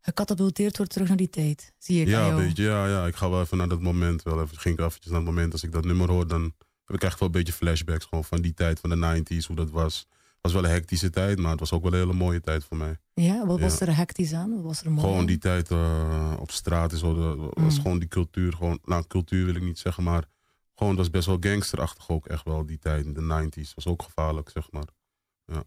gecatapulteerd 0.00 0.76
wordt 0.76 0.92
terug 0.92 1.08
naar 1.08 1.16
die 1.16 1.30
tijd. 1.30 1.72
Zie 1.78 2.00
ik 2.00 2.08
Ja, 2.08 2.34
weet 2.34 2.56
je, 2.56 2.62
ja, 2.62 2.86
ja, 2.86 3.06
ik 3.06 3.14
ga 3.16 3.30
wel 3.30 3.40
even 3.40 3.56
naar 3.56 3.68
dat 3.68 3.80
moment. 3.80 4.22
Wel 4.22 4.42
even, 4.42 4.58
ging 4.58 4.78
ik 4.78 4.84
eventjes 4.84 5.12
naar 5.12 5.20
het 5.20 5.28
moment. 5.30 5.52
Als 5.52 5.62
ik 5.62 5.72
dat 5.72 5.84
nummer 5.84 6.10
hoor, 6.10 6.26
dan 6.26 6.42
heb 6.84 6.96
ik 6.96 7.02
echt 7.02 7.18
wel 7.18 7.28
een 7.28 7.34
beetje 7.34 7.52
flashbacks. 7.52 8.04
Gewoon 8.04 8.24
van 8.24 8.40
die 8.40 8.54
tijd, 8.54 8.80
van 8.80 8.90
de 8.90 8.96
90s, 8.96 9.46
hoe 9.46 9.56
dat 9.56 9.70
was. 9.70 9.98
Het 10.08 10.54
was 10.54 10.62
wel 10.62 10.64
een 10.64 10.76
hectische 10.76 11.10
tijd, 11.10 11.38
maar 11.38 11.50
het 11.50 11.60
was 11.60 11.72
ook 11.72 11.82
wel 11.82 11.92
een 11.92 11.98
hele 11.98 12.12
mooie 12.12 12.40
tijd 12.40 12.64
voor 12.64 12.76
mij. 12.76 12.98
Ja, 13.14 13.46
wat 13.46 13.60
was 13.60 13.80
er 13.80 13.96
hectisch 13.96 14.32
aan? 14.32 14.54
Wat 14.54 14.62
was 14.62 14.82
er 14.82 14.90
mooi 14.90 15.06
Gewoon 15.06 15.26
die 15.26 15.38
tijd 15.38 15.70
eh, 15.70 16.32
op 16.38 16.50
straat 16.50 16.92
is 16.92 16.98
zo, 17.00 17.14
de, 17.14 17.36
was 17.62 17.74
Mm. 17.76 17.82
gewoon 17.82 17.98
die 17.98 18.08
cultuur. 18.08 18.52
Gewoon, 18.52 18.78
nou, 18.84 19.04
cultuur 19.06 19.44
wil 19.44 19.54
ik 19.54 19.62
niet 19.62 19.78
zeggen, 19.78 20.02
maar 20.02 20.24
gewoon, 20.74 20.92
het 20.92 21.00
was 21.00 21.10
best 21.10 21.26
wel 21.26 21.36
gangsterachtig 21.40 22.08
ook 22.08 22.26
echt 22.26 22.44
wel 22.44 22.66
die 22.66 22.78
tijd. 22.78 23.04
In 23.04 23.12
de 23.12 23.20
90s 23.20 23.74
was 23.74 23.86
ook 23.86 24.02
gevaarlijk, 24.02 24.50
zeg 24.50 24.70
maar. 24.70 24.88
Ja. 25.46 25.62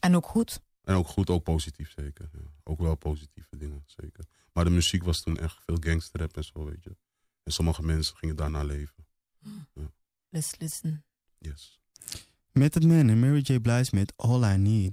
En 0.00 0.16
ook 0.16 0.26
goed. 0.26 0.60
En 0.82 0.94
ook 0.94 1.06
goed, 1.06 1.30
ook 1.30 1.42
positief 1.42 1.90
zeker. 1.90 2.28
Ja. 2.32 2.40
Ook 2.62 2.80
wel 2.80 2.94
positieve 2.94 3.56
dingen, 3.56 3.82
zeker. 3.86 4.24
Maar 4.52 4.64
de 4.64 4.70
muziek 4.70 5.02
was 5.02 5.22
toen 5.22 5.38
echt 5.38 5.62
veel 5.64 5.76
gangsterrap 5.80 6.36
en 6.36 6.44
zo, 6.44 6.64
weet 6.64 6.84
je. 6.84 6.96
En 7.42 7.52
sommige 7.52 7.82
mensen 7.82 8.16
gingen 8.16 8.36
daarna 8.36 8.62
leven. 8.62 9.06
Let's 10.28 10.58
listen. 10.58 11.04
Yes. 11.38 11.80
Met 12.52 12.74
het 12.74 12.86
man 12.86 13.08
en 13.08 13.20
Mary 13.20 13.40
J. 13.42 13.58
Blige 13.58 13.94
met 13.94 14.12
All 14.16 14.54
I 14.54 14.56
Need. 14.56 14.92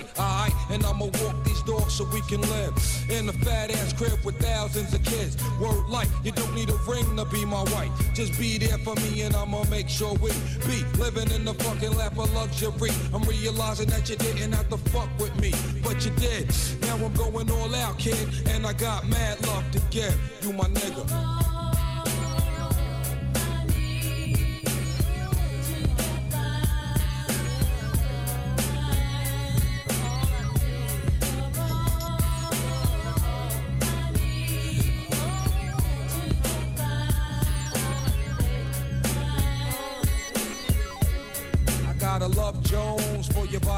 alright? 0.17 0.53
And 0.69 0.83
I'ma 0.85 1.05
walk 1.05 1.43
these 1.43 1.61
dogs 1.63 1.93
so 1.93 2.05
we 2.13 2.21
can 2.21 2.41
live 2.41 2.73
in 3.09 3.29
a 3.29 3.33
fat 3.33 3.71
ass 3.71 3.93
crib 3.93 4.19
with 4.23 4.39
thousands 4.39 4.93
of 4.93 5.03
kids. 5.03 5.37
Word 5.59 5.87
like 5.89 6.09
you 6.23 6.31
don't 6.31 6.53
need 6.55 6.69
a 6.69 6.77
ring 6.87 7.15
to 7.17 7.25
be 7.25 7.45
my 7.45 7.63
wife. 7.73 7.91
Just 8.13 8.37
be 8.39 8.57
there 8.57 8.77
for 8.79 8.95
me 8.95 9.21
and 9.21 9.35
I'ma 9.35 9.63
make 9.65 9.89
sure 9.89 10.13
we 10.15 10.31
be 10.67 10.83
living 10.97 11.31
in 11.31 11.45
the 11.45 11.53
fucking 11.55 11.95
lap 11.95 12.17
of 12.17 12.33
luxury. 12.33 12.91
I'm 13.13 13.23
realizing 13.23 13.89
that 13.89 14.09
you 14.09 14.15
didn't 14.15 14.53
have 14.53 14.69
to 14.69 14.77
fuck 14.77 15.09
with 15.19 15.35
me, 15.39 15.53
but 15.83 16.03
you 16.05 16.11
did. 16.11 16.53
Now 16.81 16.95
I'm 16.95 17.13
going 17.13 17.49
all 17.51 17.73
out, 17.75 17.97
kid, 17.97 18.27
and 18.47 18.65
I 18.65 18.73
got 18.73 19.07
mad 19.07 19.45
love 19.47 19.69
to 19.71 19.79
give. 19.89 20.17
You 20.41 20.53
my 20.53 20.65
nigga. 20.65 21.40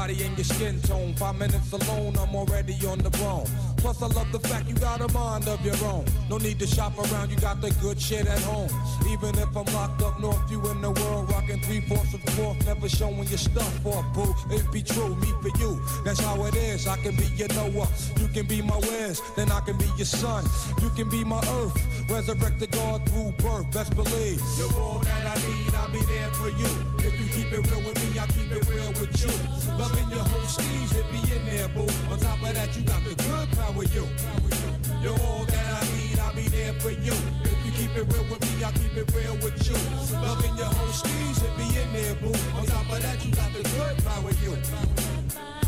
Body 0.06 0.22
and 0.22 0.36
your 0.36 0.44
skin 0.44 0.80
tone. 0.82 1.14
Five 1.14 1.38
minutes 1.38 1.72
alone, 1.72 2.14
I'm 2.18 2.34
already 2.34 2.74
on 2.86 2.98
the 2.98 3.10
bone. 3.10 3.73
Plus, 3.84 4.00
I 4.00 4.06
love 4.06 4.32
the 4.32 4.38
fact 4.38 4.66
you 4.66 4.74
got 4.76 5.02
a 5.02 5.12
mind 5.12 5.46
of 5.46 5.62
your 5.62 5.76
own. 5.84 6.06
No 6.30 6.38
need 6.38 6.58
to 6.60 6.66
shop 6.66 6.96
around, 6.96 7.28
you 7.30 7.36
got 7.36 7.60
the 7.60 7.70
good 7.82 8.00
shit 8.00 8.26
at 8.26 8.38
home. 8.40 8.70
Even 9.10 9.38
if 9.38 9.54
I'm 9.54 9.66
locked 9.74 10.00
up 10.00 10.18
north, 10.18 10.40
you 10.50 10.58
in 10.70 10.80
the 10.80 10.90
world 10.90 11.30
rocking 11.30 11.60
three 11.60 11.82
fourths 11.82 12.14
of 12.14 12.22
fourth, 12.30 12.64
never 12.64 12.88
showing 12.88 13.28
your 13.28 13.36
stuff 13.36 13.84
off, 13.84 14.06
boo. 14.14 14.34
It 14.48 14.72
be 14.72 14.82
true, 14.82 15.14
me 15.16 15.28
for 15.42 15.52
you. 15.58 15.78
That's 16.02 16.18
how 16.18 16.46
it 16.46 16.54
is. 16.54 16.86
I 16.88 16.96
can 16.96 17.14
be 17.14 17.26
your 17.36 17.48
Noah, 17.48 17.86
you 18.18 18.28
can 18.28 18.46
be 18.46 18.62
my 18.62 18.78
Wes, 18.78 19.20
then 19.36 19.52
I 19.52 19.60
can 19.60 19.76
be 19.76 19.84
your 19.98 20.06
son. 20.06 20.46
You 20.80 20.88
can 20.96 21.10
be 21.10 21.22
my 21.22 21.44
earth, 21.60 21.76
resurrected 22.08 22.70
God 22.70 23.06
through 23.10 23.32
birth. 23.32 23.70
Best 23.70 23.94
believe 23.94 24.40
you're 24.56 24.72
all 24.80 25.00
that 25.00 25.26
I 25.26 25.34
need. 25.46 25.74
I'll 25.74 25.90
be 25.90 26.00
there 26.08 26.30
for 26.40 26.48
you. 26.48 26.72
If 27.04 27.20
you 27.20 27.26
keep 27.36 27.52
it 27.52 27.70
real 27.70 27.82
with 27.84 28.00
me, 28.00 28.18
I'll 28.18 28.26
keep 28.28 28.50
it 28.50 28.66
real 28.66 28.88
with 28.96 29.12
you. 29.20 29.28
Loving 29.76 30.08
your 30.08 30.24
whole 30.24 30.48
steez, 30.48 30.96
it 30.96 31.04
be 31.12 31.20
in 31.36 31.44
there, 31.44 31.68
boo. 31.68 31.84
On 32.10 32.18
top 32.18 32.40
of 32.40 32.54
that, 32.54 32.74
you 32.74 32.82
got 32.84 33.04
the 33.04 33.14
good 33.14 33.50
power, 33.58 33.73
you. 33.82 34.06
You're 35.02 35.18
all 35.20 35.44
that 35.46 35.82
I 35.82 35.96
need, 35.96 36.18
I'll 36.20 36.34
be 36.34 36.48
there 36.48 36.72
for 36.74 36.90
you. 36.90 37.12
If 37.42 37.66
you 37.66 37.72
keep 37.72 37.96
it 37.96 38.06
real 38.12 38.24
with 38.30 38.40
me, 38.40 38.62
I'll 38.62 38.72
keep 38.72 38.96
it 38.96 39.12
real 39.12 39.34
with 39.42 39.58
you. 39.68 39.74
Loving 40.20 40.56
your 40.56 40.66
whole 40.66 40.94
steez, 40.94 41.42
it 41.42 41.56
be 41.58 41.66
in 41.80 41.92
there, 41.92 42.14
boo. 42.14 42.32
On 42.56 42.64
top 42.66 42.90
of 42.92 43.02
that, 43.02 43.24
you 43.24 43.32
got 43.34 43.52
the 43.52 43.62
good 43.62 44.04
power, 44.04 44.30
you. 44.42 45.63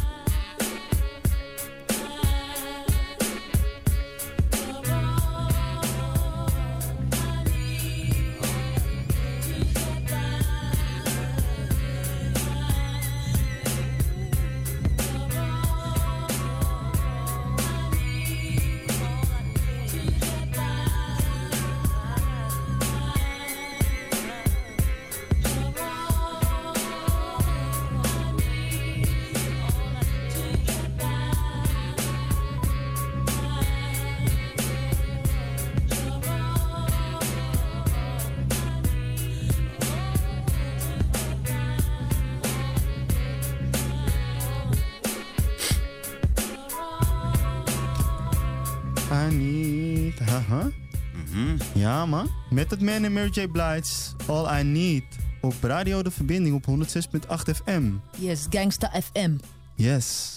Het 52.70 52.80
man 52.80 53.04
en 53.04 53.12
Mary 53.12 53.30
J. 53.32 53.46
Blige's 53.48 54.14
All 54.26 54.60
I 54.60 54.62
Need. 54.62 55.04
Op 55.40 55.54
Radio 55.62 56.02
De 56.02 56.10
Verbinding 56.10 56.54
op 56.54 56.66
106.8 56.66 57.50
FM. 57.56 57.92
Yes, 58.18 58.46
Gangsta 58.50 58.90
FM. 59.02 59.36
Yes. 59.74 60.34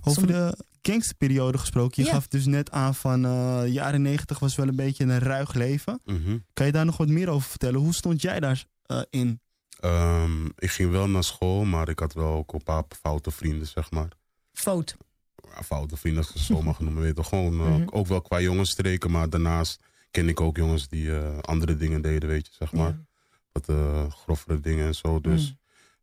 Over 0.00 0.12
Som- 0.22 0.26
de 0.26 0.64
gangsterperiode 0.82 1.58
gesproken. 1.58 2.04
Je 2.04 2.10
gaf 2.10 2.26
dus 2.28 2.46
net 2.46 2.70
aan 2.70 2.94
van 2.94 3.24
eh 3.24 3.62
jaren 3.66 4.02
90 4.02 4.38
was 4.38 4.54
wel 4.56 4.68
een 4.68 4.76
beetje 4.76 5.04
een 5.04 5.18
ruig 5.18 5.54
leven. 5.54 6.00
Mhm. 6.04 6.38
Kan 6.52 6.66
je 6.66 6.72
daar 6.72 6.84
nog 6.84 6.96
wat 6.96 7.08
meer 7.08 7.28
over 7.28 7.48
vertellen? 7.48 7.80
Hoe 7.80 7.94
stond 7.94 8.22
jij 8.22 8.40
daar 8.40 8.64
eh, 8.82 9.00
in? 9.10 9.40
Ehm, 9.80 10.46
ik 10.46 10.70
ging 10.70 10.90
wel 10.90 11.08
naar 11.08 11.24
school, 11.24 11.64
maar 11.64 11.88
ik 11.88 11.98
had 11.98 12.12
wel 12.14 12.32
ook 12.32 12.52
een 12.52 12.62
paar 12.62 12.82
foute 13.02 13.30
vrienden, 13.30 13.66
zeg 13.66 13.90
maar. 13.90 14.08
Fout. 14.52 14.96
Ja, 15.54 15.62
foute 15.62 15.96
vrienden, 15.96 16.22
als 16.24 16.32
ik 16.34 16.40
ze 16.40 16.44
zo 16.44 16.62
mag 16.70 16.80
noemen. 16.80 17.02
Weet 17.02 17.16
je, 17.16 17.22
gewoon, 17.24 17.60
eh, 17.60 17.66
Mhm. 17.66 17.86
Ook 17.90 18.06
wel 18.06 18.20
qua 18.22 18.40
jongensstreken, 18.40 19.10
maar 19.10 19.30
daarnaast 19.30 19.80
ken 20.16 20.28
ik 20.28 20.40
ook 20.40 20.56
jongens 20.56 20.88
die 20.88 21.16
eh, 21.18 21.38
andere 21.38 21.76
dingen 21.76 22.02
deden, 22.02 22.28
weet 22.28 22.46
je, 22.46 22.52
zeg 22.52 22.72
maar. 22.72 22.98
Wat 23.52 23.68
eh 23.68 24.10
grovere 24.10 24.60
dingen 24.60 24.86
en 24.86 24.94
zo. 24.94 25.20
Dus 25.20 25.54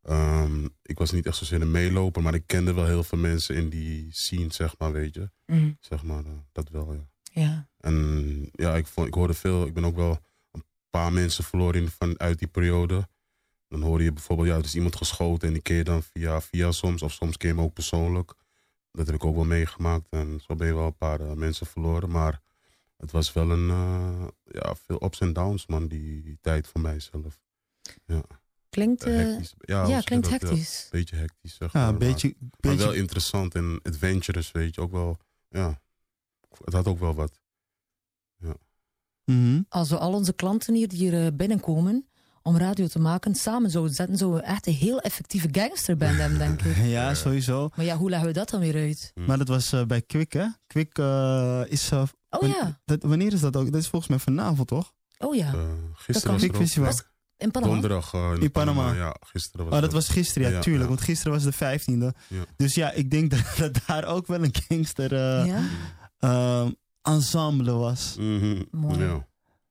ehm, 0.02 0.68
ik 0.82 0.98
was 0.98 1.12
niet 1.12 1.26
echt 1.26 1.36
zozeer 1.36 1.62
een 1.62 1.72
meeloper, 1.72 2.22
maar 2.22 2.34
ik 2.34 2.48
kende 2.48 2.74
wel 2.74 2.86
heel 2.86 3.04
veel 3.04 3.18
mensen 3.18 3.56
in 3.56 3.70
die 3.70 4.08
scene, 4.12 4.54
zeg 4.54 4.78
maar, 4.78 4.92
weet 4.92 5.14
je. 5.14 5.30
Mhm. 5.46 5.72
Zeg 5.80 6.04
maar, 6.04 6.26
eh, 6.26 6.32
dat 6.52 6.70
wel, 6.70 6.94
ja. 6.94 7.08
Ja. 7.24 7.68
En 7.78 8.50
ja, 8.52 8.76
ik, 8.76 8.88
vond, 8.88 9.08
ik 9.08 9.14
hoorde 9.14 9.34
veel. 9.34 9.66
Ik 9.66 9.74
ben 9.74 9.86
ook 9.86 9.96
wel 9.96 10.20
een 10.52 10.64
paar 10.90 11.14
mensen 11.14 11.44
verloren 11.44 11.82
in, 11.82 11.90
van, 11.90 12.20
uit 12.20 12.40
die 12.40 12.48
periode. 12.48 13.08
Dan 13.68 13.82
hoor 13.82 14.02
je 14.02 14.14
bijvoorbeeld, 14.14 14.48
ja, 14.48 14.56
er 14.56 14.64
is 14.64 14.76
iemand 14.76 14.96
geschoten 14.96 15.48
en 15.48 15.54
die 15.54 15.76
je 15.76 15.84
dan 15.84 16.04
via, 16.04 16.42
via 16.42 16.72
soms. 16.72 17.02
Of 17.02 17.12
soms 17.12 17.36
je 17.38 17.48
hem 17.48 17.62
ook 17.62 17.74
persoonlijk. 17.74 18.34
Dat 18.92 19.06
heb 19.06 19.16
ik 19.16 19.26
ook 19.26 19.36
wel 19.36 19.46
meegemaakt. 19.46 20.08
En 20.10 20.42
zo 20.48 20.56
ben 20.56 20.68
je 20.68 20.74
wel 20.74 20.86
een 20.86 20.98
paar 20.98 21.38
mensen 21.38 21.66
verloren. 21.66 22.10
Maar 22.10 22.42
het 23.04 23.12
was 23.12 23.34
wel 23.34 23.50
een, 23.52 23.70
eh, 23.70 24.28
ja, 24.44 24.76
veel 24.86 25.04
ups 25.04 25.20
en 25.20 25.34
downs, 25.34 25.66
man, 25.68 25.88
die, 25.88 26.38
tijd 26.42 26.68
voor 26.68 26.82
mijzelf. 26.82 27.40
Ja. 28.06 28.22
Klinkt, 28.70 29.04
Eh, 29.04 29.22
eh, 29.22 29.28
hectisch. 29.28 29.54
ja, 29.60 29.86
je 29.88 30.04
klinkt 30.04 30.30
dat? 30.30 30.42
Ja, 30.42 30.48
hectisch. 30.48 30.88
beetje 30.92 31.16
hectisch, 31.16 31.56
zeg 31.56 31.74
Ja, 31.74 31.80
maar. 31.80 31.90
een 31.90 31.98
beetje- 31.98 32.36
maar, 32.40 32.48
maar 32.60 32.72
beetje- 32.72 32.86
wel 32.86 32.94
interessant 32.94 33.56
en 33.56 33.80
adventurous, 33.84 34.52
weet 34.52 34.76
je. 34.76 34.82
Ook 34.82 34.92
wel, 34.92 35.18
ja. 35.50 35.82
Het 36.64 36.74
had 36.74 36.88
ook 36.88 37.00
wel 37.00 37.14
wat. 37.14 37.40
Ja. 38.38 38.56
Mhm. 39.26 39.62
Als 39.70 39.90
we 39.90 39.98
al 39.98 40.14
onze 40.14 40.34
klanten 40.34 40.74
hier 40.76 40.88
die 40.88 41.10
hier 41.10 41.36
binnenkomen 41.36 42.08
om 42.42 42.58
radio 42.58 42.88
te 42.88 43.00
maken, 43.00 43.36
samen 43.36 43.70
zouden 43.70 43.94
zetten, 43.94 44.18
zouden 44.18 44.40
we 44.40 44.46
echt 44.46 44.68
een 44.68 44.74
heel 44.74 45.00
effectieve 45.00 45.48
gangsterband 45.52 46.18
hebben, 46.18 46.38
denk 46.38 46.62
ik. 46.62 46.76
Ja, 46.98 47.14
sowieso. 47.14 47.70
Maar 47.76 47.86
ja, 47.86 47.98
hoe 47.98 48.10
leggen 48.10 48.28
we 48.28 48.34
dat 48.34 48.50
dan 48.50 48.60
weer 48.60 48.76
uit? 48.76 49.12
Maar 49.16 49.38
dat 49.38 49.48
was 49.48 49.72
eh, 49.74 49.86
bij 49.86 50.02
Quick, 50.02 50.34
hè? 50.34 50.48
Quick 50.68 50.98
eh, 50.98 51.62
is... 51.68 51.92
eh, 51.92 52.04
Oh 52.34 52.40
wan- 52.42 52.50
ja. 52.50 52.80
Dat, 52.86 53.04
wanneer 53.04 53.34
is 53.34 53.40
dat 53.40 53.56
ook? 53.58 53.72
Dat 53.72 53.82
is 53.82 53.88
volgens 53.88 54.12
mij 54.12 54.20
vanavond, 54.20 54.68
toch? 54.68 54.94
Oh 55.18 55.36
ja. 55.36 55.54
Eh, 55.54 55.60
gisteren 55.94 56.32
was 56.34 56.44
ook, 56.44 56.86
eh, 56.86 56.90
In 57.38 57.52
Panama? 57.52 57.72
Donderdag 57.72 58.14
eh, 58.14 58.32
in, 58.36 58.42
In 58.42 58.52
Panama. 58.52 58.82
Panama. 58.82 58.98
Ja, 59.06 59.16
gisteren 59.20 59.66
was 59.66 59.76
Oh, 59.76 59.82
dat 59.82 59.92
was 59.92 60.08
gisteren, 60.10 60.52
ja, 60.52 60.60
tuurlijk. 60.60 60.84
ja. 60.84 60.90
Want 60.90 61.02
gisteren 61.02 61.34
was 61.34 61.44
de 61.44 61.54
15e. 61.54 62.18
Ja. 62.28 62.46
Dus 62.56 62.76
ja, 62.76 62.92
ik 62.92 63.12
denk 63.12 63.32
dat, 63.36 63.44
dat 63.58 63.80
daar 63.88 64.06
ook 64.06 64.28
wel 64.28 64.44
een 64.44 64.56
gangster 64.68 65.14
eh, 65.14 65.46
Ja. 65.46 65.62
ehm, 66.20 66.72
ensemble 67.02 67.72
was. 67.72 68.16
Mhm, 68.20 68.62
Mooi. 68.72 69.00
Ja. 69.00 69.28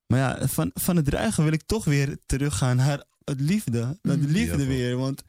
Maar 0.07 0.19
ja, 0.19 0.49
van, 0.49 0.71
van 0.75 0.97
het 0.97 1.09
ruigen 1.09 1.45
wil 1.45 1.53
ik 1.53 1.63
toch 1.67 1.85
weer 1.85 2.19
teruggaan 2.27 2.77
naar 2.77 3.05
het 3.25 3.41
liefde. 3.41 3.99
Naar 4.03 4.17
de 4.19 4.23
Mhm. 4.23 4.33
liefde 4.33 4.67
weer. 4.67 4.97
Want 4.97 5.23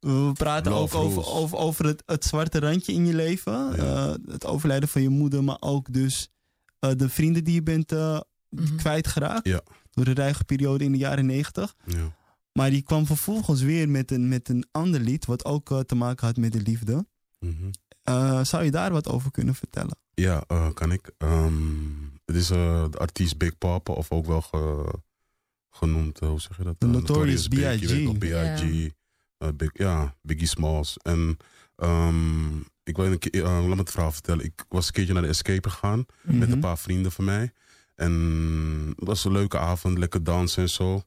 we 0.00 0.30
praten 0.32 0.72
Love 0.72 0.96
ook 0.96 1.04
over, 1.04 1.26
over, 1.26 1.56
over 1.58 1.84
het, 1.86 2.02
het 2.06 2.24
zwarte 2.24 2.58
randje 2.60 2.92
in 2.92 3.06
je 3.06 3.14
leven. 3.14 3.52
Ja. 3.52 3.72
Eh, 3.76 4.14
het 4.26 4.46
overlijden 4.46 4.88
van 4.88 5.02
je 5.02 5.08
moeder, 5.08 5.44
maar 5.44 5.56
ook 5.60 5.92
dus 5.92 6.31
de 6.90 7.08
vrienden 7.08 7.44
die 7.44 7.54
je 7.54 7.62
bent 7.62 7.92
eh, 7.92 8.20
Mhm. 8.50 8.76
kwijtgeraakt. 8.76 9.46
Ja. 9.48 9.60
Door 9.90 10.04
de 10.04 10.14
ruige 10.14 10.44
periode 10.44 10.84
in 10.84 10.92
de 10.92 10.98
jaren 10.98 11.26
negentig. 11.26 11.74
Ja. 11.86 12.14
Maar 12.52 12.70
die 12.70 12.82
kwam 12.82 13.06
vervolgens 13.06 13.62
weer 13.62 13.88
met 13.88 14.10
een, 14.10 14.28
met 14.28 14.48
een 14.48 14.64
ander 14.70 15.00
lied, 15.00 15.24
wat 15.26 15.44
ook 15.44 15.70
eh, 15.70 15.78
te 15.78 15.94
maken 15.94 16.26
had 16.26 16.36
met 16.36 16.52
de 16.52 16.60
liefde. 16.60 17.06
Mhm. 17.38 17.70
Eh, 18.02 18.44
zou 18.44 18.64
je 18.64 18.70
daar 18.70 18.92
wat 18.92 19.08
over 19.08 19.30
kunnen 19.30 19.54
vertellen? 19.54 19.96
Ja, 20.14 20.44
eh, 20.46 20.72
kan 20.74 20.92
ik. 20.92 21.10
Ehm, 21.18 21.52
het 22.24 22.36
is 22.36 22.50
eh, 22.50 22.84
de 22.90 22.98
artiest 22.98 23.38
Big 23.38 23.58
Papa, 23.58 23.92
of 23.92 24.10
ook 24.10 24.26
wel 24.26 24.40
ge- 24.40 24.94
genoemd, 25.70 26.18
eh, 26.18 26.28
hoe 26.28 26.40
zeg 26.40 26.56
je 26.56 26.62
dat? 26.64 26.74
De 26.80 26.86
Eh, 26.86 26.92
Notorious 26.92 27.48
Big, 27.48 27.78
B.I.G.. 28.18 28.90
eh, 29.38 29.48
ja, 29.72 30.14
Biggie 30.22 30.46
Smalls. 30.46 30.96
En 31.02 31.36
ehm, 31.76 32.60
ik 32.84 32.96
wil 32.96 33.06
een 33.06 33.18
keer, 33.18 33.44
eh, 33.44 33.50
laat 33.50 33.66
me 33.66 33.76
het 33.76 33.90
verhaal 33.90 34.12
vertellen. 34.12 34.44
Ik 34.44 34.64
was 34.68 34.86
een 34.86 34.92
keertje 34.92 35.12
naar 35.12 35.22
de 35.22 35.28
Escape 35.28 35.70
gegaan 35.70 36.06
met 36.22 36.36
Mhm. 36.38 36.52
een 36.52 36.60
paar 36.60 36.78
vrienden 36.78 37.12
van 37.12 37.24
mij. 37.24 37.52
En 37.94 38.12
het 38.96 39.06
was 39.06 39.24
een 39.24 39.32
leuke 39.32 39.58
avond, 39.58 39.98
lekker 39.98 40.24
dansen 40.24 40.62
en 40.62 40.68
zo. 40.68 41.02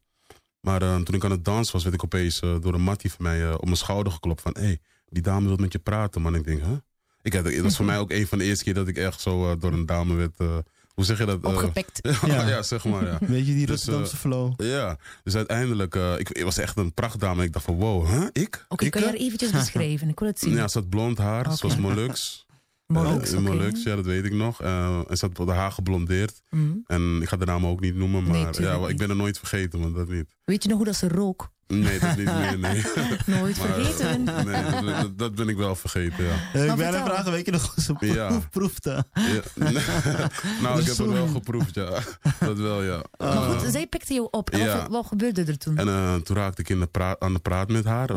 Maar 0.59 0.81
eh, 0.81 0.95
toen 0.99 1.15
ik 1.15 1.23
aan 1.23 1.31
het 1.31 1.45
dansen 1.45 1.73
was, 1.73 1.83
werd 1.83 1.95
ik 1.95 2.03
opeens 2.03 2.39
eh, 2.39 2.55
door 2.61 2.73
een 2.73 2.81
mattie 2.81 3.11
van 3.11 3.23
mij 3.25 3.53
op 3.53 3.63
mijn 3.65 3.77
schouder 3.77 4.13
geklopt 4.13 4.41
van... 4.41 4.55
hé, 4.59 4.61
hey, 4.65 4.79
die 5.09 5.21
dame 5.23 5.47
wil 5.47 5.57
met 5.57 5.71
je 5.71 5.79
praten, 5.79 6.21
man. 6.21 6.35
Ik 6.35 6.43
denk, 6.43 6.61
hè? 6.61 6.75
Ik 7.21 7.33
had, 7.33 7.45
het 7.45 7.59
was 7.61 7.75
voor 7.75 7.85
mij 7.85 7.99
ook 7.99 8.11
een 8.11 8.27
van 8.27 8.38
de 8.38 8.43
eerste 8.43 8.63
keer 8.63 8.73
dat 8.73 8.88
ik 8.88 8.97
echt 8.97 9.21
zo 9.21 9.57
door 9.57 9.73
een 9.73 9.85
dame 9.85 10.13
werd... 10.13 10.65
hoe 10.95 11.05
zeg 11.05 11.17
je 11.17 11.25
dat? 11.25 11.43
Eh, 11.43 11.49
Opgepikt. 11.49 11.99
ja, 12.25 12.47
Ja. 12.47 12.62
zeg 12.62 12.86
maar, 12.86 13.05
ja. 13.05 13.17
Weet 13.21 13.47
je, 13.47 13.53
die 13.53 13.65
Dus, 13.65 13.75
Rotterdamse 13.86 14.13
eh, 14.13 14.19
flow. 14.19 14.53
Ja, 14.58 14.97
dus 15.23 15.36
uiteindelijk, 15.36 15.95
eh 15.95 16.13
ik, 16.19 16.29
ik 16.29 16.43
was 16.43 16.58
echt 16.58 16.77
een 16.77 16.93
prachtdame. 16.93 17.43
Ik 17.43 17.53
dacht 17.53 17.65
van, 17.65 17.75
wow, 17.75 18.08
hè? 18.08 18.25
Ik? 18.31 18.65
Oké, 18.69 18.86
Ik, 18.86 18.91
kan 18.91 19.01
je 19.01 19.08
haar 19.08 19.15
eventjes 19.15 19.51
beschrijven? 19.51 20.10
Ik 20.10 20.19
wil 20.19 20.27
het 20.27 20.39
zien. 20.39 20.53
Ja, 20.53 20.67
ze 20.67 20.77
had 20.79 20.89
blond 20.89 21.17
haar, 21.17 21.43
ze 21.55 21.67
was 21.67 21.71
Oké. 21.71 21.81
Molux. 21.81 22.43
Molux, 22.87 23.31
Eh, 23.31 23.39
oké. 23.39 23.49
Molux, 23.49 23.83
ja, 23.83 23.95
dat 23.95 24.05
weet 24.05 24.25
ik 24.25 24.33
nog. 24.33 24.61
Eh, 24.61 24.99
en 25.07 25.17
ze 25.17 25.29
had 25.35 25.47
de 25.47 25.53
haar 25.53 25.71
geblondeerd. 25.71 26.41
Mhm. 26.49 26.71
En 26.87 27.19
ik 27.21 27.27
ga 27.29 27.37
de 27.37 27.45
naam 27.45 27.65
ook 27.65 27.79
niet 27.79 27.95
noemen, 27.95 28.23
maar 28.23 28.37
ja, 28.61 28.87
ik 28.87 28.97
ben 28.97 29.09
er 29.09 29.15
nooit 29.15 29.37
vergeten, 29.37 29.79
want 29.79 29.95
dat 29.95 30.07
niet. 30.09 30.25
Weet 30.45 30.63
je 30.63 30.69
nog 30.69 30.77
hoe 30.77 30.85
dat 30.87 30.95
ze 30.95 31.07
rook? 31.07 31.53
Nee, 31.67 31.99
dat 31.99 32.15
niet 32.17 32.25
meer, 32.25 32.59
nee. 32.59 32.83
Nooit 33.39 33.57
Maar, 33.57 33.67
eh, 33.79 33.85
vergeten. 33.85 34.23
nee, 34.85 35.15
dat, 35.15 35.35
ben 35.35 35.49
ik 35.49 35.57
wel 35.57 35.75
vergeten, 35.75 36.23
ja. 36.23 36.31
Eh, 36.31 36.35
ik 36.37 36.51
ben 36.53 36.69
aan 36.71 36.77
vertel. 36.77 37.05
vragen, 37.05 37.31
weet 37.31 37.45
je 37.45 37.51
nog 37.51 37.75
hoe 37.75 37.83
ze 37.83 38.13
Ja. 38.13 38.27
proef- 38.29 38.49
proefde? 38.49 39.05
ja. 39.13 39.41
nou, 40.61 40.79
ik 40.79 40.85
heb 40.85 40.97
het 40.97 41.11
wel 41.11 41.27
geproefd, 41.27 41.75
ja. 41.75 41.89
Dat 42.39 42.57
wel, 42.57 42.83
ja. 42.83 43.03
Maar 43.17 43.31
Eh, 43.31 43.59
goed, 43.59 43.71
zij 43.71 43.87
pikte 43.87 44.13
jou 44.13 44.27
op. 44.31 44.49
En 44.49 44.59
ja. 44.59 44.77
wat, 44.77 44.87
wat 44.89 45.05
gebeurde 45.05 45.43
er 45.43 45.57
toen? 45.57 45.77
En 45.77 45.87
eh, 45.87 46.15
toen 46.15 46.35
raakte 46.35 46.61
ik 46.61 46.69
in 46.69 46.79
de 46.79 46.85
praat, 46.87 47.19
aan 47.19 47.33
de 47.33 47.39
praat 47.39 47.69
met 47.69 47.85
haar. 47.85 48.09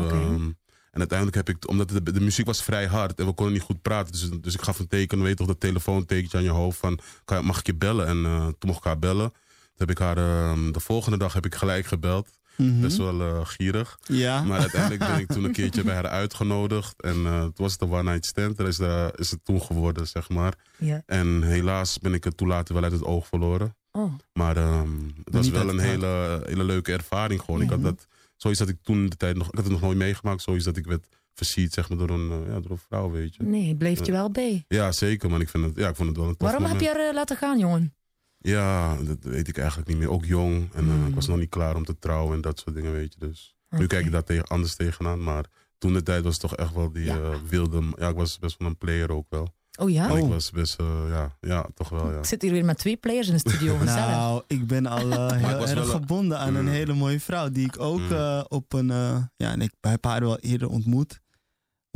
En 0.91 0.99
uiteindelijk 0.99 1.37
heb 1.37 1.49
ik, 1.49 1.69
omdat 1.69 1.89
de, 1.89 2.11
de 2.11 2.21
muziek 2.21 2.45
was 2.45 2.63
vrij 2.63 2.85
hard 2.87 3.19
en 3.19 3.25
we 3.25 3.33
konden 3.33 3.53
niet 3.53 3.63
goed 3.63 3.81
praten. 3.81 4.11
Dus, 4.11 4.29
dus 4.41 4.53
ik 4.53 4.61
gaf 4.61 4.79
een 4.79 4.87
teken, 4.87 5.19
weet 5.19 5.29
je 5.29 5.35
toch, 5.35 5.47
dat 5.47 5.59
telefoontekentje 5.59 6.37
aan 6.37 6.43
je 6.43 6.49
hoofd 6.49 6.77
van, 6.79 6.99
kan, 7.25 7.45
mag 7.45 7.59
ik 7.59 7.65
je 7.65 7.75
bellen? 7.75 8.07
En 8.07 8.25
eh, 8.25 8.41
toen 8.41 8.55
mocht 8.69 8.77
ik 8.77 8.83
haar 8.85 8.99
bellen. 8.99 9.29
Toen 9.31 9.87
heb 9.87 9.89
ik 9.89 9.97
haar, 9.97 10.17
ehm, 10.17 10.71
de 10.71 10.79
volgende 10.79 11.17
dag 11.17 11.33
heb 11.33 11.45
ik 11.45 11.55
gelijk 11.55 11.85
gebeld. 11.85 12.29
Mhm. 12.57 12.81
Best 12.81 12.97
wel 12.97 13.21
eh, 13.21 13.39
gierig. 13.43 13.99
Ja. 14.05 14.43
Maar 14.43 14.59
uiteindelijk 14.59 15.01
ben 15.11 15.19
ik 15.19 15.27
toen 15.33 15.43
een 15.43 15.51
keertje 15.51 15.83
bij 15.83 15.95
haar 15.95 16.07
uitgenodigd. 16.07 17.01
En 17.01 17.25
eh 17.25 17.41
toen 17.41 17.51
was 17.55 17.71
het 17.71 17.81
een 17.81 17.91
one 17.91 18.03
night 18.11 18.25
stand. 18.25 18.57
Dat 18.57 18.67
is, 18.67 18.77
de, 18.77 19.13
is 19.15 19.31
het 19.31 19.39
toen 19.45 19.61
geworden, 19.61 20.07
zeg 20.07 20.29
maar. 20.29 20.53
Ja. 20.77 21.03
En 21.05 21.43
helaas 21.43 21.97
ben 21.99 22.13
ik 22.13 22.23
het 22.23 22.37
toen 22.37 22.47
later 22.47 22.73
wel 22.73 22.83
uit 22.83 22.91
het 22.91 23.03
oog 23.03 23.27
verloren. 23.27 23.75
Oh. 23.91 24.13
Maar 24.33 24.57
ehm, 24.57 24.89
het 25.23 25.33
was 25.33 25.49
wel 25.49 25.69
een 25.69 25.79
hele, 25.79 26.41
hele 26.45 26.63
leuke 26.63 26.91
ervaring 26.91 27.41
gewoon. 27.41 27.61
Ik 27.61 27.69
had 27.69 27.77
Mhm. 27.79 27.87
dat, 27.87 28.07
zoiets 28.41 28.59
dat 28.59 28.69
ik 28.69 28.77
toen 28.81 29.09
de 29.09 29.15
tijd 29.15 29.35
nog, 29.37 29.47
ik 29.47 29.53
had 29.55 29.63
het 29.63 29.73
nog 29.73 29.81
nooit 29.81 29.97
meegemaakt. 29.97 30.41
Zoiets 30.41 30.65
dat 30.65 30.77
ik 30.77 30.85
werd 30.85 31.07
versierd 31.33 31.73
zeg 31.73 31.89
maar, 31.89 31.97
door, 31.97 32.09
een, 32.09 32.31
eh, 32.31 32.53
ja, 32.53 32.59
door 32.59 32.71
een 32.71 32.77
vrouw, 32.77 33.09
weet 33.11 33.35
je. 33.35 33.43
Nee, 33.43 33.75
bleef 33.75 34.05
je 34.05 34.11
wel 34.11 34.31
bij. 34.31 34.65
Ja, 34.67 34.91
zeker. 34.91 35.29
Maar 35.29 35.41
ik, 35.41 35.49
vind 35.49 35.65
het, 35.65 35.77
ja, 35.77 35.89
ik 35.89 35.95
vond 35.95 36.09
het 36.09 36.17
wel 36.17 36.27
een 36.27 36.35
Waarom 36.37 36.63
heb 36.65 36.79
je 36.79 36.87
haar 36.87 37.07
eh, 37.07 37.13
laten 37.13 37.37
gaan, 37.37 37.59
jongen? 37.59 37.93
Ja, 38.37 38.95
dat 38.95 39.17
weet 39.21 39.47
ik 39.47 39.57
eigenlijk 39.57 39.87
niet 39.87 39.97
meer. 39.97 40.09
Ook 40.11 40.25
jong. 40.25 40.73
En 40.73 40.89
eh, 40.89 41.07
ik 41.07 41.15
was 41.15 41.27
nog 41.27 41.37
niet 41.37 41.49
klaar 41.49 41.75
om 41.75 41.85
te 41.85 41.99
trouwen 41.99 42.35
en 42.35 42.41
dat 42.41 42.59
soort 42.59 42.75
dingen, 42.75 42.91
weet 42.91 43.13
je. 43.13 43.19
Dus 43.27 43.55
nu 43.69 43.87
kijk 43.87 44.05
ik 44.05 44.11
daar 44.11 44.23
tegen, 44.23 44.47
anders 44.47 44.75
tegenaan. 44.75 45.23
Maar 45.23 45.45
toen 45.77 45.93
de 45.93 46.03
tijd 46.03 46.23
was 46.23 46.31
het 46.31 46.41
toch 46.41 46.55
echt 46.55 46.73
wel 46.73 46.91
die 46.91 47.03
Ja. 47.03 47.41
wilde... 47.49 47.83
Ja, 47.97 48.09
ik 48.09 48.15
was 48.15 48.39
best 48.39 48.57
wel 48.57 48.67
een 48.67 48.77
player 48.77 49.11
ook 49.11 49.25
wel. 49.29 49.53
Oh 49.79 49.89
ja? 49.89 50.07
Maar 50.07 50.17
ik 50.17 50.27
was 50.27 50.51
best, 50.51 50.79
eh, 50.79 50.85
ja, 51.09 51.37
ja, 51.41 51.67
toch 51.73 51.89
wel, 51.89 52.11
ja. 52.11 52.17
Ik 52.17 52.25
zit 52.25 52.41
hier 52.41 52.51
weer 52.51 52.65
met 52.65 52.77
twee 52.77 52.97
players 52.97 53.27
in 53.27 53.33
de 53.33 53.39
studio. 53.49 53.77
Nou, 53.83 54.43
ik 54.47 54.67
ben 54.67 54.85
al 54.85 55.11
eh, 55.11 55.31
heel 55.47 55.57
was 55.57 55.69
erg 55.69 55.73
wel 55.73 55.83
een- 55.93 55.99
gebonden 55.99 56.39
aan 56.39 56.55
een 56.55 56.65
Mm. 56.65 56.71
hele 56.71 56.93
mooie 56.93 57.19
vrouw. 57.19 57.49
Die 57.49 57.65
ik 57.65 57.79
ook 57.79 57.99
Mm. 57.99 58.11
eh, 58.11 58.43
op 58.47 58.73
een... 58.73 58.91
eh, 58.91 59.23
ja, 59.35 59.51
en 59.51 59.61
ik 59.61 59.73
heb 59.81 60.05
haar 60.05 60.19
wel 60.21 60.37
eerder 60.39 60.67
ontmoet. 60.69 61.19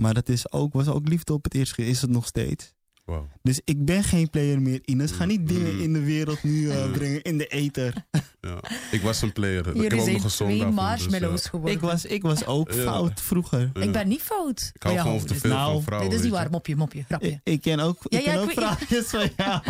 Maar 0.01 0.13
dat 0.13 0.29
is 0.29 0.51
ook, 0.51 0.73
was 0.73 0.87
ook 0.87 1.07
liefde 1.07 1.33
op 1.33 1.43
het 1.43 1.53
eerste 1.53 1.75
keer. 1.75 1.87
Is 1.87 2.01
het 2.01 2.09
nog 2.09 2.25
steeds. 2.25 2.73
Dus 3.41 3.61
ik 3.63 3.85
ben 3.85 4.03
geen 4.03 4.29
player 4.29 4.61
meer. 4.61 4.79
Ines, 4.85 5.11
ga 5.11 5.25
niet 5.25 5.47
dingen 5.47 5.73
Mm. 5.75 5.81
in 5.81 5.93
de 5.93 6.03
wereld 6.03 6.43
nu 6.43 6.69
eh, 6.69 6.85
Mm. 6.85 6.91
brengen. 6.91 7.21
In 7.21 7.37
de 7.37 7.47
ether. 7.47 7.93
Ja. 8.41 8.59
Ik 8.91 9.01
was 9.01 9.21
een 9.21 9.33
player. 9.33 9.75
ik 9.75 9.91
heb 9.91 9.99
ook 9.99 10.07
nog 10.21 10.31
twee 10.31 10.57
daarvan. 10.57 10.73
marshmallows 10.73 11.31
Dus, 11.41 11.45
geworden. 11.49 11.75
Ik 11.75 11.81
was, 11.81 12.05
ik 12.05 12.21
was 12.21 12.45
ook 12.45 12.71
Ja. 12.71 12.81
fout 12.83 13.21
vroeger. 13.21 13.71
ja. 13.73 13.81
Ik 13.81 13.91
ben 13.91 14.07
niet 14.07 14.21
fout. 14.21 14.71
Ik 14.73 14.83
hou 14.83 14.95
Ja, 14.95 15.01
gewoon 15.01 15.25
te 15.25 15.35
veel 15.35 15.49
Nou, 15.49 15.73
van 15.73 15.83
vrouwen. 15.83 16.09
Dit 16.09 16.19
is 16.19 16.25
niet 16.25 16.33
waar. 16.33 16.43
je. 16.43 16.49
Mopje, 16.49 16.75
mopje, 16.75 17.03
grapje. 17.03 17.29
Ik, 17.29 17.39
ik 17.43 17.61
ken 17.61 17.79
ook, 17.79 17.97
ik 18.07 18.23
ken 18.23 18.39
ook 18.39 18.51
vraagjes 18.51 19.05
van 19.05 19.29
jou. 19.37 19.61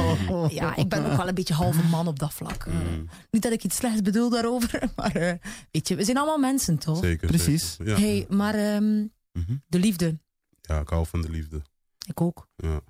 Ja, 0.54 0.76
ik 0.76 0.90
ben 0.90 1.06
ook 1.12 1.18
wel 1.18 1.28
een 1.28 1.36
beetje 1.36 1.54
halve 1.54 1.84
man 1.88 2.08
op 2.08 2.20
dat 2.20 2.34
vlak. 2.34 2.64
Eh, 2.66 2.74
Mm, 2.74 3.10
Niet 3.32 3.42
dat 3.42 3.52
ik 3.52 3.64
iets 3.64 3.76
slechts 3.76 4.02
bedoel 4.02 4.30
daarover, 4.30 4.84
maar 4.96 5.16
eh, 5.16 5.34
weet 5.72 5.88
je, 5.88 5.96
we 5.96 6.04
zijn 6.04 6.18
allemaal 6.18 6.38
mensen, 6.40 6.78
toch? 6.78 6.98
zeker. 6.98 7.28
Precies. 7.28 7.76
zeker. 7.76 7.94
Ja. 7.94 8.00
hey, 8.00 8.26
maar 8.30 8.56
ehm, 8.56 8.98
Mhm. 9.32 9.56
de 9.68 9.80
liefde, 9.80 10.20
ja, 10.62 10.80
ik 10.80 10.90
hou 10.90 11.06
van 11.06 11.22
de 11.22 11.30
liefde. 11.30 11.62
ik 12.08 12.22
ook. 12.22 12.48
Ja. 12.56 12.82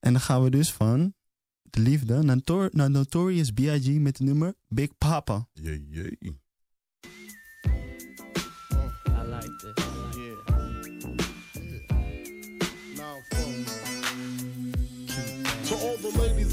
En 0.00 0.12
dan 0.12 0.20
gaan 0.20 0.42
we 0.42 0.50
dus 0.50 0.72
van 0.72 1.14
de 1.62 1.80
liefde 1.80 2.22
naar, 2.22 2.36
Notor- 2.36 2.70
naar 2.72 2.90
Notorious 2.90 3.52
B.I.G. 3.52 3.98
met 3.98 4.18
het 4.18 4.26
nummer 4.26 4.54
Big 4.68 4.98
Papa. 4.98 5.48
Jee. 5.52 6.40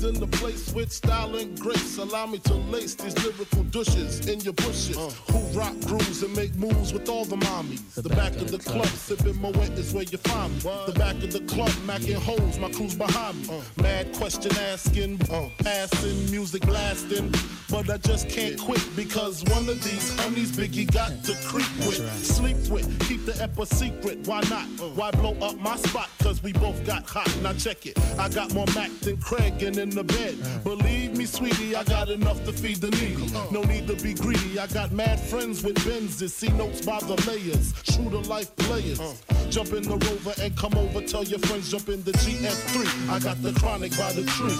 In 0.08 0.20
the 0.20 0.28
place 0.28 0.74
with 0.74 0.91
style 0.91 1.36
and 1.36 1.60
grace, 1.60 1.98
allow 1.98 2.26
me 2.26 2.39
to 2.39 2.54
lace 2.54 2.96
these 2.96 3.15
lyrical 3.24 3.63
douches 3.63 4.26
in 4.28 4.39
your 4.39 4.54
bushes. 4.54 4.96
Who 5.30 5.39
rock 5.58 5.78
grooves 5.82 6.24
and 6.24 6.36
make 6.36 6.56
moves 6.56 6.93
with 6.93 7.10
all 7.10 7.26
the 7.26 7.36
mommies. 7.36 7.93
The, 7.93 8.10
back, 8.10 8.36
of 8.36 8.50
the 8.50 8.58
club, 8.58 8.88
sipping 8.88 9.36
Moet 9.41 9.58
is 9.78 9.93
where 9.93 10.04
you 10.04 10.17
find 10.20 10.54
me. 10.54 10.60
The 10.86 10.93
back 10.98 11.15
of 11.15 11.34
the 11.34 11.41
club, 11.41 11.72
macking 11.86 12.15
holes, 12.15 12.58
my 12.58 12.72
crew's 12.72 12.96
behind 12.96 13.48
me. 13.48 13.58
Uh. 13.58 13.82
Mad 13.82 14.13
question 14.13 14.56
asking, 14.58 15.17
passing, 15.60 16.32
music 16.32 16.62
blasting. 16.62 17.34
But 17.70 17.89
I 17.89 17.98
just 17.98 18.30
can't 18.30 18.58
quit 18.58 18.84
because 18.96 19.43
one 19.46 19.67
of 19.67 19.84
these 19.84 20.17
honeys 20.20 20.52
Biggie 20.56 20.89
got 20.89 21.12
to 21.26 21.34
creep 21.46 21.67
with, 21.86 22.00
sleep 22.24 22.58
with, 22.70 22.88
keep 23.08 23.26
the 23.26 23.38
ep 23.43 23.60
a 23.60 23.65
secret. 23.65 24.26
Why 24.26 24.41
not? 24.50 24.65
Why 24.96 25.12
blow 25.12 25.36
up 25.41 25.58
my 25.60 25.76
spot? 25.76 26.10
Cause 26.20 26.41
we 26.41 26.54
both 26.54 26.86
got 26.86 27.06
hot. 27.06 27.30
Now 27.41 27.54
check 27.54 27.86
it. 27.86 28.00
I 28.17 28.30
got 28.30 28.54
more 28.54 28.65
Mac 28.74 28.91
than 29.02 29.17
Craig 29.17 29.62
and 29.63 29.78
in 29.78 29.96
the 29.97 30.03
bed. 30.03 30.38
Believe 30.63 31.17
me, 31.17 31.25
sweetie, 31.25 31.75
I 31.75 31.83
got 31.83 32.10
enough 32.10 32.43
to 32.45 32.53
feed 32.53 32.77
the 32.77 32.91
needy. 32.91 33.31
No 33.51 33.63
need 33.63 33.88
to 33.88 33.95
be 33.95 34.13
greedy. 34.13 34.60
I 34.60 34.67
got 34.67 34.91
mad 34.91 35.19
friends 35.19 35.63
with 35.63 35.75
Benzes. 35.77 36.29
See 36.29 36.49
notes 36.49 36.86
by 36.86 36.99
the 36.99 37.15
layers. 37.27 37.73
True 37.81 38.10
to 38.12 38.19
life 38.29 38.55
players. 38.57 38.99
Jump 39.49 39.73
in 39.73 39.81
the 39.81 39.97
rover 39.97 40.33
and 40.39 40.55
come 40.55 40.75
over. 40.75 41.01
Tell 41.01 41.23
your 41.23 41.39
friends 41.39 41.71
jump 41.71 41.89
in 41.89 42.03
the 42.03 42.12
GF3. 42.12 43.10
I 43.10 43.19
got 43.19 43.41
the 43.41 43.53
chronic 43.60 43.97
by 43.97 44.13
the 44.13 44.23
tree. 44.38 44.53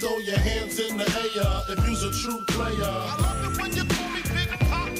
Throw 0.00 0.18
your 0.18 0.38
hands 0.38 0.78
in 0.78 0.98
the 0.98 1.08
air 1.08 1.76
if 1.76 1.88
you's 1.88 2.02
a 2.02 2.12
true 2.20 2.44
player. 2.48 2.84
I 2.84 3.16
love 3.16 3.44
it 3.48 3.62
when 3.62 3.72
you 3.74 3.84
call 3.84 4.10
me 4.10 4.20
Big 4.36 4.48
Papa. 4.60 4.90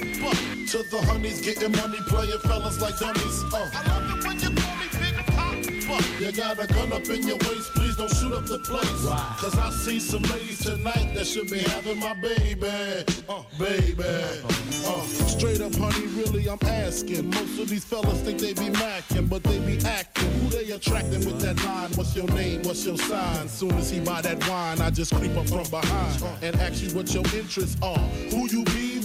To 0.72 0.78
the 0.90 1.02
honeys 1.06 1.42
getting 1.42 1.72
money, 1.72 1.98
playing 2.06 2.38
fellas 2.48 2.80
like 2.80 2.98
dummies. 2.98 3.44
Uh. 3.52 3.68
I 3.74 3.82
love 3.88 4.18
it 4.18 4.26
when 4.26 4.31
Papa. 5.92 6.04
You 6.22 6.32
got 6.32 6.62
a 6.62 6.66
gun 6.66 6.92
up 6.92 7.08
in 7.08 7.26
your 7.26 7.36
waist, 7.38 7.72
please 7.74 7.96
don't 7.96 8.10
shoot 8.14 8.32
up 8.32 8.46
the 8.46 8.58
place. 8.60 9.04
Cause 9.40 9.58
I 9.58 9.70
see 9.70 9.98
some 9.98 10.22
ladies 10.22 10.60
tonight 10.60 11.14
that 11.14 11.26
should 11.26 11.50
be 11.50 11.58
having 11.58 11.98
my 11.98 12.14
baby. 12.14 13.04
Uh, 13.28 13.42
baby. 13.58 14.04
Uh, 14.84 15.02
straight 15.26 15.60
up, 15.60 15.74
honey, 15.74 16.06
really, 16.08 16.48
I'm 16.48 16.58
asking. 16.62 17.30
Most 17.30 17.58
of 17.58 17.68
these 17.68 17.84
fellas 17.84 18.20
think 18.20 18.38
they 18.38 18.52
be 18.52 18.70
macking, 18.70 19.28
but 19.28 19.42
they 19.42 19.58
be 19.60 19.78
acting. 19.84 20.30
Who 20.40 20.48
they 20.48 20.70
attracting 20.70 21.24
with 21.24 21.40
that 21.40 21.62
line? 21.64 21.90
What's 21.94 22.16
your 22.16 22.26
name? 22.28 22.62
What's 22.62 22.84
your 22.86 22.96
sign? 22.96 23.48
Soon 23.48 23.72
as 23.72 23.90
he 23.90 24.00
buy 24.00 24.22
that 24.22 24.48
wine, 24.48 24.80
I 24.80 24.90
just 24.90 25.14
creep 25.14 25.36
up 25.36 25.48
from 25.48 25.68
behind 25.70 26.22
and 26.42 26.56
ask 26.56 26.82
you 26.82 26.90
what 26.96 27.12
your 27.12 27.24
interests 27.34 27.76
are. 27.82 27.98
Who 28.30 28.48
you 28.48 28.64
be 28.64 28.91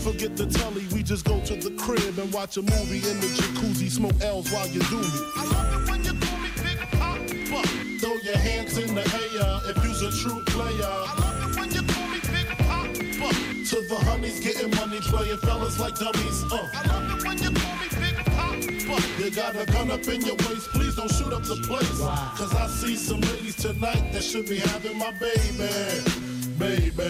Forget 0.00 0.36
the 0.36 0.46
telly, 0.46 0.86
we 0.94 1.02
just 1.02 1.24
go 1.24 1.40
to 1.40 1.54
the 1.56 1.70
crib 1.76 2.18
and 2.18 2.32
watch 2.32 2.56
a 2.56 2.62
movie 2.62 2.98
in 3.08 3.20
the 3.20 3.26
jacuzzi. 3.26 3.90
Smoke 3.90 4.20
L's 4.22 4.50
while 4.50 4.66
you 4.68 4.80
do 4.80 4.98
me. 4.98 5.08
I 5.36 5.44
love 5.44 5.82
it 5.82 5.90
when 5.90 6.04
you 6.04 6.14
call 6.14 6.38
me 6.38 6.50
Big 6.62 6.78
Papa. 6.78 7.68
Throw 8.00 8.14
your 8.22 8.38
hands 8.38 8.78
in 8.78 8.94
the 8.94 9.02
air 9.02 9.60
if 9.70 9.84
you's 9.84 10.02
a 10.02 10.10
true 10.22 10.42
player. 10.46 10.86
I 10.86 11.14
love 11.18 11.50
it 11.50 11.60
when 11.60 11.70
you 11.72 11.82
call 11.82 12.08
me 12.08 12.20
Big 12.30 12.46
Papa. 12.46 12.88
To 12.94 13.76
the 13.88 13.96
honeys 14.06 14.40
getting 14.40 14.70
money, 14.76 15.00
playing 15.00 15.38
fellas 15.38 15.78
like 15.78 15.94
dummies. 15.96 16.44
Uh. 16.50 16.68
I 16.74 16.86
love 16.88 17.18
it 17.18 17.26
when 17.26 17.38
you 17.38 17.50
call 17.50 17.76
me 17.76 17.88
Big 17.98 18.14
Papa. 18.24 19.22
You 19.22 19.30
got 19.30 19.56
a 19.56 19.66
gun 19.66 19.90
up 19.90 20.06
in 20.08 20.22
your 20.22 20.36
waist, 20.36 20.70
please 20.70 20.96
don't 20.96 21.10
shoot 21.10 21.32
up 21.32 21.42
the 21.42 21.56
place. 21.66 22.00
Cause 22.38 22.54
I 22.54 22.66
see 22.68 22.96
some 22.96 23.20
ladies 23.20 23.56
tonight 23.56 24.12
that 24.12 24.22
should 24.22 24.48
be 24.48 24.58
having 24.58 24.96
my 24.96 25.12
baby. 25.18 26.27
Baby. 26.58 27.04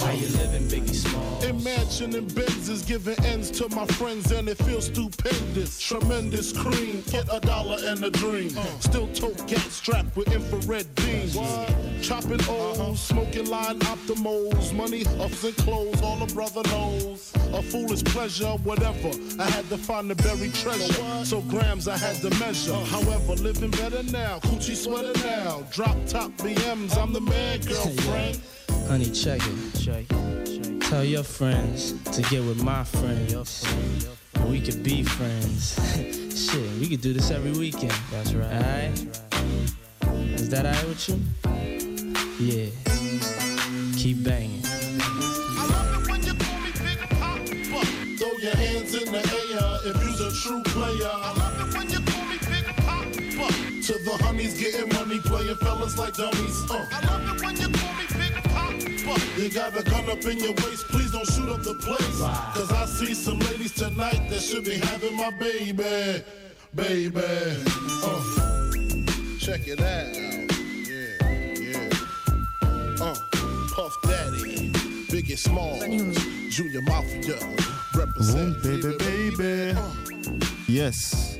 How 0.00 0.10
you 0.10 0.26
living, 0.36 0.66
Biggie 0.68 0.94
Small? 0.94 1.44
In 1.44 1.62
mansion 1.62 2.14
and 2.16 2.28
Benzes, 2.30 2.84
giving 2.84 3.18
ends 3.24 3.50
to 3.52 3.68
my 3.68 3.86
friends, 3.86 4.32
and 4.32 4.48
it 4.48 4.58
feels 4.58 4.86
stupendous. 4.86 5.80
Tremendous 5.80 6.52
cream, 6.52 7.02
get 7.10 7.26
a 7.32 7.38
dollar 7.38 7.78
and 7.84 8.02
a 8.04 8.10
dream. 8.10 8.50
Uh. 8.58 8.64
Still 8.80 9.06
tote 9.14 9.46
gat 9.46 9.60
strapped 9.60 10.16
with 10.16 10.32
infrared 10.32 10.92
beams. 10.96 11.34
Chopping 12.02 12.40
O's, 12.48 12.80
uh-huh. 12.80 12.94
smoking 12.94 13.46
line 13.48 13.78
optimals, 13.80 14.74
money, 14.74 15.06
ups 15.20 15.44
and 15.44 15.56
clothes, 15.58 16.02
all 16.02 16.20
a 16.22 16.26
brother 16.26 16.62
knows. 16.68 17.32
A 17.52 17.62
foolish 17.62 18.02
pleasure, 18.04 18.56
whatever. 18.64 19.10
I 19.38 19.48
had 19.50 19.68
to 19.68 19.78
find 19.78 20.10
the 20.10 20.16
buried 20.16 20.54
treasure, 20.54 21.24
so 21.24 21.40
grams 21.42 21.86
I 21.86 21.96
had 21.96 22.16
to 22.16 22.30
measure. 22.40 22.74
Uh. 22.74 22.84
However, 22.86 23.34
living 23.34 23.70
better 23.70 24.02
now, 24.02 24.40
coochie 24.40 24.74
sweater 24.74 25.18
now. 25.24 25.62
Drop 25.70 25.96
top 26.06 26.32
BMs, 26.32 26.98
I'm 26.98 27.12
the 27.12 27.20
man, 27.20 27.60
girlfriend. 27.60 28.40
Honey, 28.88 29.10
check 29.10 29.40
it. 29.42 29.80
Check 29.80 30.06
it. 30.10 30.80
Tell 30.82 31.04
your 31.04 31.24
friends 31.24 31.92
to 32.12 32.22
get 32.22 32.44
with 32.44 32.62
my 32.62 32.84
friends. 32.84 33.66
We 34.46 34.60
could 34.60 34.82
be 34.82 35.02
friends. 35.02 35.74
Shit, 36.34 36.70
we 36.78 36.88
could 36.88 37.00
do 37.00 37.12
this 37.12 37.30
every 37.30 37.52
weekend. 37.52 37.94
That's 38.10 38.34
right. 38.34 38.52
Alright? 38.52 39.24
Is 40.34 40.48
that 40.50 40.66
alright 40.66 40.86
with 40.86 41.08
you? 41.08 41.20
Yeah. 42.38 42.70
Keep 43.96 44.22
banging. 44.24 44.62
I 44.64 45.66
love 45.70 46.02
it 46.02 46.10
when 46.10 46.22
you 46.22 46.34
call 46.34 46.60
me 46.60 46.70
Big 46.84 46.98
Papa. 46.98 47.46
Throw 48.18 48.32
your 48.38 48.56
hands 48.56 48.94
in 48.94 49.10
the 49.10 49.18
air 49.18 49.90
if 49.90 49.96
you's 50.04 50.20
a 50.20 50.30
true 50.42 50.62
player. 50.64 51.10
I 51.10 51.34
love 51.38 51.68
it 51.68 51.78
when 51.78 51.90
you 51.90 52.00
call 52.00 52.24
me 52.26 52.36
Big 52.50 52.64
Papa. 52.76 53.10
To 53.86 53.92
the 54.04 54.18
honeys 54.22 54.60
getting 54.60 54.92
money, 54.94 55.18
playing 55.20 55.56
fellas 55.56 55.96
like 55.98 56.14
dummies. 56.14 56.70
Uh. 56.70 56.86
I 56.92 57.06
love 57.06 57.36
it 57.36 57.42
when 57.44 57.56
you 57.56 57.68
call 57.68 57.94
me 57.94 58.04
Big 59.04 59.36
You 59.36 59.50
got 59.50 59.78
a 59.78 59.82
gun 59.82 60.08
up 60.08 60.24
in 60.24 60.38
your 60.38 60.52
waist, 60.52 60.88
please 60.88 61.10
don't 61.12 61.26
shoot 61.26 61.48
up 61.48 61.62
the 61.62 61.74
place. 61.74 62.20
Cause 62.54 62.72
I 62.72 62.86
see 62.86 63.14
some 63.14 63.38
ladies 63.38 63.72
tonight 63.72 64.28
that 64.30 64.40
should 64.40 64.64
be 64.64 64.76
having 64.78 65.16
my 65.16 65.30
baby. 65.38 66.22
Baby. 66.74 67.20
Uh. 68.02 68.20
Check 69.38 69.68
it 69.68 69.80
out. 69.80 70.14
Yeah, 70.88 71.18
yeah. 71.60 73.04
Uh. 73.04 73.14
Puff 73.74 73.94
Daddy. 74.04 74.70
Biggie 75.10 75.38
Small. 75.38 75.78
Junior 76.50 76.82
Mafia. 76.82 77.36
Represent. 77.94 78.62
Boom, 78.62 78.80
baby, 78.80 78.96
baby. 78.98 79.78
Yes. 80.66 81.38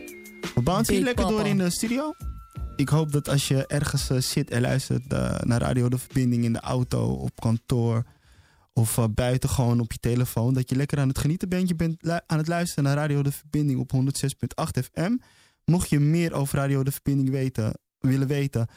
We 0.55 0.63
bouncen 0.63 0.95
hier 0.95 1.05
Big 1.05 1.17
lekker 1.17 1.33
door 1.33 1.47
in 1.47 1.59
de 1.59 1.71
studio. 1.71 2.15
Ik 2.77 2.89
hoop 2.89 3.13
dat 3.13 3.29
als 3.29 3.49
je 3.49 3.67
ergens 3.67 4.11
eh, 4.11 4.19
zit 4.19 4.51
en 4.51 4.61
luistert 4.61 5.13
eh, 5.13 5.41
naar 5.41 5.61
Radio 5.61 5.89
De 5.89 5.99
Verbinding 5.99 6.45
in 6.45 6.53
de 6.53 6.61
auto, 6.61 7.13
op 7.13 7.41
kantoor 7.41 8.05
of 8.73 8.99
eh, 8.99 9.05
buiten 9.11 9.49
gewoon 9.49 9.81
op 9.81 9.93
je 9.93 9.99
telefoon, 9.99 10.55
dat 10.55 10.71
je 10.71 10.77
lekker 10.77 10.99
aan 10.99 11.09
het 11.09 11.19
genieten 11.19 11.49
bent. 11.49 11.69
Je 11.69 11.75
bent 11.75 12.23
aan 12.27 12.39
het 12.39 12.49
luisteren 12.49 12.85
naar 12.85 12.97
Radio 12.97 13.23
De 13.23 13.33
Verbinding 13.33 13.81
op 13.81 13.93
106.8 13.95 14.83
FM. 14.93 15.17
Mocht 15.65 15.89
je 15.89 16.01
meer 16.01 16.33
over 16.33 16.59
Radio 16.59 16.83
De 16.83 16.93
Verbinding 16.93 17.31
weten, 17.31 17.79
willen 17.99 18.27
weten, 18.27 18.69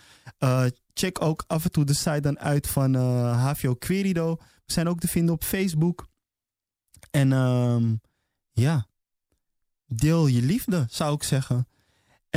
check 0.94 1.22
ook 1.22 1.44
af 1.48 1.64
en 1.64 1.72
toe 1.72 1.86
de 1.86 1.94
site 1.94 2.20
dan 2.20 2.40
uit 2.40 2.68
van 2.68 2.96
HVO 3.34 3.74
Querido. 3.74 4.36
We 4.36 4.74
zijn 4.74 4.88
ook 4.88 5.00
te 5.00 5.08
vinden 5.08 5.34
op 5.34 5.44
Facebook. 5.44 6.08
En 7.12 7.32
ehm, 7.32 7.96
ja, 8.52 8.88
deel 9.86 10.28
je 10.28 10.42
liefde, 10.42 10.86
zou 10.90 11.14
ik 11.14 11.24
zeggen. 11.24 11.68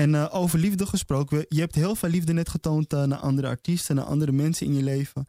En 0.01 0.15
eh, 0.15 0.27
over 0.31 0.59
liefde 0.59 0.87
gesproken, 0.87 1.45
je 1.49 1.61
hebt 1.61 1.75
heel 1.75 1.95
veel 1.95 2.09
liefde 2.09 2.33
net 2.33 2.49
getoond 2.49 2.93
eh, 2.93 3.03
naar 3.03 3.19
andere 3.19 3.49
artiesten, 3.49 3.97
naar 3.97 4.05
andere 4.05 4.33
mensen 4.33 4.67
in 4.67 4.75
je 4.75 4.83
leven. 4.83 5.27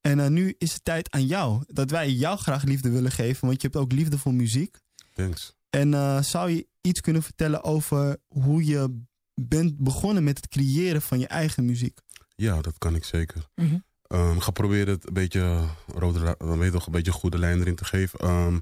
En 0.00 0.20
eh, 0.20 0.28
nu 0.28 0.54
is 0.58 0.72
het 0.72 0.84
tijd 0.84 1.10
aan 1.10 1.26
jou, 1.26 1.62
dat 1.66 1.90
wij 1.90 2.10
jou 2.10 2.38
graag 2.38 2.62
liefde 2.62 2.90
willen 2.90 3.10
geven, 3.10 3.46
want 3.46 3.62
je 3.62 3.68
hebt 3.68 3.80
ook 3.80 3.92
liefde 3.92 4.18
voor 4.18 4.34
muziek. 4.34 4.76
Thanks. 5.14 5.54
En 5.70 5.94
eh, 5.94 6.22
zou 6.22 6.50
je 6.50 6.66
iets 6.80 7.00
kunnen 7.00 7.22
vertellen 7.22 7.64
over 7.64 8.16
hoe 8.28 8.64
je 8.64 9.02
bent 9.34 9.76
begonnen 9.76 10.24
met 10.24 10.36
het 10.36 10.48
creëren 10.48 11.02
van 11.02 11.18
je 11.18 11.26
eigen 11.26 11.64
muziek? 11.64 12.00
Ja, 12.36 12.60
dat 12.60 12.78
kan 12.78 12.94
ik 12.94 13.04
zeker. 13.04 13.48
Ik 14.34 14.42
ga 14.42 14.50
proberen 14.50 14.94
het 14.94 15.06
een 15.06 15.14
beetje, 15.14 15.68
rode, 15.86 16.36
weet 16.38 16.72
toch, 16.72 16.86
een 16.86 16.92
beetje 16.92 17.12
goede 17.12 17.38
lijn 17.38 17.60
erin 17.60 17.74
te 17.74 17.84
geven. 17.84 18.18
Ehm, 18.18 18.58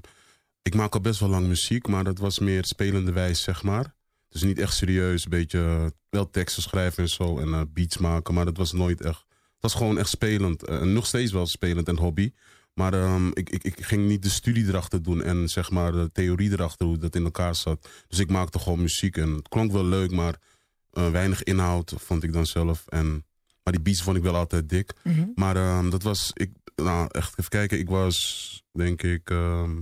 ik 0.61 0.75
maak 0.75 0.93
al 0.93 1.01
best 1.01 1.19
wel 1.19 1.29
lang 1.29 1.47
muziek, 1.47 1.87
maar 1.87 2.03
dat 2.03 2.17
was 2.17 2.39
meer 2.39 2.65
spelende 2.65 3.11
wijs, 3.11 3.41
zeg 3.41 3.63
maar. 3.63 3.95
Dus 4.33 4.41
niet 4.43 4.59
echt 4.59 4.73
serieus, 4.75 5.23
een 5.23 5.29
beetje 5.29 5.93
wel 6.09 6.29
teksten 6.29 6.63
schrijven 6.63 7.03
en 7.03 7.09
zo 7.09 7.37
en 7.39 7.53
eh, 7.53 7.61
beats 7.73 7.97
maken, 7.97 8.33
maar 8.33 8.45
dat 8.45 8.57
was 8.57 8.71
nooit 8.71 9.01
echt. 9.01 9.25
Het 9.29 9.71
was 9.71 9.73
gewoon 9.73 9.97
echt 9.97 10.09
spelend. 10.09 10.63
eh, 10.63 10.81
en 10.81 10.93
nog 10.93 11.05
steeds 11.05 11.31
wel 11.31 11.45
spelend 11.47 11.87
en 11.87 11.97
hobby. 11.97 12.31
Maar 12.73 12.93
ehm, 12.93 13.27
ik, 13.33 13.49
ik, 13.49 13.63
ik 13.63 13.85
ging 13.85 14.07
niet 14.07 14.23
de 14.23 14.29
studie 14.29 14.67
erachter 14.67 15.03
doen 15.03 15.23
en 15.23 15.49
zeg 15.49 15.71
maar 15.71 15.91
de 15.91 16.09
theorie 16.13 16.51
erachter 16.51 16.85
hoe 16.87 16.97
dat 16.97 17.15
in 17.15 17.23
elkaar 17.23 17.55
zat. 17.55 17.89
Dus 18.07 18.19
ik 18.19 18.29
maakte 18.29 18.59
gewoon 18.59 18.81
muziek 18.81 19.17
en 19.17 19.29
het 19.33 19.47
klonk 19.49 19.71
wel 19.71 19.85
leuk, 19.85 20.11
maar 20.11 20.35
eh, 20.91 21.09
weinig 21.11 21.43
inhoud 21.43 21.93
vond 21.97 22.23
ik 22.23 22.33
dan 22.33 22.45
zelf. 22.45 22.83
En, 22.87 23.25
maar 23.63 23.73
die 23.73 23.81
beats 23.81 24.01
vond 24.01 24.17
ik 24.17 24.23
wel 24.23 24.35
altijd 24.35 24.69
dik. 24.69 24.93
Mhm. 25.03 25.25
Maar 25.35 25.55
ehm, 25.55 25.89
dat 25.89 26.03
was, 26.03 26.31
ik, 26.33 26.51
nou 26.75 27.07
echt 27.11 27.39
even 27.39 27.49
kijken, 27.49 27.79
ik 27.79 27.89
was 27.89 28.63
denk 28.71 29.01
ik, 29.03 29.29
ehm, 29.29 29.81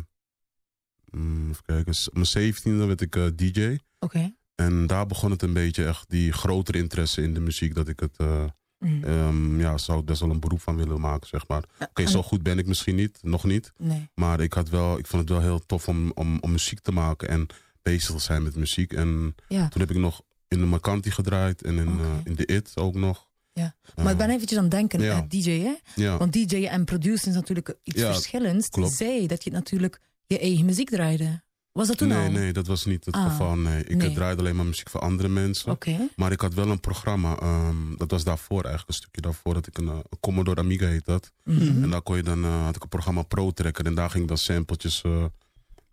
mm, 1.05 1.49
even 1.49 1.63
kijken, 1.65 1.95
mijn 2.13 2.25
zeventiende 2.25 2.85
werd 2.85 3.01
ik 3.01 3.15
eh, 3.15 3.25
DJ. 3.35 3.77
Oké. 3.99 4.33
En 4.66 4.88
daar 4.88 5.05
begon 5.05 5.32
het 5.32 5.41
een 5.41 5.53
beetje 5.53 5.86
echt 5.86 6.09
die 6.09 6.32
grotere 6.32 6.78
interesse 6.78 7.22
in 7.22 7.34
de 7.34 7.39
muziek. 7.39 7.76
Dat 7.76 7.88
ik 7.88 7.99
het, 7.99 8.18
eh, 8.18 8.43
Mhm. 8.80 9.03
ehm, 9.03 9.59
ja, 9.59 9.78
zou 9.78 9.99
ik 9.99 10.05
best 10.05 10.20
wel 10.22 10.30
een 10.30 10.39
beroep 10.39 10.62
van 10.62 10.76
willen 10.76 10.99
maken, 11.01 11.28
zeg 11.28 11.47
maar. 11.47 11.64
Oké, 11.80 12.07
zo 12.07 12.24
goed 12.24 12.43
ben 12.43 12.57
ik 12.59 12.66
misschien 12.68 12.95
niet, 12.95 13.18
nog 13.22 13.43
niet. 13.43 13.72
Nee. 13.78 14.09
Maar 14.16 14.39
ik, 14.39 14.53
had 14.53 14.70
wel, 14.70 14.97
ik 14.97 15.07
vond 15.07 15.22
het 15.22 15.32
wel 15.32 15.41
heel 15.41 15.66
tof 15.66 15.88
om, 15.88 16.12
om, 16.14 16.38
om 16.41 16.51
muziek 16.51 16.80
te 16.80 16.91
maken 16.91 17.28
en 17.30 17.47
bezig 17.82 18.16
te 18.16 18.22
zijn 18.22 18.43
met 18.43 18.55
muziek. 18.55 18.93
En 18.93 19.36
Ja. 19.47 19.68
toen 19.68 19.82
heb 19.82 19.91
ik 19.91 19.97
nog 19.97 20.22
in 20.47 20.59
de 20.59 20.66
Marcanti 20.66 21.12
gedraaid 21.12 21.62
en 21.62 21.78
in, 21.78 21.88
eh, 21.99 22.05
in 22.24 22.36
de 22.36 22.45
IT 22.45 22.72
ook 22.76 22.95
nog. 22.95 23.28
Ja. 23.53 23.76
Maar 23.95 24.12
ik 24.12 24.18
ben 24.18 24.30
eventjes 24.30 24.57
aan 24.57 24.64
het 24.64 24.74
denken, 24.74 25.01
ja. 25.01 25.18
eh, 25.18 25.24
DJ, 25.28 25.49
hè? 25.59 25.74
Ja. 25.95 26.18
Want 26.18 26.34
DJ 26.34 26.66
en 26.66 26.86
produceren 26.86 27.30
is 27.30 27.36
natuurlijk 27.36 27.76
iets 27.84 28.01
verschillends. 28.01 28.70
klopt. 28.70 28.93
Zei 28.93 29.28
dat 29.28 29.43
je 29.43 29.51
natuurlijk 29.51 29.99
je 30.26 30.39
eigen 30.39 30.66
muziek 30.66 30.89
draaide. 30.89 31.41
Was 31.72 31.88
dat 31.88 31.97
toen 31.97 32.07
nee, 32.07 32.26
al? 32.26 32.32
nee, 32.32 32.53
dat 32.53 32.67
was 32.67 32.86
niet 32.86 33.05
het 33.05 33.15
Ah, 33.15 33.24
geval. 33.30 33.55
Nee. 33.55 33.84
Ik 33.84 33.95
nee. 33.95 34.13
draaide 34.13 34.41
alleen 34.41 34.55
maar 34.55 34.65
muziek 34.65 34.89
voor 34.89 35.01
andere 35.01 35.28
mensen. 35.30 35.78
Maar 36.15 36.32
ik 36.32 36.41
had 36.41 36.53
wel 36.53 36.69
een 36.69 36.80
programma. 36.80 37.36
ehm, 37.39 37.95
dat 37.97 38.11
was 38.11 38.24
daarvoor 38.24 38.61
eigenlijk, 38.61 38.88
een 38.88 38.93
stukje 38.95 39.22
daarvoor. 39.22 39.53
Dat 39.53 39.67
ik 39.67 39.78
een, 39.78 39.88
eh, 39.88 39.93
een 39.93 40.19
Commodore 40.19 40.61
Amiga 40.61 40.86
heet 40.88 41.05
dat. 41.05 41.32
Mhm. 41.43 41.84
En 41.84 41.89
daar 41.89 42.01
kon 42.01 42.15
je 42.15 42.24
dan, 42.24 42.43
eh, 42.43 42.63
had 42.65 42.76
ik 42.76 42.84
een 42.84 42.89
programma 42.89 43.22
Pro 43.24 43.51
Tracker. 43.51 43.86
En 43.86 43.95
daar 43.95 44.09
ging 44.09 44.24
ik 44.24 44.28
dan 44.30 44.38
sampletjes, 44.38 45.01
eh, 45.01 45.26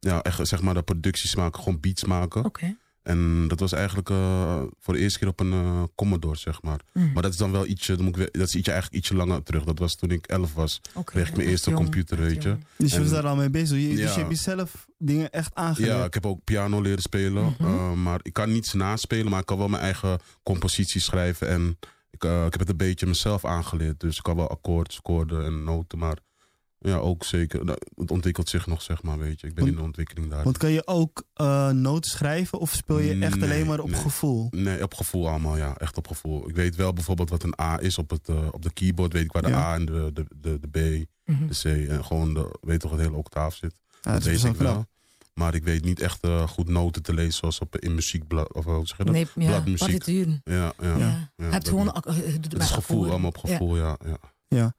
ja, 0.01 0.23
echt 0.23 0.49
zeg 0.49 0.63
maar 0.63 0.75
de 0.75 0.83
producties 0.83 1.35
maken. 1.35 1.63
Gewoon 1.63 1.81
beats 1.81 2.05
maken. 2.05 2.45
En 3.09 3.49
dat 3.49 3.61
was 3.61 3.73
eigenlijk 3.73 4.11
eh, 4.11 4.63
voor 4.81 4.95
de 4.95 5.01
eerste 5.01 5.19
keer 5.19 5.29
op 5.29 5.41
een 5.41 5.53
eh, 5.53 5.83
Commodore, 5.95 6.37
zeg 6.37 6.63
maar. 6.63 6.81
Mhm. 6.93 7.13
Maar 7.13 7.23
dat 7.23 7.33
is 7.33 7.39
dan 7.39 7.53
wel 7.53 7.67
ietsje, 7.67 7.97
dan 7.97 8.05
moet 8.05 8.19
ik, 8.19 8.33
dat 8.33 8.49
is 8.49 8.55
ietsje, 8.55 8.71
eigenlijk 8.71 9.03
ietsje 9.03 9.15
langer 9.17 9.43
terug. 9.43 9.65
Dat 9.65 9.79
was 9.79 9.95
toen 9.97 10.11
ik 10.11 10.27
11 10.27 10.55
was. 10.55 10.81
Oké, 10.95 11.13
kreeg 11.13 11.29
ik 11.29 11.37
mijn 11.37 11.49
eerste 11.49 11.71
jong, 11.71 11.83
computer, 11.83 12.19
weet 12.19 12.43
je. 12.43 12.57
Dus 12.77 12.93
je 12.93 13.01
was 13.01 13.11
daar 13.11 13.27
al 13.27 13.37
mee 13.37 13.51
bezig. 13.51 13.79
Je, 13.79 13.89
Dus 13.89 14.15
je 14.15 14.19
hebt 14.19 14.31
jezelf 14.31 14.87
dingen 14.99 15.31
echt 15.31 15.55
aangeleerd. 15.55 15.97
Ja, 15.97 16.05
ik 16.05 16.15
heb 16.15 16.27
ook 16.27 16.45
piano 16.45 16.81
leren 16.81 17.03
spelen. 17.03 17.55
Mhm. 17.59 17.65
eh, 17.65 17.93
maar 17.93 18.21
ik 18.23 18.33
kan 18.33 18.53
niets 18.53 18.73
naspelen, 18.73 19.31
maar 19.31 19.41
ik 19.41 19.47
kan 19.47 19.59
wel 19.59 19.69
mijn 19.69 19.83
eigen 19.83 20.19
compositie 20.43 21.01
schrijven. 21.01 21.49
En 21.49 21.79
ik, 22.11 22.25
ik 22.25 22.51
heb 22.53 22.59
het 22.59 22.69
een 22.69 22.77
beetje 22.77 23.07
mezelf 23.07 23.45
aangeleerd. 23.45 24.01
Dus 24.01 24.17
ik 24.17 24.23
kan 24.23 24.37
wel 24.37 24.49
akkoord, 24.49 24.93
scoorden 24.93 25.45
en 25.45 25.65
noten. 25.65 25.99
Maar 25.99 26.19
ja, 26.79 26.97
ook 26.97 27.25
zeker. 27.25 27.65
nou, 27.65 27.79
Het 27.97 28.11
ontwikkelt 28.11 28.49
zich 28.49 28.67
nog, 28.67 28.83
zeg 28.83 29.03
maar, 29.03 29.19
weet 29.19 29.41
je. 29.41 29.47
Ik 29.47 29.55
ben 29.55 29.63
Want- 29.65 29.77
in 29.77 29.81
de 29.83 29.87
ontwikkeling 29.87 30.31
daar. 30.31 30.45
Want 30.45 30.59
kan 30.59 30.71
je 30.71 30.87
ook 30.87 31.23
eh, 31.35 31.71
noten 31.71 32.11
schrijven 32.11 32.59
of 32.59 32.73
speel 32.73 32.99
je 32.99 33.19
echt 33.25 33.35
Nee, 33.37 33.43
alleen 33.51 33.67
maar 33.67 33.81
op 33.81 33.91
nee. 33.91 34.01
gevoel? 34.01 34.47
Nee, 34.51 34.83
op 34.83 34.95
gevoel 34.95 35.29
allemaal, 35.29 35.57
ja. 35.57 35.77
Echt 35.77 35.97
op 35.97 36.07
gevoel. 36.09 36.49
Ik 36.49 36.55
weet 36.55 36.77
wel 36.77 36.93
bijvoorbeeld 36.93 37.31
wat 37.31 37.43
een 37.43 37.55
A 37.61 37.81
is 37.81 37.99
op, 37.99 38.11
het, 38.11 38.29
eh, 38.29 38.49
op 38.51 38.63
de 38.63 38.73
keyboard. 38.73 39.13
Weet 39.13 39.25
ik 39.25 39.33
waar 39.33 39.43
de 39.43 39.49
Ja. 39.49 39.59
A 39.59 39.75
en 39.75 39.85
de, 39.87 40.11
de, 40.13 40.27
de, 40.37 40.59
de 40.61 40.69
B, 40.69 41.07
Mhm. 41.25 41.47
de 41.47 41.85
C 41.85 41.89
en 41.89 42.05
gewoon 42.05 42.35
de, 42.35 42.57
weet 42.61 42.81
toch 42.81 42.91
het 42.91 43.01
hele 43.01 43.17
octaaf 43.17 43.55
zit. 43.55 43.81
Ja, 44.03 44.13
dat 44.13 44.23
weet 44.23 44.45
ik 44.45 44.57
wel. 44.57 44.87
Maar 45.35 45.55
ik 45.55 45.65
weet 45.65 45.85
niet 45.85 46.01
echt 46.01 46.23
eh, 46.25 46.49
goed 46.49 46.69
noten 46.69 47.03
te 47.03 47.15
lezen 47.15 47.33
zoals 47.33 47.59
op, 47.59 47.77
in 47.79 47.95
muziekblad. 47.95 48.55
Of 48.55 48.65
hoe 48.65 48.87
zeg 48.87 48.97
je 48.99 49.05
dat? 49.05 49.13
Nee, 49.15 49.27
ja, 49.35 49.47
Bladmuziek. 49.47 49.79
partituren. 49.79 50.41
Ja, 50.45 50.73
ja. 50.81 50.97
Ja. 50.97 51.31
ja. 51.37 51.51
Dat 51.51 51.69
gewoon... 51.69 51.87
het 52.41 52.55
is 52.59 52.71
gevoel, 52.71 53.09
allemaal 53.11 53.29
op 53.29 53.39
gevoel, 53.39 53.77
ja. 53.77 53.97
ja. 54.07 54.17
Ja. 54.49 54.75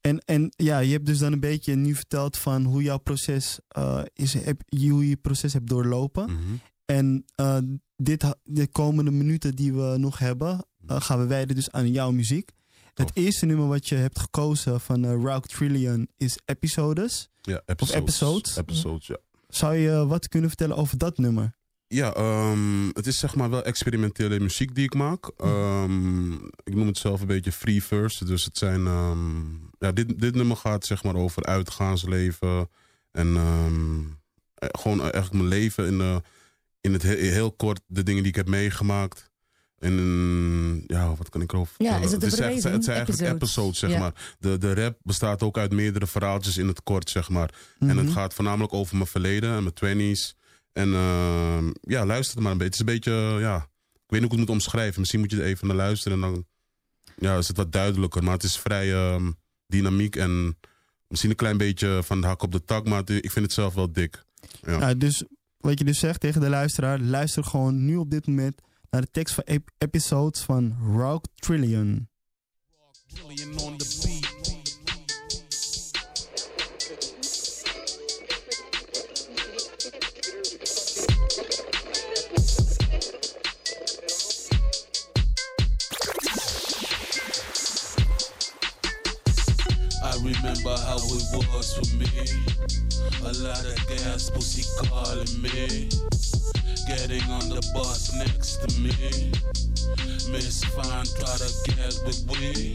En, 0.00 0.18
en 0.24 0.52
ja, 0.56 0.78
je 0.78 0.92
hebt 0.92 1.06
dus 1.06 1.18
dan 1.18 1.32
een 1.32 1.40
beetje 1.40 1.74
nu 1.74 1.94
verteld 1.94 2.36
van 2.36 2.64
hoe 2.64 2.82
jouw 2.82 2.98
proces 2.98 3.58
eh, 3.68 4.02
is, 4.14 4.34
heb, 4.34 4.62
hoe 4.78 5.08
je 5.08 5.16
proces 5.16 5.52
hebt 5.52 5.68
doorlopen. 5.68 6.24
Mhm. 6.24 6.54
En 6.84 7.24
eh, 7.34 7.58
dit, 7.96 8.24
de 8.42 8.66
komende 8.66 9.10
minuten 9.10 9.54
die 9.54 9.72
we 9.72 9.94
nog 9.98 10.18
hebben, 10.18 10.66
eh, 10.86 11.00
gaan 11.00 11.18
we 11.18 11.26
wijden 11.26 11.56
dus 11.56 11.70
aan 11.70 11.90
jouw 11.92 12.10
muziek. 12.10 12.50
Het 12.94 13.10
eerste 13.14 13.46
nummer 13.46 13.68
wat 13.68 13.88
je 13.88 13.94
hebt 13.94 14.18
gekozen 14.18 14.80
van 14.80 15.06
Rock 15.06 15.46
Trillion 15.46 16.08
is 16.16 16.38
Episodes. 16.44 17.28
Ja, 17.40 17.54
Of 17.56 17.62
episodes. 17.66 17.96
episodes. 17.96 18.56
Episodes, 18.56 19.06
ja. 19.06 19.16
Zou 19.48 19.74
je 19.74 20.06
wat 20.06 20.28
kunnen 20.28 20.48
vertellen 20.48 20.76
over 20.76 20.98
dat 20.98 21.18
nummer? 21.18 21.58
Ja, 21.92 22.14
ehm, 22.14 22.86
het 22.92 23.06
is 23.06 23.18
zeg 23.18 23.34
maar 23.34 23.50
wel 23.50 23.62
experimentele 23.64 24.40
muziek 24.40 24.74
die 24.74 24.84
ik 24.84 24.94
maak. 24.94 25.30
Ehm, 25.36 26.32
ik 26.64 26.74
noem 26.74 26.86
het 26.86 26.98
zelf 26.98 27.20
een 27.20 27.26
beetje 27.26 27.52
free 27.52 27.82
verse. 27.84 28.24
Dus 28.24 28.44
het 28.44 28.58
zijn. 28.58 28.86
ehm, 28.86 29.40
ja, 29.78 29.92
dit, 29.92 30.20
dit 30.20 30.34
nummer 30.34 30.56
gaat 30.56 30.84
zeg 30.86 31.02
maar 31.02 31.14
over 31.14 31.44
uitgaansleven. 31.44 32.68
En 33.12 33.36
eh, 33.36 33.66
gewoon 34.70 35.00
eigenlijk 35.00 35.32
mijn 35.32 35.48
leven 35.48 35.86
in, 35.86 35.98
de, 35.98 36.22
in 36.80 36.92
het 36.92 37.02
he- 37.02 37.14
heel 37.16 37.52
kort. 37.52 37.80
De 37.86 38.02
dingen 38.02 38.22
die 38.22 38.30
ik 38.32 38.36
heb 38.36 38.48
meegemaakt. 38.48 39.30
En 39.78 40.84
ja, 40.86 41.14
wat 41.14 41.28
kan 41.28 41.40
ik 41.42 41.52
erover 41.52 41.74
Ja, 41.78 41.96
is 41.96 42.12
het 42.12 42.22
een 42.22 42.28
het, 42.30 42.38
is 42.38 42.44
echt- 42.44 42.62
het 42.72 42.84
zijn 42.84 42.96
eigenlijk 42.96 43.34
episodes, 43.34 43.78
zeg 43.78 43.90
Ja. 43.90 43.98
maar. 43.98 44.34
De, 44.38 44.58
de 44.58 44.74
rap 44.74 44.98
bestaat 45.02 45.42
ook 45.42 45.58
uit 45.58 45.72
meerdere 45.72 46.06
verhaaltjes 46.06 46.56
in 46.56 46.66
het 46.68 46.82
kort, 46.82 47.10
zeg 47.10 47.28
maar. 47.28 47.54
En 47.78 47.88
het 47.96 48.06
Mhm. 48.06 48.12
gaat 48.14 48.34
voornamelijk 48.34 48.72
over 48.72 48.96
mijn 48.96 49.08
verleden 49.08 49.54
en 49.54 49.62
mijn 49.62 49.74
twenties. 49.74 50.34
En 50.72 50.94
ehm, 50.94 51.70
ja, 51.80 52.06
luister 52.06 52.36
er 52.36 52.42
maar 52.42 52.52
een 52.52 52.58
beetje. 52.58 52.72
Het 52.82 52.88
is 52.88 52.94
een 52.94 53.00
beetje, 53.00 53.40
ja, 53.40 53.56
ik 53.94 54.06
weet 54.06 54.20
niet 54.20 54.20
hoe 54.20 54.24
ik 54.24 54.30
het 54.30 54.38
moet 54.38 54.48
omschrijven. 54.48 54.98
Misschien 55.00 55.20
moet 55.20 55.30
je 55.30 55.36
er 55.36 55.44
even 55.46 55.66
naar 55.66 55.76
luisteren 55.76 56.22
en 56.22 56.32
dan 56.32 56.44
ja, 57.16 57.36
is 57.38 57.48
het 57.48 57.56
wat 57.56 57.72
duidelijker. 57.72 58.22
Maar 58.24 58.32
het 58.34 58.42
is 58.42 58.58
vrij 58.58 58.92
ehm, 58.94 59.30
dynamiek 59.66 60.16
en 60.16 60.58
misschien 61.08 61.30
een 61.30 61.36
klein 61.36 61.56
beetje 61.56 62.00
van 62.04 62.20
de 62.20 62.26
hak 62.26 62.42
op 62.42 62.52
de 62.52 62.64
tak. 62.64 62.88
Maar 62.88 62.98
het- 62.98 63.10
ik 63.10 63.30
vind 63.30 63.44
het 63.44 63.54
zelf 63.54 63.74
wel 63.74 63.92
dik. 63.92 64.22
Ja. 64.62 64.78
Ja, 64.78 64.94
dus 64.94 65.24
wat 65.56 65.78
je 65.78 65.84
dus 65.84 65.98
zegt 65.98 66.20
tegen 66.20 66.40
de 66.40 66.48
luisteraar, 66.48 66.98
luister 67.00 67.44
gewoon 67.44 67.84
nu 67.84 67.96
op 67.96 68.10
dit 68.10 68.26
moment 68.26 68.60
naar 68.90 69.00
de 69.00 69.10
tekst 69.10 69.34
van 69.34 69.44
ep- 69.44 69.70
episodes 69.78 70.40
van 70.40 70.76
Rock 70.96 71.24
Trillion. 71.34 72.08
Trillion 73.14 73.58
on 73.58 73.76
the 73.76 73.98
beat. 74.02 74.19
Remember 90.34 90.76
how 90.86 90.96
it 90.96 91.46
was 91.48 91.74
for 91.74 91.96
me. 91.96 92.06
A 93.22 93.32
lot 93.42 93.64
of 93.64 93.76
gas 93.88 94.30
pussy 94.30 94.64
calling 94.78 95.42
me. 95.42 95.88
Getting 96.86 97.22
on 97.30 97.48
the 97.48 97.62
bus 97.74 98.14
next 98.14 98.56
to 98.62 98.80
me. 98.80 99.32
Miss 100.30 100.64
Fine 100.64 101.06
try 101.18 101.36
to 101.36 101.50
get 101.66 101.98
with 102.04 102.24
we. 102.30 102.74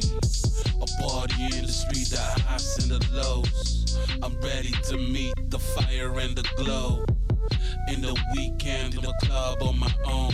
A 0.82 0.88
party 1.02 1.58
in 1.58 1.66
the 1.66 1.72
street, 1.72 2.10
the 2.10 2.20
highs 2.20 2.78
and 2.80 2.92
the 2.92 3.08
lows. 3.14 3.98
I'm 4.22 4.36
ready 4.42 4.72
to 4.90 4.98
meet 4.98 5.34
the 5.50 5.60
fire 5.60 6.20
and 6.20 6.36
the 6.36 6.48
glow. 6.56 7.06
In 7.88 8.02
the 8.02 8.16
weekend, 8.36 8.96
in 8.96 9.02
the 9.02 9.14
club 9.24 9.62
on 9.62 9.80
my 9.80 9.94
own. 10.06 10.34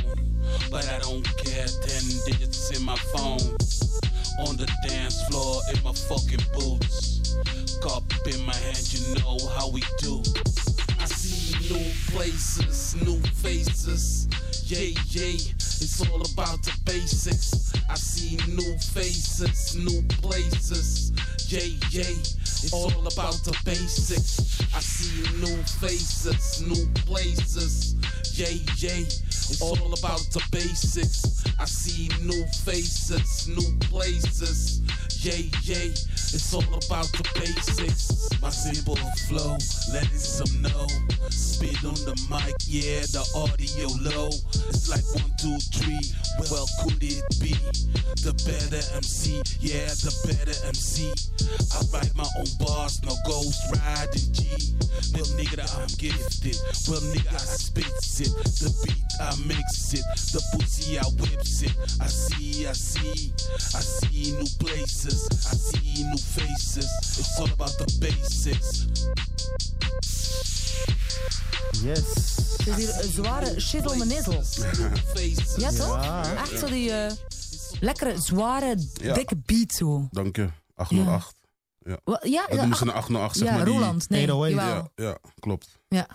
But 0.69 0.87
I 0.89 0.99
don't 0.99 1.25
care, 1.37 1.67
10 1.67 1.79
digits 2.25 2.77
in 2.77 2.83
my 2.83 2.95
phone. 3.13 3.90
On 4.39 4.57
the 4.57 4.65
dance 4.87 5.21
floor 5.27 5.61
in 5.73 5.83
my 5.83 5.93
fucking 5.93 6.45
boots. 6.53 7.35
Cup 7.81 8.03
in 8.27 8.43
my 8.45 8.55
hand, 8.55 8.93
you 8.93 9.15
know 9.15 9.37
how 9.55 9.69
we 9.69 9.81
do. 9.99 10.23
I 10.99 11.05
see 11.05 11.57
new 11.73 11.91
places, 12.11 12.95
new 13.05 13.19
faces. 13.41 14.27
Yeah, 14.65 14.93
yeah, 15.09 15.33
it's 15.33 16.01
all 16.09 16.21
about 16.21 16.63
the 16.63 16.73
basics. 16.85 17.73
I 17.89 17.95
see 17.95 18.37
new 18.47 18.77
faces, 18.77 19.75
new 19.75 20.01
places. 20.21 21.11
Yeah, 21.49 21.67
yeah, 21.91 22.09
it's 22.09 22.73
all 22.73 22.89
about 22.89 23.35
the 23.43 23.57
basics. 23.65 24.61
I 24.73 24.79
see 24.79 25.23
new 25.39 25.61
faces, 25.63 26.61
new 26.61 26.87
places. 27.05 27.95
Yeah, 28.33 28.55
yeah, 28.77 29.05
it's 29.05 29.61
all 29.61 29.93
about 29.93 30.21
the 30.31 30.41
basics. 30.51 31.40
I 31.61 31.65
see 31.65 32.09
new 32.23 32.43
faces, 32.65 33.47
new 33.47 33.77
places. 33.81 34.81
Yeah, 35.23 35.45
yeah, 35.61 35.93
it's 36.33 36.53
all 36.53 36.63
about 36.63 37.11
the 37.11 37.27
basics. 37.35 38.29
My 38.41 38.49
simple 38.49 38.95
flow, 39.27 39.57
letting 39.91 40.17
some 40.17 40.61
know. 40.61 40.87
Spit 41.29 41.83
on 41.83 41.95
the 42.07 42.15
mic, 42.29 42.55
yeah, 42.65 43.01
the 43.11 43.23
audio 43.35 43.87
low. 43.99 44.29
It's 44.69 44.89
like 44.89 45.03
one, 45.19 45.31
two, 45.37 45.57
three. 45.75 45.99
Well, 46.49 46.67
could 46.81 47.03
it 47.03 47.23
be 47.39 47.53
the 48.23 48.33
better 48.47 48.81
MC? 48.95 49.41
Yeah, 49.59 49.91
the 49.91 50.13
better 50.23 50.55
MC. 50.67 51.11
I 51.75 51.83
write 51.91 52.15
my 52.15 52.27
own 52.39 52.49
bars, 52.59 53.01
no 53.03 53.15
ghost 53.27 53.59
riding 53.75 54.31
G. 54.31 54.47
Little 55.11 55.35
nigga, 55.35 55.67
I'm 55.75 55.91
gifted. 55.99 56.55
Well, 56.87 57.01
nigga, 57.11 57.33
I 57.33 57.43
spits 57.43 58.21
it. 58.21 58.31
The 58.61 58.69
beat, 58.85 59.03
I 59.19 59.35
mix 59.45 59.93
it. 59.93 60.05
The 60.31 60.41
pussy, 60.55 60.97
I 60.99 61.03
whips 61.19 61.63
it. 61.63 61.75
I 61.99 62.07
see, 62.07 62.67
I 62.67 62.73
see. 62.73 63.33
I 63.75 63.81
see 63.81 64.31
new 64.31 64.47
places. 64.59 65.27
I 65.31 65.55
see 65.55 66.03
new 66.03 66.20
faces. 66.21 67.17
It's 67.19 67.37
all 67.39 67.49
about 67.51 67.77
the 67.77 67.97
basics. 67.99 68.85
Yes. 71.83 72.35
Het 72.57 72.67
is 72.67 72.75
hier 72.75 73.03
een 73.03 73.11
zware 73.11 73.59
shizzle 73.59 73.95
menizzel. 73.95 74.43
Ja, 75.57 75.69
toch? 75.71 76.03
Ja. 76.03 76.35
Echt 76.35 76.59
zo 76.59 76.65
die 76.65 76.91
eh, 76.91 77.11
lekkere, 77.79 78.21
zware, 78.21 78.77
Ja. 78.93 79.13
dikke 79.13 79.35
beat 79.45 79.71
zo. 79.71 80.07
Dank 80.11 80.35
je. 80.35 80.49
808. 80.75 81.35
Ja. 81.83 81.91
Ja, 82.03 82.11
Dat 82.11 82.29
ja, 82.31 82.55
noemen 82.55 82.77
ze 82.77 82.83
een 82.83 82.91
808, 82.93 83.37
zeg 83.37 83.47
ja, 83.47 83.55
maar. 83.55 83.65
die- 83.65 83.73
Roland, 83.73 84.09
nee, 84.09 84.25
jawel. 84.25 84.47
Ja, 84.47 84.89
ja, 84.95 85.17
klopt. 85.39 85.79
Ja. 85.87 86.07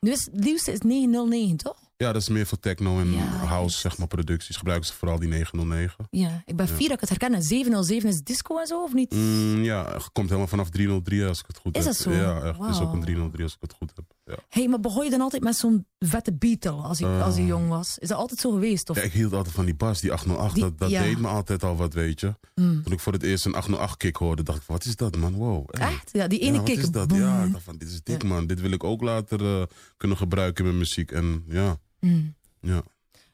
Nu 0.00 0.10
is 0.12 0.24
het 0.32 0.44
liefste 0.44 0.72
is 0.72 0.80
909, 0.80 1.56
toch? 1.56 1.76
Ja, 1.98 2.12
dat 2.12 2.22
is 2.22 2.28
meer 2.28 2.46
voor 2.46 2.58
techno 2.58 2.98
en 3.00 3.14
house, 3.28 3.78
zeg 3.78 3.98
maar, 3.98 4.06
producties. 4.06 4.56
Gebruiken 4.56 4.86
ze 4.88 4.92
vooral 4.94 5.18
die 5.18 5.28
909. 5.28 6.06
Ja, 6.10 6.42
ik 6.44 6.56
ben 6.56 6.66
Ja. 6.66 6.72
fier 6.72 6.88
dat 6.88 6.94
ik 6.94 7.00
het 7.00 7.08
herken. 7.08 7.34
En 7.34 7.42
707 7.42 8.08
is 8.08 8.22
disco 8.22 8.58
en 8.58 8.66
zo, 8.66 8.82
of 8.82 8.92
niet? 8.94 9.10
Mm, 9.14 9.62
ja, 9.64 9.92
het 9.92 10.12
komt 10.12 10.26
helemaal 10.26 10.48
vanaf 10.48 10.70
303 10.70 11.24
als 11.24 11.38
ik 11.40 11.44
het 11.46 11.56
goed 11.58 11.76
Is 11.76 11.84
heb. 11.84 11.92
dat 11.92 12.02
zo? 12.02 12.10
Ja, 12.12 12.40
echt. 12.42 12.58
Het 12.58 12.68
is 12.70 12.80
ook 12.80 12.92
een 12.92 13.00
303 13.00 13.42
als 13.44 13.52
ik 13.54 13.60
het 13.60 13.72
goed 13.72 13.92
heb. 13.94 14.04
Ja. 14.24 14.36
hey, 14.48 14.68
maar 14.68 14.80
begon 14.80 15.04
je 15.04 15.10
dan 15.10 15.20
altijd 15.20 15.42
met 15.42 15.56
zo'n 15.56 15.86
vette 15.98 16.32
Beatle 16.34 16.70
als 16.70 16.98
je, 16.98 17.04
Eh. 17.06 17.22
als 17.24 17.36
je 17.36 17.46
jong 17.46 17.68
was? 17.68 17.98
Is 17.98 18.08
dat 18.08 18.18
altijd 18.18 18.40
zo 18.40 18.50
geweest? 18.50 18.90
Of? 18.90 18.96
Ja, 18.96 19.02
ik 19.02 19.12
hield 19.12 19.32
altijd 19.32 19.54
van 19.54 19.64
die 19.64 19.74
bas, 19.74 20.00
die 20.00 20.12
808. 20.12 20.54
Die- 20.54 20.62
dat 20.62 20.78
dat 20.78 20.88
deed 20.88 21.18
me 21.18 21.28
altijd 21.28 21.62
al 21.64 21.76
wat, 21.76 21.94
weet 21.94 22.20
je. 22.20 22.34
Mm. 22.54 22.82
Toen 22.82 22.92
ik 22.92 23.00
voor 23.00 23.12
het 23.12 23.22
eerst 23.22 23.44
een 23.46 23.54
808-kick 23.54 24.16
hoorde, 24.16 24.42
dacht 24.42 24.58
ik, 24.58 24.64
wat 24.66 24.84
is 24.84 24.96
dat, 24.96 25.16
man? 25.16 25.34
Wow. 25.34 25.68
hey. 25.70 25.88
Echt? 25.88 26.08
Ja, 26.12 26.26
die 26.28 26.38
ene 26.38 26.56
wat 26.56 26.66
kick. 26.66 26.78
is 26.78 26.90
dat? 26.90 27.08
boom. 27.08 27.18
Ja, 27.18 27.42
ik 27.44 27.52
dacht 27.52 27.64
van, 27.64 27.76
dit 27.76 27.88
is 27.88 28.02
dik, 28.02 28.24
man. 28.24 28.46
Dit 28.46 28.60
wil 28.60 28.70
ik 28.70 28.84
ook 28.84 29.02
later 29.02 29.60
eh, 29.60 29.62
kunnen 29.96 30.16
gebruiken 30.16 30.58
in 30.64 30.70
mijn 30.70 30.78
muziek. 30.82 31.10
En 31.12 31.44
ja, 31.48 31.76
Mm. 32.06 32.34
ja. 32.60 32.82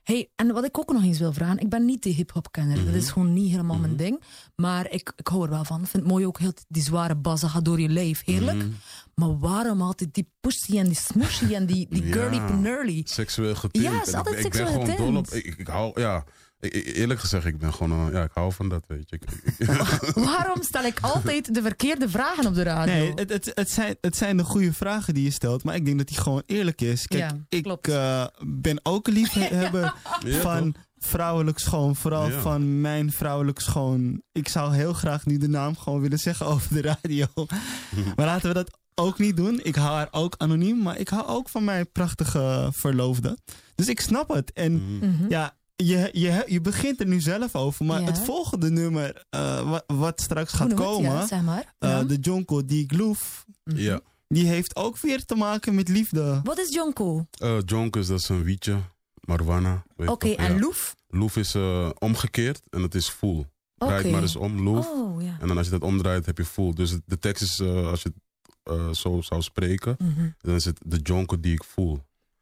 Hey, 0.02 0.30
en 0.36 0.52
wat 0.52 0.64
ik 0.64 0.78
ook 0.78 0.92
nog 0.92 1.02
eens 1.02 1.18
wil 1.18 1.32
vragen, 1.32 1.58
ik 1.58 1.68
ben 1.68 1.84
niet 1.84 2.02
de 2.02 2.08
hip-hop-kenner. 2.08 2.76
Mhm. 2.76 2.86
Dat 2.86 2.94
is 2.94 3.10
gewoon 3.10 3.32
niet 3.32 3.50
helemaal 3.50 3.78
mijn 3.78 3.96
ding. 3.96 4.22
Maar 4.56 4.90
ik, 4.90 5.12
ik 5.16 5.26
hou 5.26 5.44
er 5.44 5.50
wel 5.50 5.64
van. 5.64 5.80
Ik 5.80 5.86
vind 5.86 6.02
het 6.02 6.12
mooi 6.12 6.26
ook 6.26 6.38
heel 6.38 6.52
die 6.68 6.82
zware 6.82 7.14
bas, 7.14 7.42
gaat 7.42 7.64
door 7.64 7.80
je 7.80 7.88
lijf. 7.88 8.22
Heerlijk. 8.24 8.58
Mhm. 8.58 8.68
Maar 9.14 9.38
waarom 9.38 9.82
altijd 9.82 10.14
die 10.14 10.30
pussy 10.40 10.78
en 10.78 10.84
die 10.84 10.94
smushy 10.94 11.54
en 11.54 11.66
die, 11.66 11.86
die 11.90 12.12
girly 12.12 12.34
Ja, 12.36 12.46
penurly? 12.46 13.02
Seksueel 13.04 13.54
getint. 13.54 13.84
Ja, 13.84 14.02
is 14.02 14.14
altijd 14.14 14.38
ik, 14.38 14.44
ik 14.44 14.50
ben 14.50 14.66
seksueel 14.66 14.96
gewoon 14.96 15.12
dol 15.12 15.16
op... 15.16 15.28
Ik, 15.28 15.58
ik 15.58 15.66
hou, 15.66 16.00
ja... 16.00 16.24
Ik, 16.62 16.74
ik- 16.74 16.96
eerlijk 16.96 17.20
gezegd, 17.20 17.44
ik 17.46 17.58
ben 17.58 17.74
gewoon... 17.74 18.06
eh, 18.08 18.12
ja, 18.14 18.22
ik 18.22 18.30
hou 18.34 18.52
van 18.52 18.68
dat, 18.68 18.84
weet 18.86 19.10
je. 19.10 19.18
Waarom 20.14 20.62
stel 20.62 20.84
ik 20.84 20.98
altijd 21.00 21.54
de 21.54 21.62
verkeerde 21.62 22.08
vragen 22.08 22.46
op 22.46 22.54
de 22.54 22.62
radio? 22.62 22.94
Nee, 22.94 23.12
het, 23.14 23.30
het, 23.30 23.50
het, 23.54 23.70
zijn, 23.70 23.96
het 24.00 24.16
zijn 24.16 24.36
de 24.36 24.44
goede 24.44 24.72
vragen 24.72 25.14
die 25.14 25.24
je 25.24 25.30
stelt, 25.30 25.64
maar 25.64 25.74
ik 25.74 25.84
denk 25.84 25.98
dat 25.98 26.06
die 26.08 26.16
gewoon 26.20 26.42
eerlijk 26.46 26.80
is. 26.80 27.06
Kijk, 27.06 27.22
Ja, 27.30 27.38
ik 27.48 27.66
eh, 27.88 28.26
ben 28.46 28.80
ook 28.82 29.06
een 29.06 29.12
liefhebber 29.12 29.82
Ja, 30.26 30.40
van 30.40 30.72
toch? 30.72 30.82
vrouwelijk 30.98 31.58
schoon, 31.58 31.96
vooral 31.96 32.30
Ja. 32.30 32.40
van 32.40 32.80
mijn 32.80 33.12
vrouwelijk 33.12 33.58
schoon. 33.60 34.22
Ik 34.32 34.48
zou 34.48 34.74
heel 34.74 34.92
graag 34.92 35.26
nu 35.26 35.36
de 35.38 35.48
naam 35.48 35.76
gewoon 35.76 36.00
willen 36.00 36.18
zeggen 36.18 36.46
over 36.46 36.74
de 36.74 36.82
radio. 36.82 37.26
maar 38.16 38.26
laten 38.26 38.48
we 38.48 38.54
dat 38.54 38.78
ook 38.94 39.18
niet 39.18 39.36
doen. 39.36 39.60
Ik 39.62 39.74
hou 39.74 39.94
haar 39.96 40.08
ook 40.10 40.34
anoniem, 40.38 40.82
maar 40.82 40.98
ik 40.98 41.08
hou 41.08 41.26
ook 41.26 41.48
van 41.48 41.64
mijn 41.64 41.92
prachtige 41.92 42.68
verloofde. 42.72 43.38
Dus 43.74 43.88
ik 43.88 44.00
snap 44.00 44.28
het. 44.28 44.52
En 44.52 44.98
Mhm. 44.98 45.28
ja, 45.28 45.54
je, 45.87 46.09
je, 46.12 46.45
je 46.47 46.61
begint 46.61 47.01
er 47.01 47.07
nu 47.07 47.20
zelf 47.20 47.55
over, 47.55 47.85
maar 47.85 48.01
Ja. 48.01 48.07
het 48.07 48.18
volgende 48.18 48.70
nummer 48.70 49.24
eh, 49.30 49.70
wat, 49.70 49.85
wat 49.87 50.20
straks 50.20 50.53
gaat 50.53 50.74
komen, 50.74 51.11
Ja, 51.12 51.26
zeg 51.26 51.43
maar. 51.43 51.74
eh, 51.78 51.89
Ja. 51.91 52.05
de 52.05 52.16
Jonko 52.16 52.64
die 52.64 52.85
Gloof, 52.89 53.45
ja. 53.64 54.01
die 54.28 54.47
heeft 54.47 54.76
ook 54.76 54.99
weer 54.99 55.24
te 55.24 55.35
maken 55.35 55.74
met 55.74 55.89
liefde. 55.89 56.41
Wat 56.45 56.59
is 56.59 56.74
Jonko? 56.74 57.26
Eh 57.39 57.57
Jonkers, 57.64 58.07
dat 58.07 58.18
is 58.18 58.28
een 58.28 58.43
wietje. 58.43 58.76
Marijuana. 59.20 59.85
weet 59.97 60.09
Oké, 60.09 60.28
en 60.30 60.53
Ja. 60.55 60.59
Loef? 60.61 60.95
Loef 61.09 61.37
is 61.37 61.55
eh, 61.55 61.91
omgekeerd 61.99 62.62
en 62.70 62.83
het 62.83 62.95
is 62.95 63.09
het 63.09 64.01
Oké. 64.01 64.09
maar 64.11 64.20
eens 64.22 64.37
om, 64.37 64.62
loef. 64.62 64.89
Oh, 64.89 65.22
ja. 65.22 65.37
En 65.41 65.49
dan 65.49 65.57
als 65.57 65.66
je 65.66 65.72
dat 65.72 65.83
omdraait, 65.83 66.26
heb 66.26 66.39
je 66.39 66.45
full. 66.45 66.72
Dus 66.72 66.97
de 67.07 67.18
tekst 67.18 67.43
is, 67.43 67.59
eh, 67.61 67.87
als 67.87 68.03
je 68.03 68.09
het 68.14 68.20
eh, 68.62 68.93
zo 68.93 69.20
zou 69.20 69.43
spreken, 69.43 69.97
Mhm. 69.99 70.28
dan 70.41 70.55
is 70.55 70.64
het 70.64 70.80
de 70.87 70.99
jonker 71.03 71.41
die 71.41 71.53
ik 71.53 71.64
voel. 71.64 72.01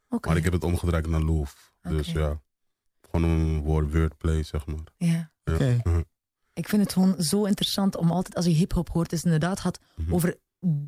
Oké. 0.08 0.28
Maar 0.28 0.36
ik 0.36 0.44
heb 0.44 0.52
het 0.52 0.64
omgedraaid 0.64 1.06
naar 1.06 1.20
loof. 1.20 1.72
Dus 1.82 2.12
ja, 2.12 2.40
gewoon 3.10 3.30
een 3.30 3.60
woord, 3.60 3.92
wordplay, 3.92 4.42
zeg 4.42 4.66
maar. 4.66 4.84
Ja. 4.96 5.30
Ja. 5.44 5.54
Oké. 5.54 5.80
Mhm. 5.84 6.02
Ik 6.52 6.68
vind 6.68 6.82
het 6.82 6.92
gewoon 6.92 7.14
zo 7.18 7.44
interessant 7.44 7.96
om 7.96 8.10
altijd, 8.10 8.34
als 8.36 8.44
je 8.44 8.50
hip-hop 8.50 8.88
hoort, 8.88 9.12
is 9.12 9.16
het 9.22 9.32
inderdaad 9.32 9.60
gaat 9.60 9.78
over 10.10 10.36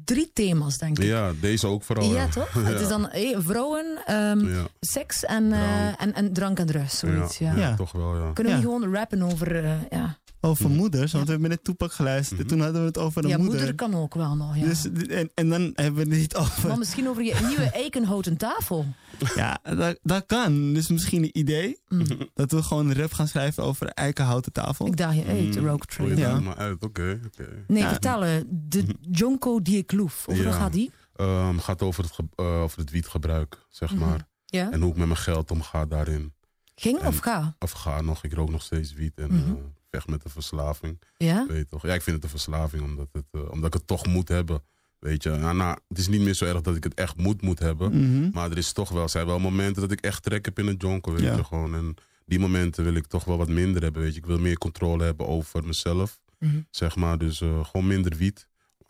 drie 0.05 0.31
thema's, 0.33 0.79
denk 0.79 0.99
ik. 0.99 1.05
Mhm. 1.05 1.13
Ja, 1.15 1.33
deze 1.41 1.67
ook 1.67 1.83
vooral. 1.83 2.13
Ja, 2.13 2.29
toch? 2.29 2.53
Het 2.65 2.81
is 2.81 2.89
dan 2.89 3.11
eh, 3.11 3.39
vrouwen, 3.41 4.03
ehm, 4.07 4.49
Ja. 4.49 4.67
seks 4.81 5.25
en, 5.25 5.53
eh, 5.53 6.03
en, 6.03 6.15
en 6.15 6.33
drank 6.33 6.59
en 6.59 6.67
drugs, 6.67 6.99
zoiets. 6.99 7.39
Ja, 7.39 7.53
Ja, 7.53 7.59
Ja. 7.59 7.75
toch 7.75 7.93
wel, 7.93 8.17
ja. 8.17 8.33
Kunnen 8.33 8.55
we 8.57 8.61
gewoon 8.61 8.95
rappen 8.95 9.23
over... 9.23 9.65
eh, 9.65 9.73
ja. 9.91 10.19
Over 10.45 10.71
moeders, 10.71 11.13
want 11.13 11.25
we 11.25 11.31
hebben 11.31 11.51
net 11.51 11.65
Toepak 11.65 11.93
geluisterd. 11.93 12.41
En 12.41 12.47
toen 12.47 12.61
hadden 12.61 12.81
we 12.81 12.87
het 12.87 12.99
over 12.99 13.23
een 13.25 13.29
ja, 13.31 13.37
moeder. 13.37 13.57
moeder 13.57 13.75
kan 13.75 13.95
ook 13.95 14.15
wel 14.15 14.37
nog, 14.37 14.57
ja. 14.57 14.65
Dus, 14.65 14.85
en, 15.09 15.31
en 15.35 15.49
dan 15.49 15.61
hebben 15.75 15.95
we 15.95 16.11
het 16.11 16.21
niet 16.21 16.35
over. 16.37 16.69
Maar 16.69 16.79
misschien 16.79 17.09
over 17.09 17.23
je 17.23 17.41
nieuwe 17.47 17.71
eikenhouten 17.71 18.37
tafel. 18.37 18.87
Ja, 19.35 19.59
dat, 19.77 19.99
dat 20.03 20.27
kan. 20.27 20.73
Dus 20.73 20.89
misschien 20.89 21.23
een 21.23 21.39
idee. 21.39 21.81
Mm. 21.89 22.05
Dat 22.35 22.51
we 22.53 22.63
gewoon 22.63 22.91
een 22.91 22.97
rap 22.97 23.13
gaan 23.13 23.29
schrijven 23.29 23.63
over 23.63 23.87
eikenhouten 23.87 24.53
tafel. 24.53 24.87
Ik 24.87 24.97
daag 24.97 25.15
je 25.15 25.25
uit, 25.25 25.61
Mm, 25.61 25.67
Rogue 25.67 26.17
Ja. 26.17 26.41
maar 26.41 26.57
uit, 26.57 26.85
oké. 26.85 27.21
Nee, 27.67 27.83
Ja. 27.83 27.89
vertel, 27.89 28.25
eh, 28.25 28.31
de 28.51 28.85
Jonko 29.01 29.63
die 29.63 29.77
ik 29.77 29.93
loef. 29.93 30.25
Over 30.29 30.45
wat 30.45 30.53
Ja. 30.53 30.59
gaat 30.59 30.73
die? 30.73 30.91
Ehm, 31.17 31.59
gaat 31.59 31.83
over 31.83 32.05
het, 32.05 32.17
eh, 32.37 32.63
over 32.63 32.79
het 32.79 32.91
wietgebruik, 32.91 33.59
zeg 33.69 33.91
Mhm. 33.95 34.01
maar. 34.09 34.29
Ja. 34.47 34.71
En 34.73 34.81
hoe 34.81 34.91
ik 34.91 34.97
met 34.97 35.07
mijn 35.07 35.19
geld 35.19 35.51
omga 35.51 35.87
daarin. 35.87 36.33
Ging 36.75 36.99
En- 37.01 37.07
of 37.07 37.19
ga? 37.19 37.57
Of 37.59 37.71
ga 37.71 38.01
nog, 38.01 38.25
ik 38.25 38.33
rook 38.33 38.51
nog 38.51 38.63
steeds 38.63 38.93
wiet 38.93 39.19
en 39.19 39.27
Mhm. 39.35 39.51
eh, 39.51 39.53
vecht 39.93 40.09
met 40.09 40.23
de 40.23 40.29
verslaving. 40.29 41.01
Ja? 41.17 41.47
Weet 41.49 41.57
je 41.59 41.67
toch? 41.67 41.83
Ja, 41.87 41.95
ik 41.95 42.03
vind 42.03 42.17
het 42.17 42.25
een 42.25 42.31
verslaving 42.31 42.83
omdat, 42.83 43.09
het, 43.13 43.25
eh, 43.31 43.51
omdat 43.51 43.67
ik 43.67 43.73
het 43.75 43.87
toch 43.87 44.07
moet 44.07 44.29
hebben. 44.29 44.63
Weet 44.99 45.23
je, 45.23 45.31
nou, 45.31 45.57
nou, 45.57 45.79
het 45.89 45.99
is 45.99 46.09
niet 46.09 46.21
meer 46.21 46.35
zo 46.35 46.45
erg 46.45 46.61
dat 46.61 46.77
ik 46.77 46.85
het 46.85 46.95
echt 46.95 47.17
moet, 47.17 47.43
moet 47.43 47.59
hebben. 47.59 47.91
Mhm. 47.99 48.31
Maar 48.33 48.51
er 48.51 48.57
is 48.59 48.73
toch 48.73 48.89
wel, 48.89 49.03
er 49.03 49.09
zijn 49.11 49.27
wel 49.27 49.39
momenten 49.39 49.83
dat 49.83 49.91
ik 49.93 50.01
echt 50.01 50.23
trek 50.23 50.45
heb 50.45 50.59
in 50.59 50.67
een 50.67 50.75
jonker, 50.79 51.13
weet 51.13 51.23
Ja. 51.23 51.37
je 51.37 51.45
gewoon. 51.45 51.75
En 51.75 51.95
die 52.27 52.39
momenten 52.39 52.85
wil 52.85 52.95
ik 52.95 53.07
toch 53.07 53.25
wel 53.25 53.37
wat 53.37 53.49
minder 53.49 53.83
hebben, 53.83 54.03
weet 54.03 54.13
je. 54.13 54.19
Ik 54.19 54.27
wil 54.27 54.39
meer 54.39 54.59
controle 54.59 55.05
hebben 55.05 55.27
over 55.27 55.65
mezelf, 55.65 56.21
Mhm. 56.39 56.61
zeg 56.71 56.97
maar. 56.97 57.19
Dus 57.19 57.41
eh, 57.41 57.65
gewoon 57.65 57.87
minder 57.87 58.17
wiet. 58.17 58.47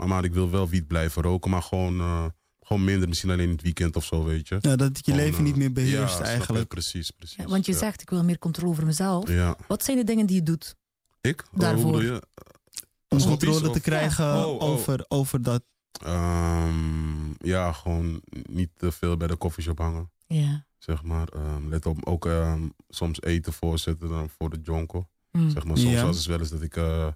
Maar 0.06 0.24
ik 0.24 0.32
wil 0.34 0.50
wel 0.50 0.68
wiet 0.68 0.86
blijven 0.86 1.22
roken, 1.22 1.50
maar 1.50 1.62
gewoon, 1.62 2.00
eh, 2.00 2.24
gewoon 2.60 2.84
minder. 2.84 3.08
Misschien 3.08 3.30
alleen 3.30 3.46
in 3.46 3.52
het 3.52 3.62
weekend 3.62 3.96
of 3.96 4.04
zo, 4.04 4.24
weet 4.24 4.48
je. 4.48 4.56
Ja, 4.60 4.76
dat 4.76 4.96
je 4.96 5.02
Gewoon, 5.12 5.26
leven 5.26 5.44
niet 5.44 5.56
meer 5.56 5.72
beheerst 5.72 6.18
ja, 6.18 6.24
je? 6.24 6.30
eigenlijk. 6.30 6.68
Precies, 6.68 7.10
precies. 7.10 7.36
Ja, 7.36 7.44
want 7.46 7.66
je 7.66 7.72
Ja. 7.72 7.78
zegt, 7.78 8.00
ik 8.02 8.10
wil 8.10 8.24
meer 8.24 8.38
controle 8.38 8.70
over 8.70 8.86
mezelf. 8.86 9.28
Ja. 9.28 9.56
Wat 9.68 9.84
zijn 9.84 9.96
de 9.96 10.04
dingen 10.04 10.26
die 10.26 10.36
je 10.36 10.42
doet? 10.42 10.74
Ik? 11.22 11.44
Oh, 11.52 11.60
Daarvoor. 11.60 11.82
hoe 11.82 11.92
bedoel 12.00 12.14
je? 12.14 12.22
Om 13.08 13.18
controle 13.20 13.70
te 13.70 13.80
krijgen 13.80 14.44
Oh, 14.44 14.52
oh. 14.54 14.62
Over, 14.62 15.04
over 15.08 15.42
dat. 15.42 15.62
Ehm, 16.04 17.30
ja, 17.38 17.72
gewoon 17.72 18.22
niet 18.42 18.70
te 18.76 18.92
veel 18.92 19.16
bij 19.16 19.28
de 19.28 19.36
koffieshop 19.36 19.78
hangen. 19.78 20.10
Ja. 20.26 20.64
Zeg 20.78 21.02
maar. 21.02 21.28
Ehm, 21.28 21.68
let 21.68 21.86
op, 21.86 22.06
ook 22.06 22.26
ehm, 22.26 22.68
soms 22.88 23.22
eten 23.22 23.52
voorzetten 23.52 24.08
dan 24.08 24.28
voor 24.38 24.50
de 24.50 24.60
jonko. 24.62 25.08
Mm. 25.32 25.50
Zeg 25.50 25.64
maar, 25.64 25.78
soms 25.78 25.92
Ja. 25.92 26.04
was 26.04 26.16
het 26.16 26.26
wel 26.26 26.38
eens 26.38 26.50
dat 26.50 26.62
ik 26.62 26.76
eh, 26.76 27.06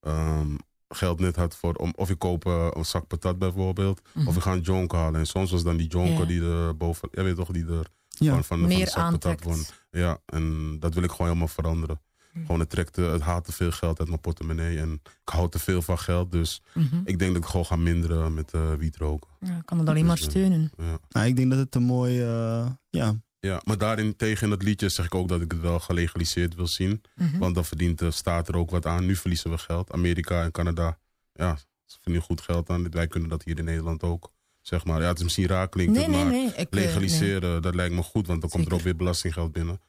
ehm, 0.00 0.56
geld 0.88 1.20
net 1.20 1.36
had 1.36 1.56
voor... 1.56 1.74
Om, 1.74 1.92
of 1.96 2.10
ik 2.10 2.18
koop 2.18 2.46
eh, 2.46 2.66
een 2.70 2.84
zak 2.84 3.06
patat 3.06 3.38
bijvoorbeeld. 3.38 4.00
Mhm. 4.14 4.28
Of 4.28 4.36
ik 4.36 4.42
ga 4.42 4.52
een 4.52 4.60
jonko 4.60 4.96
halen. 4.96 5.20
En 5.20 5.26
soms 5.26 5.50
was 5.50 5.62
dan 5.62 5.76
die 5.76 5.88
jonko 5.88 6.20
Ja. 6.20 6.24
die 6.26 6.42
er 6.42 6.76
boven... 6.76 7.08
Ja, 7.12 7.22
weet 7.22 7.30
je 7.36 7.44
toch, 7.44 7.52
die 7.52 7.66
er 7.66 7.86
Ja. 8.08 8.32
van, 8.32 8.44
van, 8.44 8.68
de 8.68 8.86
zak 8.86 9.10
patat 9.10 9.42
won. 9.42 9.64
Ja, 9.90 10.18
en 10.26 10.76
dat 10.80 10.94
wil 10.94 11.02
ik 11.02 11.10
gewoon 11.10 11.26
helemaal 11.26 11.48
veranderen. 11.48 12.00
Gewoon, 12.44 12.60
het, 12.60 12.70
trekt, 12.70 12.98
eh, 12.98 13.12
het 13.12 13.20
haalt 13.20 13.44
te 13.44 13.52
veel 13.52 13.70
geld 13.70 13.98
uit 13.98 14.08
mijn 14.08 14.20
portemonnee. 14.20 14.78
En 14.78 14.92
ik 15.04 15.28
hou 15.32 15.50
te 15.50 15.58
veel 15.58 15.82
van 15.82 15.98
geld. 15.98 16.32
Dus 16.32 16.62
Mhm. 16.74 16.96
ik 17.04 17.18
denk 17.18 17.32
dat 17.34 17.42
ik 17.42 17.48
gewoon 17.48 17.66
ga 17.66 17.76
minderen 17.76 18.34
met 18.34 18.52
eh 18.52 18.74
wiet 18.74 18.96
roken. 18.96 19.30
Ja, 19.40 19.56
ik 19.56 19.66
kan 19.66 19.78
het 19.78 19.88
alleen 19.88 20.06
maar 20.06 20.16
Dus, 20.16 20.24
eh, 20.24 20.30
steunen. 20.30 20.70
Ja. 20.76 20.98
Nou, 21.08 21.26
ik 21.26 21.36
denk 21.36 21.50
dat 21.50 21.58
het 21.58 21.74
een 21.74 21.82
mooi. 21.82 22.20
eh, 22.22 22.70
ja. 22.90 23.14
Ja, 23.40 23.60
maar 23.64 23.78
daarin 23.78 24.16
tegen 24.16 24.42
in 24.44 24.50
dat 24.50 24.62
liedje 24.62 24.88
zeg 24.88 25.04
ik 25.06 25.14
ook 25.14 25.28
dat 25.28 25.40
ik 25.40 25.50
het 25.52 25.60
wel 25.60 25.78
gelegaliseerd 25.80 26.54
wil 26.54 26.66
zien. 26.66 27.02
Mhm. 27.14 27.38
Want 27.38 27.54
dan 27.54 27.64
verdient 27.64 27.98
de 27.98 28.10
staat 28.10 28.48
er 28.48 28.56
ook 28.56 28.70
wat 28.70 28.86
aan. 28.86 29.06
Nu 29.06 29.16
verliezen 29.16 29.50
we 29.50 29.58
geld. 29.58 29.92
Amerika 29.92 30.42
en 30.42 30.50
Canada, 30.50 30.98
ja, 31.32 31.56
ze 31.84 31.94
verdienen 31.94 32.22
goed 32.22 32.40
geld 32.40 32.70
aan. 32.70 32.90
Wij 32.90 33.06
kunnen 33.06 33.28
dat 33.28 33.42
hier 33.44 33.58
in 33.58 33.64
Nederland 33.64 34.02
ook. 34.02 34.32
Zeg 34.60 34.84
maar, 34.84 35.00
ja, 35.02 35.08
het 35.08 35.16
is 35.18 35.22
misschien 35.24 35.46
raar 35.46 35.68
klinkt 35.68 35.92
Nee, 35.92 36.02
het, 36.02 36.12
nee, 36.12 36.22
maar 36.24 36.32
nee. 36.32 36.46
Ik, 36.46 36.54
eh, 36.56 36.64
legaliseren, 36.70 37.62
dat 37.62 37.74
lijkt 37.74 37.94
me 37.94 38.02
goed. 38.02 38.26
Want 38.26 38.40
dan 38.40 38.50
komt 38.50 38.66
er 38.66 38.74
ook 38.74 38.80
weer 38.80 38.96
belastinggeld 38.96 39.52
binnen. 39.52 39.80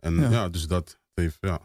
En 0.00 0.20
Ja. 0.20 0.30
ja, 0.30 0.48
dus 0.48 0.66
dat 0.66 0.98
heeft, 1.14 1.36
ja. 1.40 1.60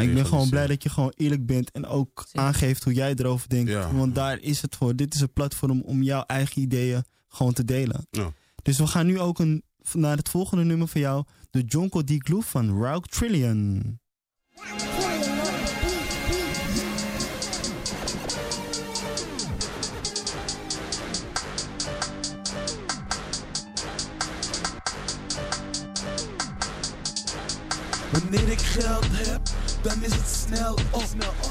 Ik 0.00 0.14
ben 0.14 0.26
gewoon 0.26 0.48
blij 0.48 0.66
dat 0.66 0.82
je 0.82 0.88
gewoon 0.88 1.12
eerlijk 1.16 1.46
bent 1.46 1.70
en 1.70 1.86
ook 1.86 2.26
aangeeft 2.32 2.84
hoe 2.84 2.92
jij 2.92 3.14
erover 3.14 3.48
denkt. 3.48 3.72
Want 3.92 4.14
daar 4.14 4.38
is 4.40 4.62
het 4.62 4.76
voor. 4.76 4.96
Dit 4.96 5.14
is 5.14 5.20
een 5.20 5.32
platform 5.32 5.80
om 5.80 6.02
jouw 6.02 6.22
eigen 6.26 6.62
ideeën 6.62 7.04
gewoon 7.28 7.52
te 7.52 7.64
delen. 7.64 8.08
Dus 8.62 8.78
we 8.78 8.86
gaan 8.86 9.06
nu 9.06 9.20
ook 9.20 9.38
een, 9.38 9.62
naar 9.92 10.16
het 10.16 10.28
volgende 10.28 10.64
nummer 10.64 10.88
van 10.88 11.00
jou. 11.00 11.24
De 11.50 11.62
Jonko 11.66 12.02
D. 12.02 12.14
Gloof 12.18 12.46
van 12.46 12.82
Rauk 12.82 13.06
Trillion. 13.06 13.98
Wanneer 28.12 28.48
ik 28.48 28.60
geld 28.60 29.06
heb 29.10 29.57
dan 29.88 30.02
is 30.02 30.12
het 30.14 30.46
snel 30.46 30.78
op. 30.90 31.04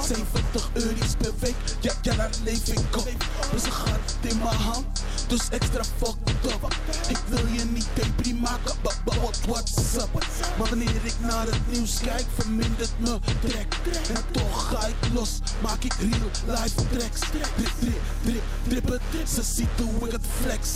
70 0.08 0.70
euro's 0.74 1.16
per 1.18 1.34
week, 1.40 1.56
ja, 1.80 1.94
ja, 2.02 2.16
daar 2.16 2.30
leef 2.44 2.68
ik 2.68 2.98
op. 2.98 3.10
Dus 3.52 3.64
gat 3.64 4.16
in 4.22 4.38
mijn 4.38 4.56
hand, 4.56 4.86
dus 5.28 5.50
extra 5.50 5.84
fucked 5.98 6.46
up. 6.46 6.76
Ik 7.08 7.18
wil 7.28 7.46
je 7.48 7.66
niet 7.66 7.88
depri 7.94 8.34
maken, 8.36 8.76
but, 8.82 8.98
but 9.06 9.16
what, 9.16 9.40
what's 9.46 9.96
up? 9.96 10.26
Maar 10.58 10.70
wanneer 10.70 11.02
ik 11.04 11.14
naar 11.20 11.46
het 11.46 11.72
nieuws 11.72 12.00
kijk, 12.00 12.26
vermindert 12.38 13.00
me 13.00 13.20
trek. 13.48 13.76
En 14.16 14.24
toch 14.32 14.68
ga 14.70 14.88
ik 14.88 15.14
los, 15.14 15.40
maak 15.62 15.84
ik 15.84 15.94
real 15.94 16.58
life 16.58 16.76
tracks. 16.92 17.20
Drip, 17.20 17.50
drip, 17.80 18.02
drip, 18.24 18.44
drip 18.68 18.90
het, 18.90 19.30
ze 19.30 19.44
ziet 19.44 19.68
hoe 19.82 20.08
ik 20.08 20.12
het 20.12 20.26
flex. 20.42 20.70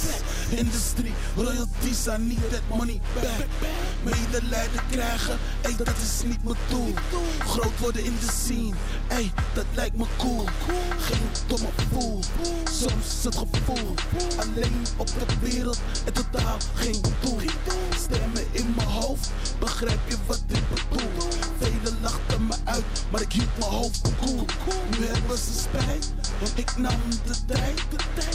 Industrie, 0.49 1.14
royalties, 1.36 2.07
I 2.07 2.18
need 2.18 2.51
that 2.51 2.78
money 2.78 3.01
back. 3.14 3.47
Medelijden 4.03 4.82
krijgen, 4.91 5.38
ey, 5.62 5.76
dat 5.78 5.88
is 5.88 6.24
niet 6.26 6.43
mijn 6.43 6.57
doel. 6.70 6.93
Groot 7.52 7.80
worden 7.80 8.04
in 8.04 8.18
de 8.20 8.32
scene, 8.32 8.76
ey, 9.08 9.32
dat 9.54 9.66
lijkt 9.74 9.97
me 9.97 10.06
cool. 10.18 10.45
Geen 10.99 11.30
domme 11.47 11.70
fool, 11.91 12.20
soms 12.72 13.24
het 13.24 13.36
gevoel. 13.36 13.93
Alleen 14.38 14.86
op 14.97 15.08
de 15.08 15.49
wereld 15.49 15.80
en 16.06 16.14
totaal 16.14 16.58
geen 16.74 17.02
doel. 17.20 17.39
Stemmen 17.97 18.45
in 18.52 18.74
mijn 18.76 18.88
hoofd, 18.88 19.32
begrijp 19.60 19.99
je 20.08 20.16
wat 20.26 20.41
ik 20.47 20.64
bedoel? 20.70 21.30
Velen 21.60 21.97
lachten 22.02 22.47
me 22.47 22.56
uit, 22.64 22.84
maar 23.12 23.22
ik 23.22 23.32
hield 23.32 23.58
mijn 23.58 23.72
hoofd 23.72 24.02
cool. 24.20 24.45
Nu 24.99 25.06
hebben 25.06 25.38
ze 25.38 25.60
spijt, 25.60 26.14
want 26.39 26.58
ik 26.58 26.78
nam 26.78 26.99
de 27.26 27.45
tijd. 27.45 27.82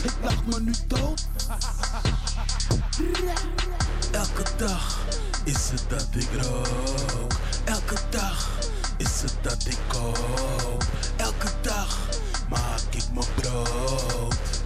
Ik 0.03 0.13
lach 0.23 0.45
me 0.47 0.61
nu 0.61 0.73
dood. 0.87 1.27
Elke 4.11 4.43
dag 4.57 4.99
is 5.45 5.71
het 5.71 5.85
dat 5.89 6.09
ik 6.15 6.29
rook. 6.43 7.33
Elke 7.65 7.97
dag 8.11 8.49
is 8.51 8.56
dat 9.43 9.67
ik. 9.67 9.79
Elke 11.17 11.49
dag 11.61 11.99
maak 12.49 12.81
ik 12.91 13.05
mijn 13.15 13.27
brood. 13.35 14.63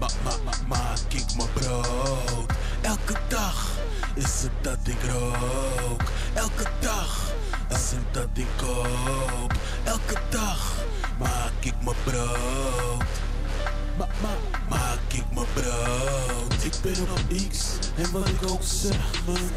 Ma 0.00 0.08
ma 0.24 0.30
ma 0.44 0.52
maak 0.68 0.98
ik 1.12 1.36
mijn 1.36 1.48
brood. 1.52 2.52
Elke 2.80 3.14
dag 3.28 3.70
is 4.14 4.42
het 4.42 4.52
dat 4.62 4.78
ik 4.84 5.10
rook. 5.10 6.02
Elke 6.34 6.66
dag 6.80 7.32
is 7.70 7.90
het 7.90 8.14
dat 8.14 8.28
ik 8.34 8.46
koop. 8.56 9.52
Elke 9.84 10.16
dag 10.30 10.72
maak 11.18 11.52
ik 11.60 11.74
mijn 11.84 11.96
brood. 12.04 13.04
Ma 13.98 14.06
ma 14.22 14.34
maak 14.68 15.12
ik 15.12 15.24
mijn 15.34 15.46
brood. 15.54 16.64
Ik 16.64 16.74
ben 16.82 17.02
op 17.02 17.48
X 17.50 17.64
en 17.96 18.12
wat 18.12 18.28
ik 18.28 18.50
ook 18.50 18.62
zeg 18.62 19.24
man. 19.26 19.50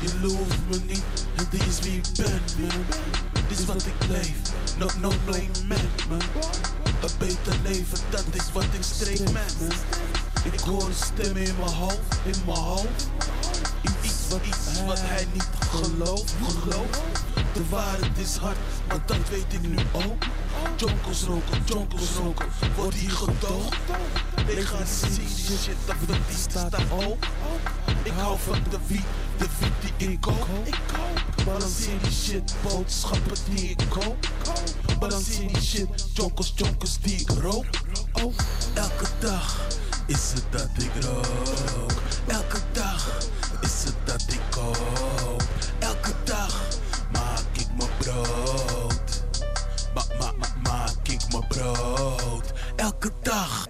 Je 0.00 0.08
gelooft 0.08 0.58
me 0.68 0.80
niet 0.86 1.26
en 1.36 1.58
is 1.66 1.80
wie 1.80 1.96
ik 1.96 2.06
ben 2.16 2.40
man. 2.58 3.37
Dit 3.48 3.58
is 3.58 3.64
wat 3.64 3.86
ik 3.86 4.08
leef, 4.08 4.36
no 4.78 4.86
no 5.00 5.12
blame 5.24 5.48
man. 5.68 6.20
Een 7.00 7.10
beter 7.18 7.56
leven, 7.62 7.98
dat 8.10 8.24
is 8.32 8.52
wat 8.52 8.64
ik 8.64 8.82
streef 8.82 9.32
man. 9.32 9.70
Ik 10.52 10.60
hoor 10.60 10.86
een 10.86 10.94
stem 10.94 11.36
in 11.36 11.54
mijn 11.58 11.74
hoofd, 11.74 12.18
in 12.24 12.34
mijn 12.46 12.58
hoofd. 12.58 13.08
In 13.82 13.92
iets 14.02 14.18
iets 14.42 14.84
wat 14.86 15.00
hij 15.00 15.26
niet 15.32 15.48
gelooft, 15.70 16.34
gelooft. 16.60 17.00
De 17.52 17.68
waarheid 17.68 18.18
is 18.18 18.36
hard, 18.36 18.56
maar 18.88 19.00
dat 19.06 19.28
weet 19.30 19.52
ik 19.52 19.68
nu 19.68 19.76
ook. 19.92 20.24
Jonkels 20.76 21.22
roken, 21.22 21.62
jonkels 21.64 22.10
roken, 22.22 22.46
wordt 22.76 22.96
hier 22.96 23.10
gedoogd. 23.10 23.76
Legaliseer 24.46 25.10
die 25.14 25.28
shit, 25.28 25.76
dat 25.86 25.96
we 26.06 26.12
die 26.28 26.36
staat 26.36 26.76
ook. 26.90 27.24
Ik 28.02 28.12
hou 28.16 28.38
van 28.38 28.58
de 28.70 28.78
wiet, 28.86 29.04
de 29.38 29.46
wiet 29.58 29.92
die 29.96 30.10
ik 30.10 30.20
koop. 30.20 30.36
Balanceer 31.44 31.98
die 32.02 32.12
shit, 32.12 32.54
boodschappen 32.62 33.36
die 33.50 33.68
ik 33.68 33.84
koop. 33.88 34.28
Balanceer 34.98 35.48
die 35.52 35.62
shit, 35.62 35.88
jonkels, 36.12 36.52
jonkels 36.56 36.98
die 37.00 37.20
ik 37.20 37.30
rook. 37.30 37.66
Oh, 38.12 38.34
elke 38.74 39.06
dag 39.20 39.66
is 40.06 40.32
het 40.34 40.44
dat 40.50 40.82
ik 40.84 41.04
rook. 41.04 41.92
Elke 42.26 42.58
dag 42.72 43.28
is 43.60 43.84
het 43.84 43.94
dat 44.04 44.24
ik 44.28 44.40
koop. 44.50 45.42
Elke 45.78 46.12
dag 46.24 46.64
maak 47.12 47.44
ik 47.52 47.68
mijn 47.76 47.90
brood. 47.98 49.24
Ma 49.94 50.02
ma 50.18 50.32
ma 50.38 50.46
maak 50.62 51.08
ik 51.08 51.32
mijn 51.32 51.46
brood. 51.48 52.52
Elke 52.76 53.12
dag. 53.22 53.66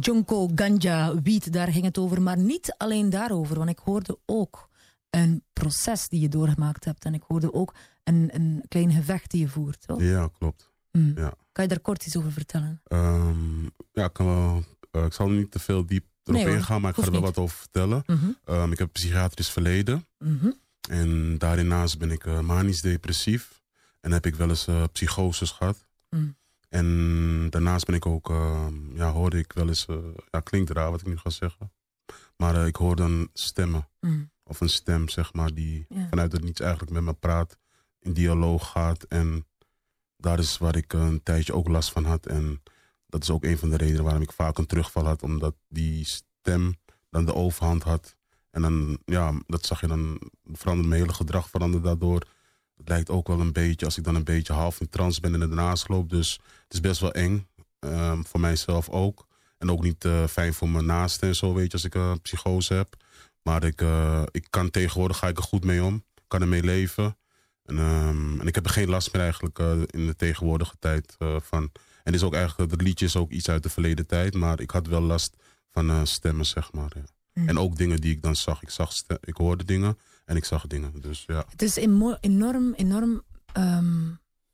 Jonko, 0.00 0.48
ganja, 0.54 1.14
wiet, 1.22 1.52
daar 1.52 1.68
ging 1.68 1.84
het 1.84 1.98
over. 1.98 2.22
Maar 2.22 2.38
niet 2.38 2.74
alleen 2.76 3.10
daarover, 3.10 3.58
want 3.58 3.70
ik 3.70 3.80
hoorde 3.84 4.18
ook 4.26 4.68
een 5.10 5.44
proces 5.52 6.08
die 6.08 6.20
je 6.20 6.28
doorgemaakt 6.28 6.84
hebt. 6.84 7.04
En 7.04 7.14
ik 7.14 7.22
hoorde 7.26 7.52
ook 7.52 7.74
een, 8.04 8.30
een 8.32 8.64
klein 8.68 8.92
gevecht 8.92 9.30
die 9.30 9.40
je 9.40 9.48
voert. 9.48 9.86
Toch? 9.86 10.00
Ja, 10.02 10.28
klopt. 10.38 10.70
Mm. 10.92 11.12
Ja. 11.16 11.34
Kan 11.52 11.64
je 11.64 11.70
daar 11.70 11.80
kort 11.80 12.06
iets 12.06 12.16
over 12.16 12.32
vertellen? 12.32 12.80
Ehm, 12.84 13.62
ja, 13.92 14.04
ik 14.04 14.12
kan 14.12 14.26
wel. 14.26 14.64
eh, 14.90 15.04
ik 15.04 15.12
zal 15.12 15.28
niet 15.28 15.50
te 15.50 15.58
veel 15.58 15.86
diep 15.86 16.04
erop 16.24 16.42
Nee 16.44 16.54
ingaan, 16.56 16.80
maar 16.80 16.90
ik 16.90 16.96
ga 16.96 17.02
er 17.04 17.10
wel 17.12 17.20
wat 17.20 17.38
over 17.38 17.56
vertellen. 17.56 18.02
Mhm. 18.06 18.30
Ehm, 18.44 18.72
ik 18.72 18.78
heb 18.78 18.86
een 18.86 18.92
psychiatrisch 18.92 19.50
verleden. 19.50 20.06
Mhm. 20.18 20.50
En 20.90 21.38
daarnaast 21.38 21.98
ben 21.98 22.10
ik 22.10 22.26
eh, 22.26 22.40
manisch 22.40 22.80
depressief. 22.80 23.62
En 24.00 24.12
heb 24.12 24.26
ik 24.26 24.34
wel 24.34 24.48
eens 24.48 24.66
eh, 24.66 24.84
psychoses 24.92 25.50
gehad. 25.50 25.86
Mm. 26.10 26.36
En 26.68 27.46
daarnaast 27.50 27.86
ben 27.86 27.94
ik 27.94 28.06
ook, 28.06 28.30
ehm, 28.30 28.96
ja, 28.96 29.10
hoorde 29.10 29.38
ik 29.38 29.52
wel 29.52 29.68
eens, 29.68 29.86
ja, 30.30 30.40
klinkt 30.40 30.70
raar 30.70 30.90
wat 30.90 31.00
ik 31.00 31.06
nu 31.06 31.16
ga 31.16 31.30
zeggen. 31.30 31.72
Maar 32.36 32.66
ik 32.66 32.76
hoor 32.76 32.96
dan 32.96 33.28
stemmen. 33.32 33.88
Of 34.50 34.60
een 34.60 34.68
stem, 34.68 35.08
zeg 35.08 35.32
maar, 35.32 35.54
die 35.54 35.86
Ja. 35.88 36.06
vanuit 36.08 36.32
het 36.32 36.44
niets 36.44 36.60
eigenlijk 36.60 36.92
met 36.92 37.02
me 37.02 37.12
praat. 37.12 37.58
In 37.98 38.12
dialoog 38.12 38.70
gaat. 38.70 39.02
En 39.02 39.46
daar 40.16 40.38
is 40.38 40.58
waar 40.58 40.76
ik 40.76 40.92
eh, 40.94 41.00
een 41.00 41.22
tijdje 41.22 41.54
ook 41.54 41.68
last 41.68 41.90
van 41.92 42.04
had. 42.04 42.26
En 42.26 42.62
dat 43.06 43.22
is 43.22 43.30
ook 43.30 43.44
een 43.44 43.58
van 43.58 43.70
de 43.70 43.76
redenen 43.76 44.04
waarom 44.04 44.22
ik 44.22 44.32
vaak 44.32 44.58
een 44.58 44.66
terugval 44.66 45.04
had. 45.04 45.22
Omdat 45.22 45.54
die 45.68 46.04
stem 46.04 46.76
dan 47.10 47.24
de 47.24 47.34
overhand 47.34 47.82
had. 47.82 48.16
En 48.50 48.62
dan, 48.62 48.98
ja, 49.04 49.32
dat 49.46 49.66
zag 49.66 49.80
je 49.80 49.86
dan, 49.86 50.20
veranderde 50.52 50.88
mijn 50.88 51.00
hele 51.00 51.14
gedrag 51.14 51.48
veranderde 51.50 51.86
daardoor. 51.86 52.26
Het 52.76 52.88
lijkt 52.88 53.10
ook 53.10 53.26
wel 53.28 53.40
een 53.40 53.52
beetje, 53.52 53.86
als 53.86 53.98
ik 53.98 54.04
dan 54.04 54.14
een 54.14 54.24
beetje 54.24 54.52
half 54.52 54.80
in 54.80 54.88
trance 54.88 55.20
ben 55.20 55.34
en 55.34 55.40
ernaast 55.40 55.88
loop. 55.88 56.10
Dus 56.10 56.32
het 56.64 56.72
is 56.72 56.80
best 56.80 57.00
wel 57.00 57.12
eng, 57.12 57.48
ehm, 57.78 58.22
voor 58.22 58.40
mijzelf 58.40 58.88
ook. 58.88 59.26
En 59.58 59.70
ook 59.70 59.82
niet 59.82 60.04
eh, 60.04 60.26
fijn 60.26 60.54
voor 60.54 60.68
mijn 60.68 60.86
naasten 60.86 61.28
en 61.28 61.34
zo, 61.34 61.54
weet 61.54 61.66
je, 61.66 61.72
als 61.72 61.84
ik 61.84 61.94
een 61.94 62.20
psychose 62.20 62.74
heb. 62.74 62.96
Maar 63.42 63.64
ik, 63.64 63.80
eh, 63.80 64.22
ik 64.30 64.46
kan 64.50 64.70
tegenwoordig, 64.70 65.18
ga 65.18 65.28
ik 65.28 65.36
er 65.36 65.42
goed 65.42 65.64
mee 65.64 65.82
om. 65.82 66.04
Kan 66.28 66.40
ermee 66.40 66.62
leven. 66.62 67.16
En, 67.64 67.78
ehm, 67.78 68.40
en 68.40 68.46
ik 68.46 68.54
heb 68.54 68.64
er 68.64 68.70
geen 68.70 68.88
last 68.88 69.12
meer 69.12 69.22
eigenlijk 69.22 69.58
eh, 69.58 69.80
in 69.86 70.06
de 70.06 70.16
tegenwoordige 70.16 70.76
tijd 70.78 71.14
eh, 71.18 71.36
van. 71.40 71.70
En 72.02 72.14
is 72.14 72.22
ook 72.22 72.34
eigenlijk, 72.34 72.70
dat 72.70 72.82
liedje 72.82 73.04
is 73.04 73.16
ook 73.16 73.30
iets 73.30 73.48
uit 73.48 73.62
de 73.62 73.68
verleden 73.68 74.06
tijd. 74.06 74.34
Maar 74.34 74.60
ik 74.60 74.70
had 74.70 74.86
wel 74.86 75.00
last 75.00 75.36
van 75.70 76.06
stemmen, 76.06 76.46
zeg 76.46 76.72
maar. 76.72 76.92
Ja. 76.94 77.04
Mm. 77.34 77.48
En 77.48 77.58
ook 77.58 77.76
dingen 77.76 78.00
die 78.00 78.12
ik 78.12 78.22
dan 78.22 78.36
zag. 78.36 78.62
Ik, 78.62 78.70
zag 78.70 78.92
ik 79.20 79.36
hoorde 79.36 79.64
dingen 79.64 79.98
en 80.24 80.36
ik 80.36 80.44
zag 80.44 80.66
dingen. 80.66 81.00
Dus 81.00 81.24
ja. 81.26 81.44
Het 81.48 81.62
is 81.62 81.76
enorm, 81.76 82.72
enorm 82.74 83.22
ehm, 83.52 84.08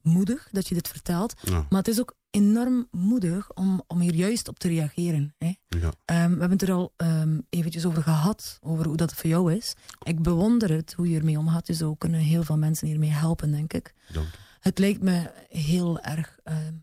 moedig 0.06 0.48
dat 0.52 0.68
je 0.68 0.74
dit 0.74 0.88
vertelt. 0.88 1.34
Ja. 1.42 1.66
Maar 1.70 1.78
het 1.78 1.88
is 1.88 2.00
ook 2.00 2.14
enorm 2.30 2.88
moedig 2.90 3.52
om, 3.54 3.82
om 3.86 4.00
hier 4.00 4.14
juist 4.14 4.48
op 4.48 4.58
te 4.58 4.68
reageren. 4.68 5.34
Hè? 5.38 5.54
Ja. 5.68 5.92
Ehm, 6.04 6.30
we 6.32 6.38
hebben 6.40 6.50
het 6.50 6.62
er 6.62 6.72
al 6.72 6.92
um, 6.96 7.46
eventjes 7.48 7.86
over 7.86 8.02
gehad, 8.02 8.58
over 8.60 8.86
hoe 8.86 8.96
dat 8.96 9.14
voor 9.14 9.30
jou 9.30 9.52
is. 9.54 9.74
Ik 10.02 10.22
bewonder 10.22 10.70
het, 10.72 10.92
hoe 10.92 11.08
je 11.10 11.18
ermee 11.18 11.38
omgaat. 11.38 11.66
Dus 11.66 11.82
ook 11.82 11.98
kunnen 11.98 12.20
heel 12.20 12.42
veel 12.42 12.58
mensen 12.58 12.86
hiermee 12.86 13.10
helpen, 13.10 13.50
denk 13.50 13.72
ik. 13.72 13.94
Dank. 14.12 14.28
Het 14.60 14.78
lijkt 14.78 15.02
me 15.02 15.30
heel 15.48 16.00
erg 16.00 16.38
ehm, 16.44 16.74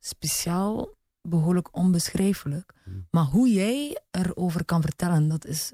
speciaal, 0.00 0.88
behoorlijk 1.22 1.76
onbeschrijfelijk. 1.76 2.72
Maar 3.10 3.24
hoe 3.24 3.48
jij 3.52 4.00
erover 4.10 4.64
kan 4.64 4.82
vertellen, 4.82 5.28
dat 5.28 5.46
is... 5.46 5.72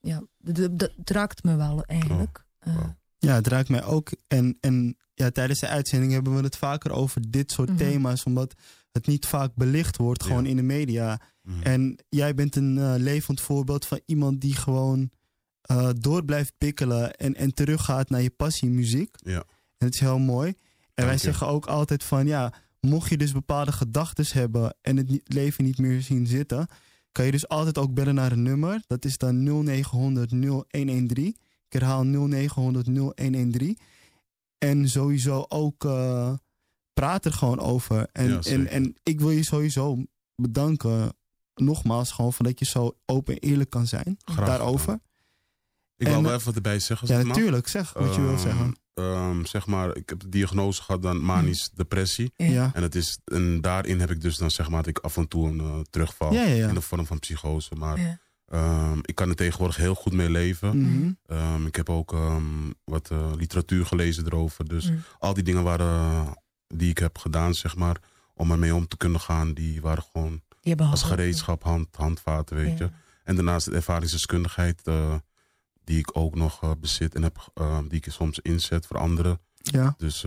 ja, 0.00 0.22
dat, 0.38 0.78
dat- 0.78 0.92
raakt 1.04 1.42
me 1.44 1.56
wel 1.56 1.84
eigenlijk. 1.84 2.44
Eh, 2.58 2.84
Ja, 3.22 3.34
het 3.34 3.46
raakt 3.46 3.68
mij 3.68 3.84
ook. 3.84 4.10
En, 4.28 4.56
en 4.60 4.96
ja, 5.14 5.30
tijdens 5.30 5.60
de 5.60 5.68
uitzending 5.68 6.12
hebben 6.12 6.36
we 6.36 6.42
het 6.42 6.56
vaker 6.56 6.90
over 6.92 7.30
dit 7.30 7.52
soort 7.52 7.68
Mhm. 7.68 7.78
thema's, 7.78 8.24
omdat 8.24 8.54
het 8.92 9.06
niet 9.06 9.26
vaak 9.26 9.54
belicht 9.54 9.96
wordt, 9.96 10.22
gewoon 10.22 10.46
in 10.46 10.56
de 10.56 10.62
media. 10.62 11.20
En 11.62 11.98
jij 12.08 12.34
bent 12.34 12.56
een 12.56 12.78
eh, 12.78 12.94
levend 12.96 13.40
voorbeeld 13.40 13.86
van 13.86 14.00
iemand 14.06 14.40
die 14.40 14.54
gewoon 14.56 15.10
eh, 15.62 15.88
door 15.98 16.24
blijft 16.24 16.52
pikkelen 16.58 17.12
en, 17.14 17.34
en 17.34 17.54
teruggaat 17.54 18.10
naar 18.10 18.22
je 18.22 18.30
passie 18.30 18.68
muziek. 18.68 19.14
Ja. 19.16 19.44
En 19.78 19.86
het 19.86 19.94
is 19.94 20.00
heel 20.00 20.18
mooi. 20.18 20.54
En 20.94 21.04
wij 21.04 21.14
je. 21.14 21.20
zeggen 21.20 21.46
ook 21.46 21.66
altijd 21.66 22.04
van 22.04 22.26
ja, 22.26 22.52
mocht 22.80 23.10
je 23.10 23.16
dus 23.16 23.32
bepaalde 23.32 23.72
gedachten 23.72 24.26
hebben 24.32 24.76
en 24.80 24.96
het 24.96 25.20
leven 25.24 25.64
niet 25.64 25.78
meer 25.78 26.02
zien 26.02 26.26
zitten, 26.26 26.66
kan 27.12 27.24
je 27.24 27.30
dus 27.30 27.48
altijd 27.48 27.78
ook 27.78 27.94
bellen 27.94 28.14
naar 28.14 28.32
een 28.32 28.42
nummer. 28.42 28.82
Dat 28.86 29.04
is 29.04 29.18
dan 29.18 29.42
0900 29.42 30.30
0113. 30.30 31.36
Ik 31.72 31.80
herhaal 31.80 32.02
0900 32.04 32.86
0113. 32.86 33.78
En 34.58 34.88
sowieso 34.88 35.44
ook 35.48 35.84
eh, 35.84 36.32
praat 36.92 37.24
er 37.24 37.32
gewoon 37.32 37.58
over. 37.60 38.08
En, 38.12 38.28
Ja, 38.28 38.40
en, 38.40 38.66
en 38.68 38.96
ik 39.02 39.20
wil 39.20 39.30
je 39.30 39.42
sowieso 39.42 39.98
bedanken, 40.36 41.12
nogmaals, 41.54 42.12
gewoon 42.12 42.32
van 42.32 42.44
dat 42.44 42.58
je 42.58 42.64
zo 42.64 42.96
open 43.06 43.34
en 43.38 43.48
eerlijk 43.48 43.70
kan 43.70 43.86
zijn 43.86 44.16
Graag 44.24 44.46
daarover. 44.46 45.00
Ik 45.96 46.06
wil 46.08 46.22
wel 46.22 46.34
even 46.34 46.54
erbij 46.54 46.78
zeggen. 46.78 47.00
Als 47.00 47.10
ja, 47.10 47.16
het 47.16 47.26
mag. 47.26 47.36
natuurlijk. 47.36 47.68
Zeg 47.68 47.92
wat 47.92 48.14
je 48.14 48.20
wilt 48.20 48.32
Ehm, 48.34 48.42
zeggen. 48.48 48.76
ehm, 48.94 49.44
zeg 49.44 49.66
maar, 49.66 49.96
ik 49.96 50.08
heb 50.08 50.20
de 50.20 50.28
diagnose 50.28 50.82
gehad 50.82 51.02
dan 51.02 51.24
manisch 51.24 51.70
depressie. 51.74 52.32
Ja. 52.36 52.70
En, 52.74 52.82
het 52.82 52.94
is, 52.94 53.18
en 53.24 53.60
daarin 53.60 54.00
heb 54.00 54.10
ik 54.10 54.20
dus 54.20 54.36
dan 54.36 54.50
zeg 54.50 54.68
maar 54.68 54.78
dat 54.82 54.86
ik 54.96 54.98
af 54.98 55.16
en 55.16 55.28
toe 55.28 55.48
een 55.48 55.60
eh, 55.60 55.80
terugval 55.90 56.32
Ja, 56.32 56.42
ja, 56.42 56.54
ja. 56.54 56.68
in 56.68 56.74
de 56.74 56.80
vorm 56.80 57.06
van 57.06 57.18
psychose. 57.18 57.74
Maar 57.74 58.20
Ehm, 58.52 58.98
ik 59.02 59.14
kan 59.14 59.28
er 59.28 59.34
tegenwoordig 59.36 59.76
heel 59.76 59.94
goed 59.94 60.12
mee 60.12 60.30
leven. 60.30 60.78
Mhm. 60.82 61.12
Ehm, 61.26 61.66
ik 61.66 61.76
heb 61.76 61.90
ook 61.90 62.12
ehm, 62.12 62.70
wat 62.84 63.10
eh, 63.10 63.30
literatuur 63.36 63.86
gelezen 63.86 64.26
erover. 64.26 64.68
Dus 64.68 64.84
Mhm. 64.90 64.98
al 65.18 65.34
die 65.34 65.42
dingen 65.44 65.62
waren, 65.62 66.34
die 66.66 66.90
ik 66.90 66.98
heb 66.98 67.18
gedaan, 67.18 67.54
zeg 67.54 67.76
maar, 67.76 67.96
om 68.34 68.50
ermee 68.50 68.74
om 68.74 68.88
te 68.88 68.96
kunnen 68.96 69.20
gaan, 69.20 69.54
die 69.54 69.80
waren 69.80 70.04
gewoon 70.12 70.40
Die 70.60 70.76
als 70.82 71.02
gereedschap, 71.02 71.62
hand, 71.62 71.96
handvaten, 71.96 72.56
weet 72.56 72.78
Ja. 72.78 72.84
je. 72.84 72.90
En 73.24 73.34
daarnaast 73.34 73.64
de 73.70 73.74
ervaringsdeskundigheid 73.74 74.80
eh, 74.84 75.14
die 75.84 75.98
ik 75.98 76.10
ook 76.16 76.34
nog 76.34 76.62
eh, 76.62 76.70
bezit 76.80 77.14
en 77.14 77.22
heb, 77.22 77.50
die 77.88 77.98
ik 78.04 78.12
soms 78.12 78.38
inzet 78.38 78.86
voor 78.86 78.98
anderen. 78.98 79.40
Ja. 79.56 79.94
Dus 79.98 80.24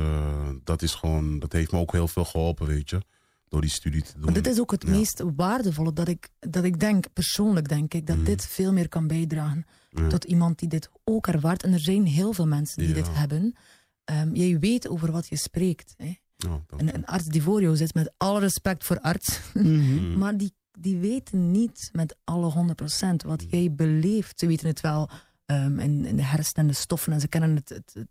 dat 0.63 0.81
is 0.81 0.93
gewoon, 0.95 1.39
dat 1.39 1.51
heeft 1.51 1.71
me 1.71 1.79
ook 1.79 1.91
heel 1.91 2.07
veel 2.07 2.25
geholpen, 2.25 2.67
weet 2.67 2.89
je. 2.89 3.01
Door 3.49 3.61
die 3.61 3.69
studie 3.69 4.01
te 4.01 4.19
doen. 4.19 4.33
Dit 4.33 4.47
is 4.47 4.59
ook 4.59 4.71
het 4.71 4.83
Ja. 4.83 4.89
meest 4.89 5.23
waardevolle 5.35 5.93
dat 5.93 6.07
ik, 6.07 6.29
dat 6.39 6.63
ik 6.63 6.79
denk, 6.79 7.05
persoonlijk 7.13 7.69
denk 7.69 7.93
ik, 7.93 8.07
dat 8.07 8.25
dit 8.25 8.45
veel 8.45 8.73
meer 8.73 8.89
kan 8.89 9.07
bijdragen 9.07 9.65
Mhm. 9.91 10.03
Ja. 10.03 10.09
tot 10.09 10.23
iemand 10.23 10.59
die 10.59 10.69
dit 10.69 10.89
ook 11.03 11.27
ervaart. 11.27 11.63
En 11.63 11.73
er 11.73 11.79
zijn 11.79 12.05
heel 12.05 12.33
veel 12.33 12.47
mensen 12.47 12.77
die 12.79 12.87
Ja. 12.87 12.93
dit 12.93 13.07
hebben. 13.13 13.55
Ehm, 14.03 14.33
jij 14.33 14.59
weet 14.59 14.87
over 14.87 15.11
wat 15.11 15.27
je 15.27 15.35
spreekt. 15.37 15.93
Hè? 15.97 16.13
Ja, 16.37 16.63
dank 16.67 16.93
Een, 16.93 17.05
arts 17.05 17.25
die 17.25 17.41
voor 17.41 17.61
jou 17.61 17.75
zit, 17.75 17.93
met 17.93 18.13
alle 18.17 18.39
respect 18.39 18.83
voor 18.83 18.99
arts, 18.99 19.39
Mhm. 19.53 20.17
maar 20.17 20.37
die, 20.37 20.53
die 20.79 20.97
weten 20.97 21.51
niet 21.51 21.89
met 21.93 22.15
alle 22.23 22.51
100% 22.51 23.23
wat 23.23 23.45
jij 23.49 23.73
beleeft. 23.73 24.39
Ze 24.39 24.47
weten 24.47 24.67
het 24.67 24.81
wel 24.81 25.09
ehm, 25.45 25.79
in, 25.79 26.05
in 26.05 26.15
de 26.15 26.23
hersenen 26.23 26.61
en 26.65 26.67
de 26.67 26.73
stoffen 26.77 27.13
en 27.13 27.19
ze 27.19 27.27
kennen 27.27 27.55
het, 27.55 27.69
het, 27.69 27.91
het- 27.93 28.07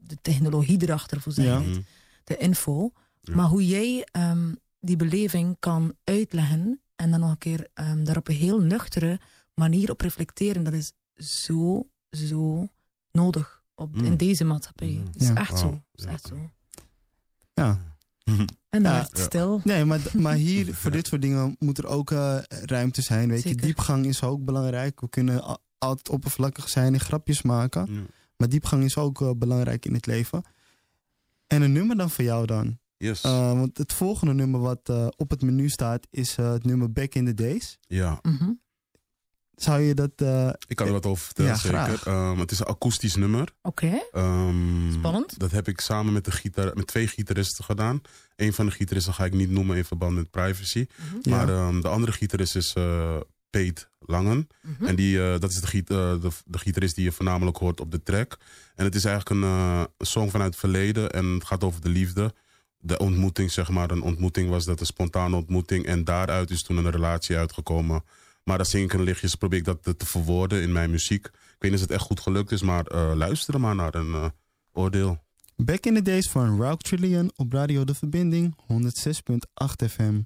de 0.00 0.16
technologie 0.22 0.82
erachter, 0.82 1.20
voor 1.20 1.32
het, 1.34 1.82
de 2.24 2.36
info. 2.36 2.92
Maar 3.34 3.46
hoe 3.46 3.66
jij 3.66 4.06
ehm, 4.12 4.54
die 4.80 4.96
beleving 4.96 5.56
kan 5.58 5.94
uitleggen 6.04 6.80
en 6.96 7.10
dan 7.10 7.20
nog 7.20 7.30
een 7.30 7.38
keer 7.38 7.68
ehm, 7.74 8.04
daar 8.04 8.16
op 8.16 8.28
een 8.28 8.34
heel 8.34 8.60
nuchtere 8.60 9.20
manier 9.54 9.90
op 9.90 10.00
reflecteren, 10.00 10.64
dat 10.64 10.72
is 10.72 10.92
zo, 11.16 11.88
zo 12.10 12.68
nodig 13.12 13.62
op, 13.74 13.96
in 13.96 14.04
Mm. 14.10 14.16
deze 14.16 14.44
maatschappij. 14.44 15.00
Het 15.12 15.22
is 15.22 15.28
Ja. 15.28 15.34
echt 15.34 15.58
zo. 15.58 15.82
Is 15.94 16.04
echt 16.04 16.26
zo. 16.26 16.50
Ja. 17.54 17.80
En 18.68 18.82
dan 18.82 18.92
Ja. 18.92 18.98
werd 18.98 19.10
het 19.10 19.20
stil. 19.20 19.60
Nee, 19.64 19.84
maar, 19.84 20.00
maar 20.16 20.34
hier, 20.48 20.74
voor 20.74 20.90
dit 20.90 21.06
soort 21.06 21.22
dingen, 21.22 21.56
moet 21.58 21.78
er 21.78 21.86
ook 21.86 22.10
eh, 22.10 22.38
ruimte 22.48 23.02
zijn. 23.02 23.28
Weet 23.28 23.42
je, 23.42 23.54
diepgang 23.54 24.06
is 24.06 24.22
ook 24.22 24.44
belangrijk. 24.44 25.00
We 25.00 25.08
kunnen 25.08 25.58
altijd 25.78 26.08
oppervlakkig 26.08 26.68
zijn 26.68 26.94
en 26.94 27.00
grapjes 27.00 27.42
maken. 27.42 27.94
Ja. 27.94 28.00
Maar 28.36 28.48
diepgang 28.48 28.84
is 28.84 28.96
ook 28.96 29.20
eh, 29.20 29.30
belangrijk 29.36 29.86
in 29.86 29.94
het 29.94 30.06
leven. 30.06 30.42
En 31.46 31.62
een 31.62 31.72
nummer 31.72 31.96
dan 31.96 32.10
voor 32.10 32.24
jou 32.24 32.46
dan? 32.46 32.78
Yes. 32.98 33.22
Eh, 33.22 33.52
want 33.52 33.78
het 33.78 33.92
volgende 33.92 34.34
nummer 34.34 34.60
wat 34.60 34.80
eh, 34.84 35.06
op 35.16 35.30
het 35.30 35.42
menu 35.42 35.68
staat 35.68 36.06
is 36.10 36.36
eh, 36.36 36.52
het 36.52 36.64
nummer 36.64 36.92
Back 36.92 37.14
in 37.14 37.24
the 37.24 37.34
Days. 37.34 37.78
Ja. 37.80 38.18
Mhm. 38.22 38.50
Zou 39.54 39.80
je 39.80 39.94
dat... 39.94 40.10
eh, 40.16 40.50
Ik 40.66 40.76
kan 40.76 40.86
er 40.86 40.92
wat 40.92 41.06
over 41.06 41.24
vertellen, 41.24 41.50
Ja, 41.50 41.56
zeker. 41.56 41.78
graag. 41.78 42.06
Ehm, 42.06 42.38
het 42.38 42.50
is 42.50 42.58
een 42.58 42.66
akoestisch 42.66 43.14
nummer. 43.16 43.48
Oké. 43.62 43.98
Ehm, 44.12 44.92
Spannend. 44.92 45.38
Dat 45.38 45.50
heb 45.50 45.68
ik 45.68 45.80
samen 45.80 46.12
met, 46.12 46.24
de 46.24 46.30
gitaar, 46.30 46.70
met 46.76 46.86
twee 46.86 47.06
gitaristen 47.08 47.64
gedaan. 47.64 48.00
Een 48.36 48.52
van 48.52 48.66
de 48.66 48.72
gitaristen 48.72 49.14
ga 49.14 49.24
ik 49.24 49.32
niet 49.34 49.50
noemen 49.50 49.76
in 49.76 49.84
verband 49.84 50.14
met 50.14 50.30
privacy. 50.30 50.86
Mhm. 50.96 51.30
Maar 51.30 51.48
Ja. 51.48 51.52
ehm, 51.68 51.80
de 51.80 51.88
andere 51.88 52.12
gitarist 52.12 52.56
is 52.56 52.72
eh 52.72 53.16
Peet 53.50 53.90
Langen. 53.98 54.46
Mhm. 54.62 54.84
En 54.84 54.96
die, 54.96 55.22
eh, 55.32 55.38
dat 55.40 55.50
is 55.50 55.60
de, 55.60 55.66
giet, 55.66 55.90
eh, 55.90 56.20
de, 56.20 56.28
de 56.44 56.58
gitarist 56.58 56.94
die 56.94 57.04
je 57.04 57.12
voornamelijk 57.12 57.56
hoort 57.56 57.80
op 57.80 57.90
de 57.90 58.02
track. 58.02 58.36
En 58.74 58.84
het 58.84 58.94
is 58.94 59.04
eigenlijk 59.04 59.42
een 59.42 59.48
eh, 59.50 59.82
een 59.98 60.06
song 60.06 60.28
vanuit 60.30 60.50
het 60.50 60.58
verleden. 60.60 61.10
En 61.10 61.24
het 61.26 61.44
gaat 61.44 61.64
over 61.64 61.80
de 61.80 61.88
liefde. 61.88 62.34
De 62.80 62.98
ontmoeting, 62.98 63.50
zeg 63.50 63.68
maar. 63.68 63.90
Een 63.90 64.02
ontmoeting 64.02 64.48
was 64.48 64.64
dat 64.64 64.80
een 64.80 64.86
spontane 64.86 65.36
ontmoeting. 65.36 65.86
En 65.86 66.04
daaruit 66.04 66.50
is 66.50 66.62
toen 66.62 66.76
een 66.76 66.90
relatie 66.90 67.36
uitgekomen. 67.36 68.04
Maar 68.44 68.58
dat 68.58 68.72
een 68.72 69.02
lichtjes, 69.02 69.34
probeer 69.34 69.58
ik 69.58 69.64
dat 69.64 69.82
te, 69.82 70.06
verwoorden 70.06 70.62
in 70.62 70.72
mijn 70.72 70.90
muziek. 70.90 71.26
Ik 71.26 71.32
weet 71.58 71.70
niet 71.70 71.80
of 71.80 71.86
het 71.86 71.90
echt 71.90 72.06
goed 72.06 72.20
gelukt 72.20 72.52
is, 72.52 72.62
maar 72.62 72.86
eh 72.86 73.12
luister 73.14 73.54
er 73.54 73.60
maar 73.60 73.74
naar 73.74 73.94
een 73.94 74.14
eh, 74.14 74.24
oordeel. 74.72 75.18
Back 75.56 75.86
in 75.86 75.94
the 75.94 76.02
Days 76.02 76.28
van 76.28 76.62
Rock 76.62 76.82
Trillion 76.82 77.30
op 77.36 77.52
Radio 77.52 77.84
De 77.84 77.94
Verbinding 77.94 78.56
106.8 78.72 79.88
FM. 79.88 80.20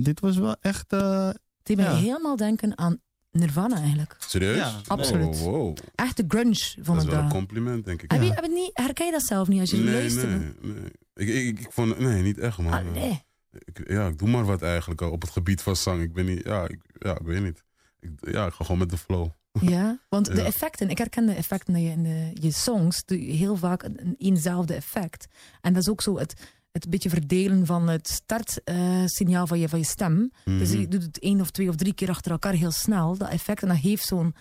Nou, 0.00 0.12
dit 0.12 0.20
was 0.20 0.36
wel 0.36 0.56
echt... 0.60 0.92
eh, 0.92 1.30
Die 1.62 1.76
mij 1.76 1.84
ja. 1.84 1.94
helemaal 1.96 2.36
denken 2.36 2.78
aan 2.78 3.00
Nirvana 3.30 3.76
eigenlijk. 3.76 4.16
Serieus? 4.18 4.56
Ja, 4.56 4.80
absoluut. 4.86 5.26
Oh, 5.26 5.42
wow. 5.42 5.76
Echt 5.94 6.16
de 6.16 6.24
grunge 6.28 6.50
Dat 6.76 6.86
van 6.86 6.96
is 6.96 7.02
het 7.02 7.12
wel 7.12 7.22
een 7.22 7.28
compliment, 7.28 7.84
denk 7.84 8.02
ik. 8.02 8.10
Heb, 8.10 8.22
je, 8.22 8.32
heb 8.32 8.42
het 8.42 8.52
niet, 8.52 8.70
herken 8.72 9.06
je 9.06 9.12
dat 9.12 9.22
zelf 9.22 9.48
niet 9.48 9.60
als 9.60 9.70
je 9.70 9.76
nee, 9.76 9.94
luistert? 9.94 10.30
nee, 10.30 10.52
nee. 10.74 10.90
Ik, 11.14 11.28
ik, 11.28 11.60
ik 11.60 11.72
vond, 11.72 11.98
nee, 11.98 12.22
niet 12.22 12.38
echt, 12.38 12.58
man. 12.58 12.72
Ah, 12.72 12.92
nee. 12.92 13.22
Ik, 13.64 13.88
ja, 13.90 14.06
ik 14.06 14.18
doe 14.18 14.28
maar 14.28 14.44
wat 14.44 14.62
eigenlijk 14.62 15.00
eh, 15.00 15.12
op 15.12 15.20
het 15.22 15.30
gebied 15.30 15.62
van 15.62 15.76
zang. 15.76 16.02
Ik 16.02 16.12
ben 16.12 16.24
niet, 16.26 16.44
ja, 16.44 16.68
ik, 16.68 16.78
ja, 16.98 17.12
ik 17.18 17.26
weet 17.26 17.42
niet. 17.42 17.64
Ik, 18.00 18.10
ja, 18.20 18.46
ik 18.46 18.52
ga 18.52 18.64
gewoon 18.64 18.78
met 18.80 18.90
de 18.90 18.98
flow. 18.98 19.28
Ja, 19.60 19.98
want 20.08 20.26
de 20.26 20.42
effecten, 20.52 20.90
ik 20.90 20.98
herken 20.98 21.26
de 21.26 21.32
effecten 21.34 21.72
dat 21.72 21.82
je 21.82 21.88
in 21.88 22.02
de, 22.02 22.30
je 22.34 22.50
songs, 22.52 23.04
doe 23.04 23.26
je 23.26 23.32
heel 23.32 23.56
vaak 23.56 23.82
een 23.82 24.14
eenzelfde 24.18 24.74
effect. 24.74 25.26
En 25.60 25.72
dat 25.72 25.82
is 25.82 25.88
ook 25.88 26.02
zo 26.02 26.18
het, 26.18 26.34
het 26.72 26.90
beetje 26.90 27.08
verdelen 27.10 27.66
van 27.66 27.88
het 27.88 28.08
startsignaal 28.08 29.46
van, 29.46 29.58
je, 29.58 29.68
van 29.68 29.78
je 29.78 29.84
stem. 29.84 30.30
Dus 30.44 30.68
Mhm. 30.70 30.80
je 30.80 30.88
doet 30.88 31.02
het 31.02 31.18
één 31.18 31.40
of 31.40 31.50
twee 31.50 31.68
of 31.68 31.76
drie 31.76 31.94
keer 31.94 32.08
achter 32.08 32.30
elkaar 32.30 32.52
heel 32.52 32.70
snel, 32.70 33.16
dat 33.16 33.28
effect. 33.28 33.62
En 33.62 33.68
dat 33.68 33.76
heeft 33.76 34.04
zo'n, 34.06 34.34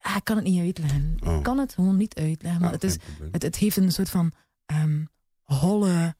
ah, 0.00 0.16
ik 0.16 0.24
kan 0.24 0.36
het 0.36 0.44
niet 0.44 0.60
uitleggen. 0.60 1.16
Oh. 1.26 1.36
Ik 1.36 1.42
kan 1.42 1.58
het 1.58 1.74
gewoon 1.74 1.96
niet 1.96 2.14
uitleggen. 2.14 2.60
Maar 2.60 2.68
Ah, 2.70 2.74
het, 2.74 2.84
is, 2.84 2.96
het, 3.30 3.42
het 3.42 3.56
heeft 3.56 3.76
een 3.76 3.92
soort 3.92 4.10
van 4.10 4.32
ehm, 4.66 5.04
holle, 5.42 6.14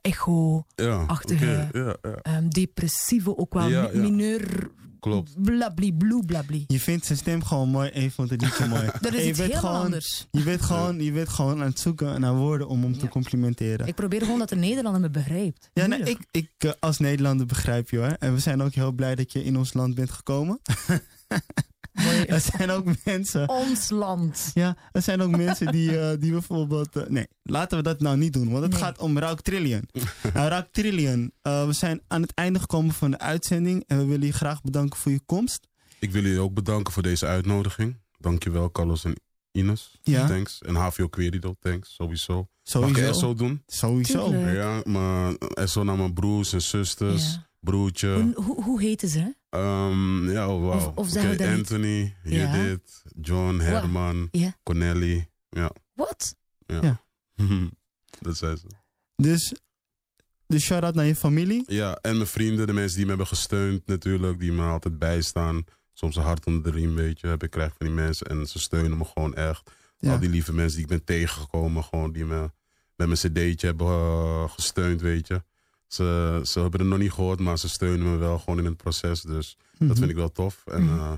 echo-achtige, 0.00 1.46
Ja, 1.46 1.68
ja, 1.72 1.96
ja. 2.02 2.10
ehm, 2.22 2.48
depressieve, 2.48 3.36
ook 3.36 3.54
wel 3.54 3.90
mineur, 3.92 4.70
Klopt. 5.00 5.42
blabli, 5.42 5.94
bloe, 5.94 6.24
blabli. 6.24 6.64
Je 6.66 6.80
vindt 6.80 7.06
zijn 7.06 7.18
stem 7.18 7.44
gewoon 7.44 7.68
mooi 7.68 7.90
en 7.90 8.02
je 8.02 8.10
vond 8.10 8.30
het 8.30 8.40
liedje 8.42 8.66
mooi. 8.66 8.88
Dat 9.00 9.12
is 9.12 9.22
je 9.22 9.28
iets 9.28 9.38
bent 9.38 9.50
helemaal 9.50 9.70
gewoon, 9.70 9.84
anders. 9.84 10.26
Je 10.30 10.42
bent, 10.42 10.62
gewoon, 10.62 11.02
je 11.02 11.12
bent 11.12 11.28
gewoon 11.28 11.60
aan 11.60 11.68
het 11.68 11.80
zoeken 11.80 12.20
naar 12.20 12.34
woorden 12.34 12.68
om 12.68 12.82
hem 12.82 12.98
te 12.98 13.08
complimenteren. 13.08 13.86
Ik 13.86 13.94
probeer 13.94 14.20
gewoon 14.20 14.38
dat 14.38 14.48
de 14.48 14.56
Nederlander 14.56 15.00
me 15.00 15.10
begrijpt. 15.10 15.70
Ja, 15.72 15.86
nee, 15.86 16.00
ik, 16.00 16.18
ik 16.30 16.50
eh, 16.58 16.70
als 16.80 16.98
Nederlander 16.98 17.46
begrijp 17.46 17.90
je 17.90 17.98
hoor. 17.98 18.16
En 18.18 18.32
we 18.32 18.38
zijn 18.38 18.62
ook 18.62 18.74
heel 18.74 18.92
blij 18.92 19.14
dat 19.14 19.32
je 19.32 19.44
in 19.44 19.56
ons 19.56 19.74
land 19.74 19.94
bent 19.94 20.10
gekomen. 20.10 20.60
er 22.34 22.40
zijn 22.56 22.70
ook 22.70 22.84
mensen. 23.04 23.48
Ons 23.48 23.90
land. 23.90 24.50
Ja, 24.54 24.76
er 24.92 25.02
zijn 25.02 25.20
ook 25.20 25.36
mensen 25.36 25.72
die, 25.72 25.98
eh, 26.00 26.20
die 26.20 26.30
bijvoorbeeld. 26.32 26.96
eh, 26.96 27.02
nee, 27.08 27.26
laten 27.42 27.76
we 27.78 27.82
dat 27.84 28.00
nou 28.00 28.16
niet 28.16 28.32
doen, 28.32 28.50
want 28.50 28.62
het 28.62 28.72
Nee. 28.72 28.80
gaat 28.80 28.98
om 28.98 29.18
Rauk 29.18 29.40
Trillion. 29.40 29.88
nou, 30.34 30.48
Rauk 30.48 30.68
Trillion, 30.72 31.32
eh, 31.42 31.66
we 31.66 31.72
zijn 31.72 32.00
aan 32.08 32.22
het 32.22 32.34
einde 32.34 32.58
gekomen 32.58 32.94
van 32.94 33.10
de 33.10 33.18
uitzending 33.18 33.84
en 33.86 33.98
we 33.98 34.04
willen 34.04 34.26
je 34.26 34.32
graag 34.32 34.62
bedanken 34.62 34.98
voor 34.98 35.12
je 35.12 35.20
komst. 35.26 35.66
Ik 35.98 36.10
wil 36.12 36.22
jullie 36.22 36.40
ook 36.40 36.54
bedanken 36.54 36.92
voor 36.92 37.02
deze 37.02 37.26
uitnodiging. 37.26 37.96
Dankjewel, 38.18 38.70
Carlos 38.70 39.04
en 39.04 39.14
Ines. 39.52 39.98
Ja. 40.02 40.26
Thanks. 40.26 40.62
En 40.62 40.74
HVO 40.74 41.08
Querido, 41.08 41.54
thanks. 41.60 41.94
Sowieso. 41.94 42.48
Sowieso. 42.62 43.00
Mag 43.00 43.08
ik 43.10 43.14
SO 43.14 43.34
doen? 43.34 43.62
Sowieso. 43.66 44.34
Ja, 44.34 44.80
maar 44.84 45.34
SO 45.64 45.82
naar 45.84 45.96
mijn 45.96 46.12
broers 46.14 46.52
en 46.52 46.62
zusters. 46.62 47.32
Ja. 47.32 47.44
Broertje. 47.60 48.08
Hoe, 48.34 48.44
hoe, 48.44 48.62
hoe 48.62 48.80
heten 48.80 49.08
ze? 49.08 49.34
Ehm, 49.56 50.30
ja, 50.30 50.48
oh, 50.48 50.66
Of- 50.66 50.82
wauw. 50.82 50.92
of 50.94 51.14
niet? 51.14 51.40
Anthony, 51.40 52.14
Ja. 52.24 52.56
Judith, 52.56 53.02
John, 53.20 53.58
Herman, 53.58 54.28
Ja. 54.30 54.56
Corneli. 54.62 55.26
Ja. 55.50 55.70
Wat? 55.94 56.36
Ja. 56.66 56.80
Ja. 56.82 57.00
dat 58.20 58.36
zijn 58.36 58.56
ze. 58.56 58.66
Dus, 59.16 59.54
dus 60.46 60.64
shout-out 60.64 60.94
naar 60.94 61.04
je 61.04 61.16
familie. 61.16 61.64
Ja, 61.66 61.98
en 62.02 62.14
mijn 62.16 62.26
vrienden, 62.28 62.66
de 62.66 62.72
mensen 62.72 62.94
die 62.96 63.02
me 63.04 63.08
hebben 63.10 63.26
gesteund 63.28 63.86
natuurlijk, 63.86 64.40
die 64.40 64.52
me 64.52 64.62
altijd 64.62 64.98
bijstaan. 64.98 65.64
Soms 65.92 66.16
een 66.16 66.22
hart 66.22 66.46
onder 66.46 66.62
de 66.62 66.70
riem, 66.70 66.94
weet 66.94 67.20
je, 67.20 67.26
heb 67.26 67.42
ik 67.42 67.50
krijg 67.50 67.72
van 67.78 67.86
die 67.86 67.94
mensen. 67.94 68.26
En 68.26 68.46
ze 68.46 68.58
steunen 68.58 68.98
me 68.98 69.04
gewoon 69.04 69.34
echt. 69.34 69.70
Ja. 69.98 70.12
Al 70.12 70.18
die 70.18 70.28
lieve 70.28 70.52
mensen 70.52 70.74
die 70.74 70.84
ik 70.84 70.90
ben 70.90 71.04
tegengekomen, 71.04 71.84
gewoon 71.84 72.12
die 72.12 72.24
me 72.24 72.50
met 72.96 73.06
mijn 73.06 73.18
cd'tje 73.18 73.66
hebben 73.66 73.86
eh, 73.86 74.50
gesteund, 74.50 75.00
weet 75.00 75.26
je. 75.26 75.42
Ze, 75.86 76.40
ze 76.44 76.60
hebben 76.60 76.80
het 76.80 76.88
nog 76.88 76.98
niet 76.98 77.12
gehoord, 77.12 77.40
maar 77.40 77.58
ze 77.58 77.68
steunen 77.68 78.10
me 78.10 78.16
wel 78.16 78.38
gewoon 78.38 78.58
in 78.58 78.64
het 78.64 78.76
proces. 78.76 79.20
Dus 79.20 79.56
Mhm. 79.78 79.88
dat 79.88 79.98
vind 79.98 80.10
ik 80.10 80.16
wel 80.16 80.32
tof. 80.32 80.62
En, 80.66 80.82
Mhm. 80.84 80.98
eh, 80.98 81.12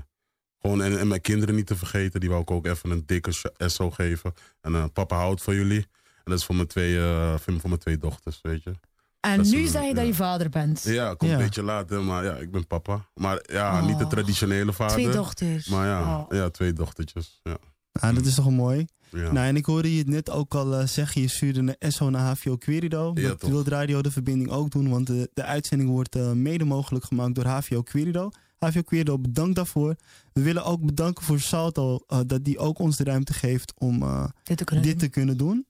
gewoon, 0.61 0.81
en, 0.81 0.99
en 0.99 1.07
mijn 1.07 1.21
kinderen 1.21 1.55
niet 1.55 1.67
te 1.67 1.75
vergeten, 1.75 2.19
die 2.19 2.29
wou 2.29 2.41
ik 2.41 2.51
ook 2.51 2.65
even 2.65 2.89
een 2.91 3.03
dikke 3.05 3.31
SO 3.57 3.91
geven. 3.91 4.33
En 4.61 4.75
eh, 4.75 4.83
papa 4.93 5.15
houdt 5.15 5.41
van 5.41 5.55
jullie. 5.55 5.87
En 6.23 6.35
dat 6.35 6.37
is 6.39 6.45
voor 6.45 6.55
mijn 6.55 6.67
twee, 6.67 6.97
eh, 6.99 7.29
voor 7.29 7.41
mijn- 7.45 7.59
voor 7.59 7.69
mijn 7.69 7.81
twee 7.81 7.97
dochters, 7.97 8.39
weet 8.41 8.63
je. 8.63 8.71
En 9.19 9.37
Dat 9.37 9.45
nu 9.45 9.65
zeg 9.65 9.83
je 9.83 9.93
dat 9.93 10.05
je 10.05 10.13
vader 10.13 10.49
bent. 10.49 10.83
Ja, 10.83 11.13
komt 11.13 11.31
Ja. 11.31 11.37
een 11.37 11.43
beetje 11.43 11.63
later, 11.63 12.03
maar 12.03 12.23
ja, 12.23 12.35
ik 12.35 12.51
ben 12.51 12.67
papa. 12.67 13.09
Maar 13.13 13.39
ja, 13.51 13.79
Oh. 13.81 13.85
niet 13.87 13.97
de 13.99 14.07
traditionele 14.07 14.73
vader. 14.73 14.93
Twee 14.95 15.09
dochters. 15.09 15.67
Maar 15.67 15.87
ja, 15.87 16.17
Oh. 16.19 16.25
ja 16.29 16.49
twee 16.49 16.73
dochtertjes. 16.73 17.39
Ja. 17.43 17.57
Nou, 18.01 18.13
dat 18.13 18.25
is 18.25 18.35
toch 18.35 18.49
mooi. 18.51 18.85
Ja. 19.11 19.31
Nou, 19.31 19.47
en 19.47 19.55
ik 19.55 19.65
hoorde 19.65 19.91
je 19.93 19.97
het 19.97 20.07
net 20.07 20.29
ook 20.29 20.55
al 20.55 20.75
eh, 20.75 20.87
zeggen. 20.87 21.21
Je 21.21 21.27
stuurde 21.27 21.75
een 21.79 21.91
SO 21.91 22.09
naar 22.09 22.25
HVO 22.35 22.57
Querido. 22.57 23.11
Ja, 23.15 23.27
dat 23.27 23.39
toch. 23.39 23.49
wil 23.49 23.63
Radio 23.67 24.01
de 24.01 24.11
verbinding 24.11 24.49
ook 24.51 24.71
doen. 24.71 24.89
Want 24.89 25.07
de, 25.07 25.29
de 25.33 25.43
uitzending 25.43 25.89
wordt 25.89 26.15
eh, 26.15 26.31
mede 26.31 26.63
mogelijk 26.65 27.05
gemaakt 27.05 27.35
door 27.35 27.45
HVO 27.45 27.81
Querido. 27.81 28.29
HVO 28.59 28.81
Querido, 28.81 29.19
bedankt 29.19 29.55
daarvoor. 29.55 29.95
We 30.33 30.41
willen 30.41 30.65
ook 30.65 30.85
bedanken 30.85 31.23
voor 31.25 31.39
Salto. 31.39 31.99
eh, 32.07 32.19
dat 32.27 32.43
die 32.45 32.57
ook 32.57 32.79
ons 32.79 32.97
de 32.97 33.03
ruimte 33.03 33.33
geeft 33.33 33.73
om 33.77 34.01
eh, 34.01 34.25
Dit 34.43 34.57
te 34.57 34.63
kunnen 34.63 34.85
dit 34.85 34.99
doen. 34.99 35.01
te 35.01 35.09
kunnen 35.09 35.37
doen. 35.37 35.65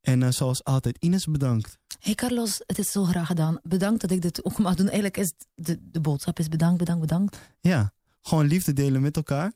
En 0.00 0.22
eh, 0.22 0.30
zoals 0.30 0.64
altijd, 0.64 0.96
Ines 1.00 1.26
bedankt. 1.26 1.78
Hey 2.00 2.14
Carlos, 2.14 2.62
het 2.66 2.78
is 2.78 2.90
zo 2.92 3.04
graag 3.04 3.26
gedaan. 3.26 3.58
Bedankt 3.62 4.00
dat 4.00 4.10
ik 4.10 4.22
dit 4.22 4.44
ook 4.44 4.58
mag 4.58 4.74
doen. 4.74 4.86
Eigenlijk 4.86 5.16
is 5.16 5.32
de, 5.54 5.78
de 5.90 6.00
boodschap 6.00 6.38
is 6.38 6.48
bedankt, 6.48 6.78
bedankt, 6.78 7.00
bedankt. 7.00 7.38
Ja, 7.60 7.92
gewoon 8.22 8.46
liefde 8.46 8.72
delen 8.72 9.02
met 9.02 9.16
elkaar. 9.16 9.52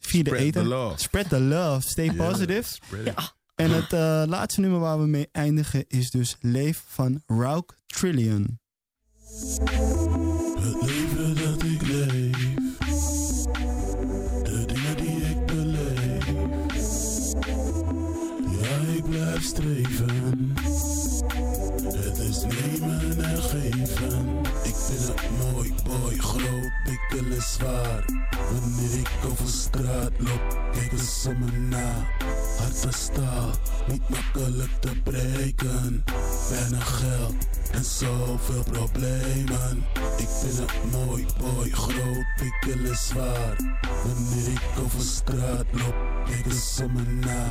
Via 0.00 0.22
de 0.22 0.36
eten. 0.36 0.62
the 0.62 0.68
love. 0.68 1.00
Spread 1.00 1.28
the 1.28 1.40
love. 1.40 1.80
Stay 1.88 2.04
Yeah, 2.04 2.16
positive. 2.16 2.68
spread 2.68 3.06
it. 3.06 3.12
Ja. 3.16 3.32
En 3.54 3.70
het 3.70 3.92
eh, 3.92 4.22
laatste 4.26 4.60
nummer 4.60 4.80
waar 4.80 4.98
we 5.00 5.06
mee 5.06 5.28
eindigen 5.32 5.84
is 5.88 6.10
dus 6.10 6.36
Leef 6.40 6.82
van 6.86 7.22
Rauk 7.26 7.76
Trillion. 7.86 8.58
Groot, 27.10 27.20
dikkel 27.20 27.36
en 27.36 27.42
zwaar. 27.42 28.04
Wanneer 28.50 28.98
ik 28.98 29.10
over 29.30 29.48
straat 29.48 30.12
loop, 30.18 30.58
kijken 30.72 30.98
ze 30.98 31.30
me 31.30 31.58
na. 31.58 32.06
Hart 32.58 32.94
staal, 32.94 33.50
niet 33.88 34.08
makkelijk 34.08 34.70
te 34.80 34.90
breken. 35.04 36.04
Weinig 36.50 36.98
geld 36.98 37.34
en 37.72 37.84
zoveel 37.84 38.62
problemen. 38.62 39.84
Ik 40.16 40.28
vind 40.40 40.58
het 40.58 40.92
mooi, 40.92 41.26
mooi, 41.40 41.72
groot, 41.72 42.26
dikkel 42.36 42.84
en 42.90 42.96
zwaar. 42.96 43.56
Wanneer 44.04 44.52
ik 44.52 44.62
over 44.84 45.00
straat 45.00 45.66
loop, 45.70 45.94
kijken 46.24 46.60
ze 46.60 46.86
me 46.88 47.02
na. 47.02 47.46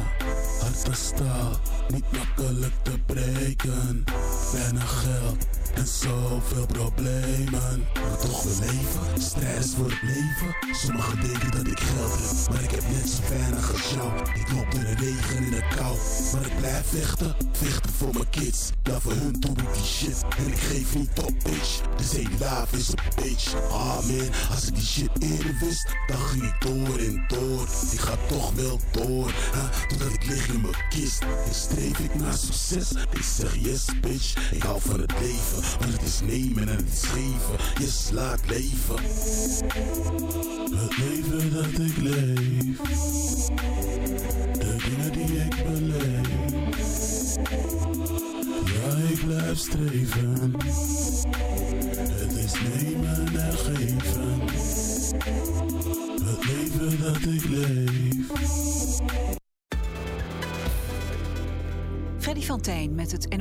Hart 0.59 0.97
staal, 0.97 1.59
niet 1.87 2.05
makkelijk 2.11 2.73
te 2.81 2.99
breken. 3.05 4.03
Weinig 4.53 5.03
geld 5.03 5.47
en 5.73 5.87
zoveel 5.87 6.65
problemen. 6.65 7.87
Maar 7.93 8.17
toch 8.17 8.43
wil 8.43 8.59
leven, 8.59 9.21
strijd 9.21 9.63
is 9.63 9.73
voor 9.75 9.89
het 9.89 10.01
leven. 10.01 10.55
Sommigen 10.71 11.21
denken 11.21 11.51
dat 11.51 11.67
ik 11.67 11.79
geld 11.79 12.11
heb, 12.11 12.53
maar 12.53 12.63
ik 12.63 12.71
heb 12.71 12.83
net 12.91 13.09
zo 13.09 13.21
weinig 13.29 13.71
als. 13.71 13.87
Ik 14.33 14.51
loop 14.51 14.73
in 14.73 14.79
de 14.79 14.95
regen 14.95 15.37
en 15.37 15.43
in 15.43 15.51
de 15.51 15.63
kou, 15.75 15.97
maar 16.33 16.45
ik 16.45 16.57
blijf 16.57 16.85
vechten. 16.87 17.35
Vechten 17.51 17.91
voor 17.97 18.13
mijn 18.13 18.29
kids, 18.29 18.69
ja 18.83 18.99
voor 18.99 19.11
hun 19.11 19.35
doe 19.39 19.51
ik 19.51 19.73
die 19.73 19.83
shit. 19.83 20.23
En 20.37 20.47
ik 20.47 20.57
geef 20.57 20.95
niet 20.95 21.19
op, 21.19 21.33
bitch. 21.43 21.81
Dus 21.97 22.11
hey, 22.11 22.27
life 22.31 22.77
is 22.77 22.89
a 22.89 23.21
bitch. 23.21 23.53
Ah 23.71 23.99
man, 24.07 24.29
als 24.51 24.67
ik 24.67 24.75
die 24.75 24.85
shit 24.85 25.09
eerder 25.19 25.57
wist, 25.59 25.87
dan 26.07 26.17
ging 26.17 26.43
ik 26.43 26.55
door 26.59 26.97
en 26.97 27.23
door. 27.27 27.67
Ik 27.91 27.99
ga 27.99 28.15
toch 28.27 28.51
wel 28.53 28.79
door, 28.91 29.31
hè, 29.35 29.87
totdat 29.87 30.13
ik 30.13 30.25
lig 30.25 30.47
in 30.47 30.61
mijn 30.61 30.75
kist. 30.89 31.21
En 31.21 31.53
streef 31.53 31.99
ik 31.99 32.15
naar 32.15 32.33
succes, 32.33 32.91
ik 32.91 33.23
zeg 33.37 33.55
yes 33.55 33.85
bitch. 34.01 34.51
Ik 34.51 34.63
hou 34.63 34.81
van 34.81 34.99
het 34.99 35.13
leven, 35.19 35.63
het 35.77 36.01
is 36.01 36.21
nemen 36.21 36.69
en 36.69 36.75
het 36.75 36.87
is 36.91 37.03
geven. 37.03 37.83
Yes, 37.83 38.09
laat 38.11 38.39
leven. 38.47 38.95
Het 40.77 40.97
leven 40.97 41.53
dat 41.53 41.65
ik 41.65 41.97
leef, 41.97 42.77
de 44.53 44.75
dingen 44.77 45.11
die 45.11 45.43
ik 45.43 45.63
beleef. 45.63 47.37
Ja, 48.65 48.95
ik 49.09 49.25
blijf 49.25 49.57
streven. 49.57 50.53
Het 52.09 52.33
is 52.35 52.53
nemen 52.53 53.33
en 53.33 53.57
geven. 53.57 54.39
Het 56.23 56.45
leven 56.45 56.99
dat 56.99 57.17
ik 57.17 57.45
leef. 57.49 58.29
Freddy 62.17 62.45
van 62.45 62.61
met 62.95 63.11
het 63.11 63.37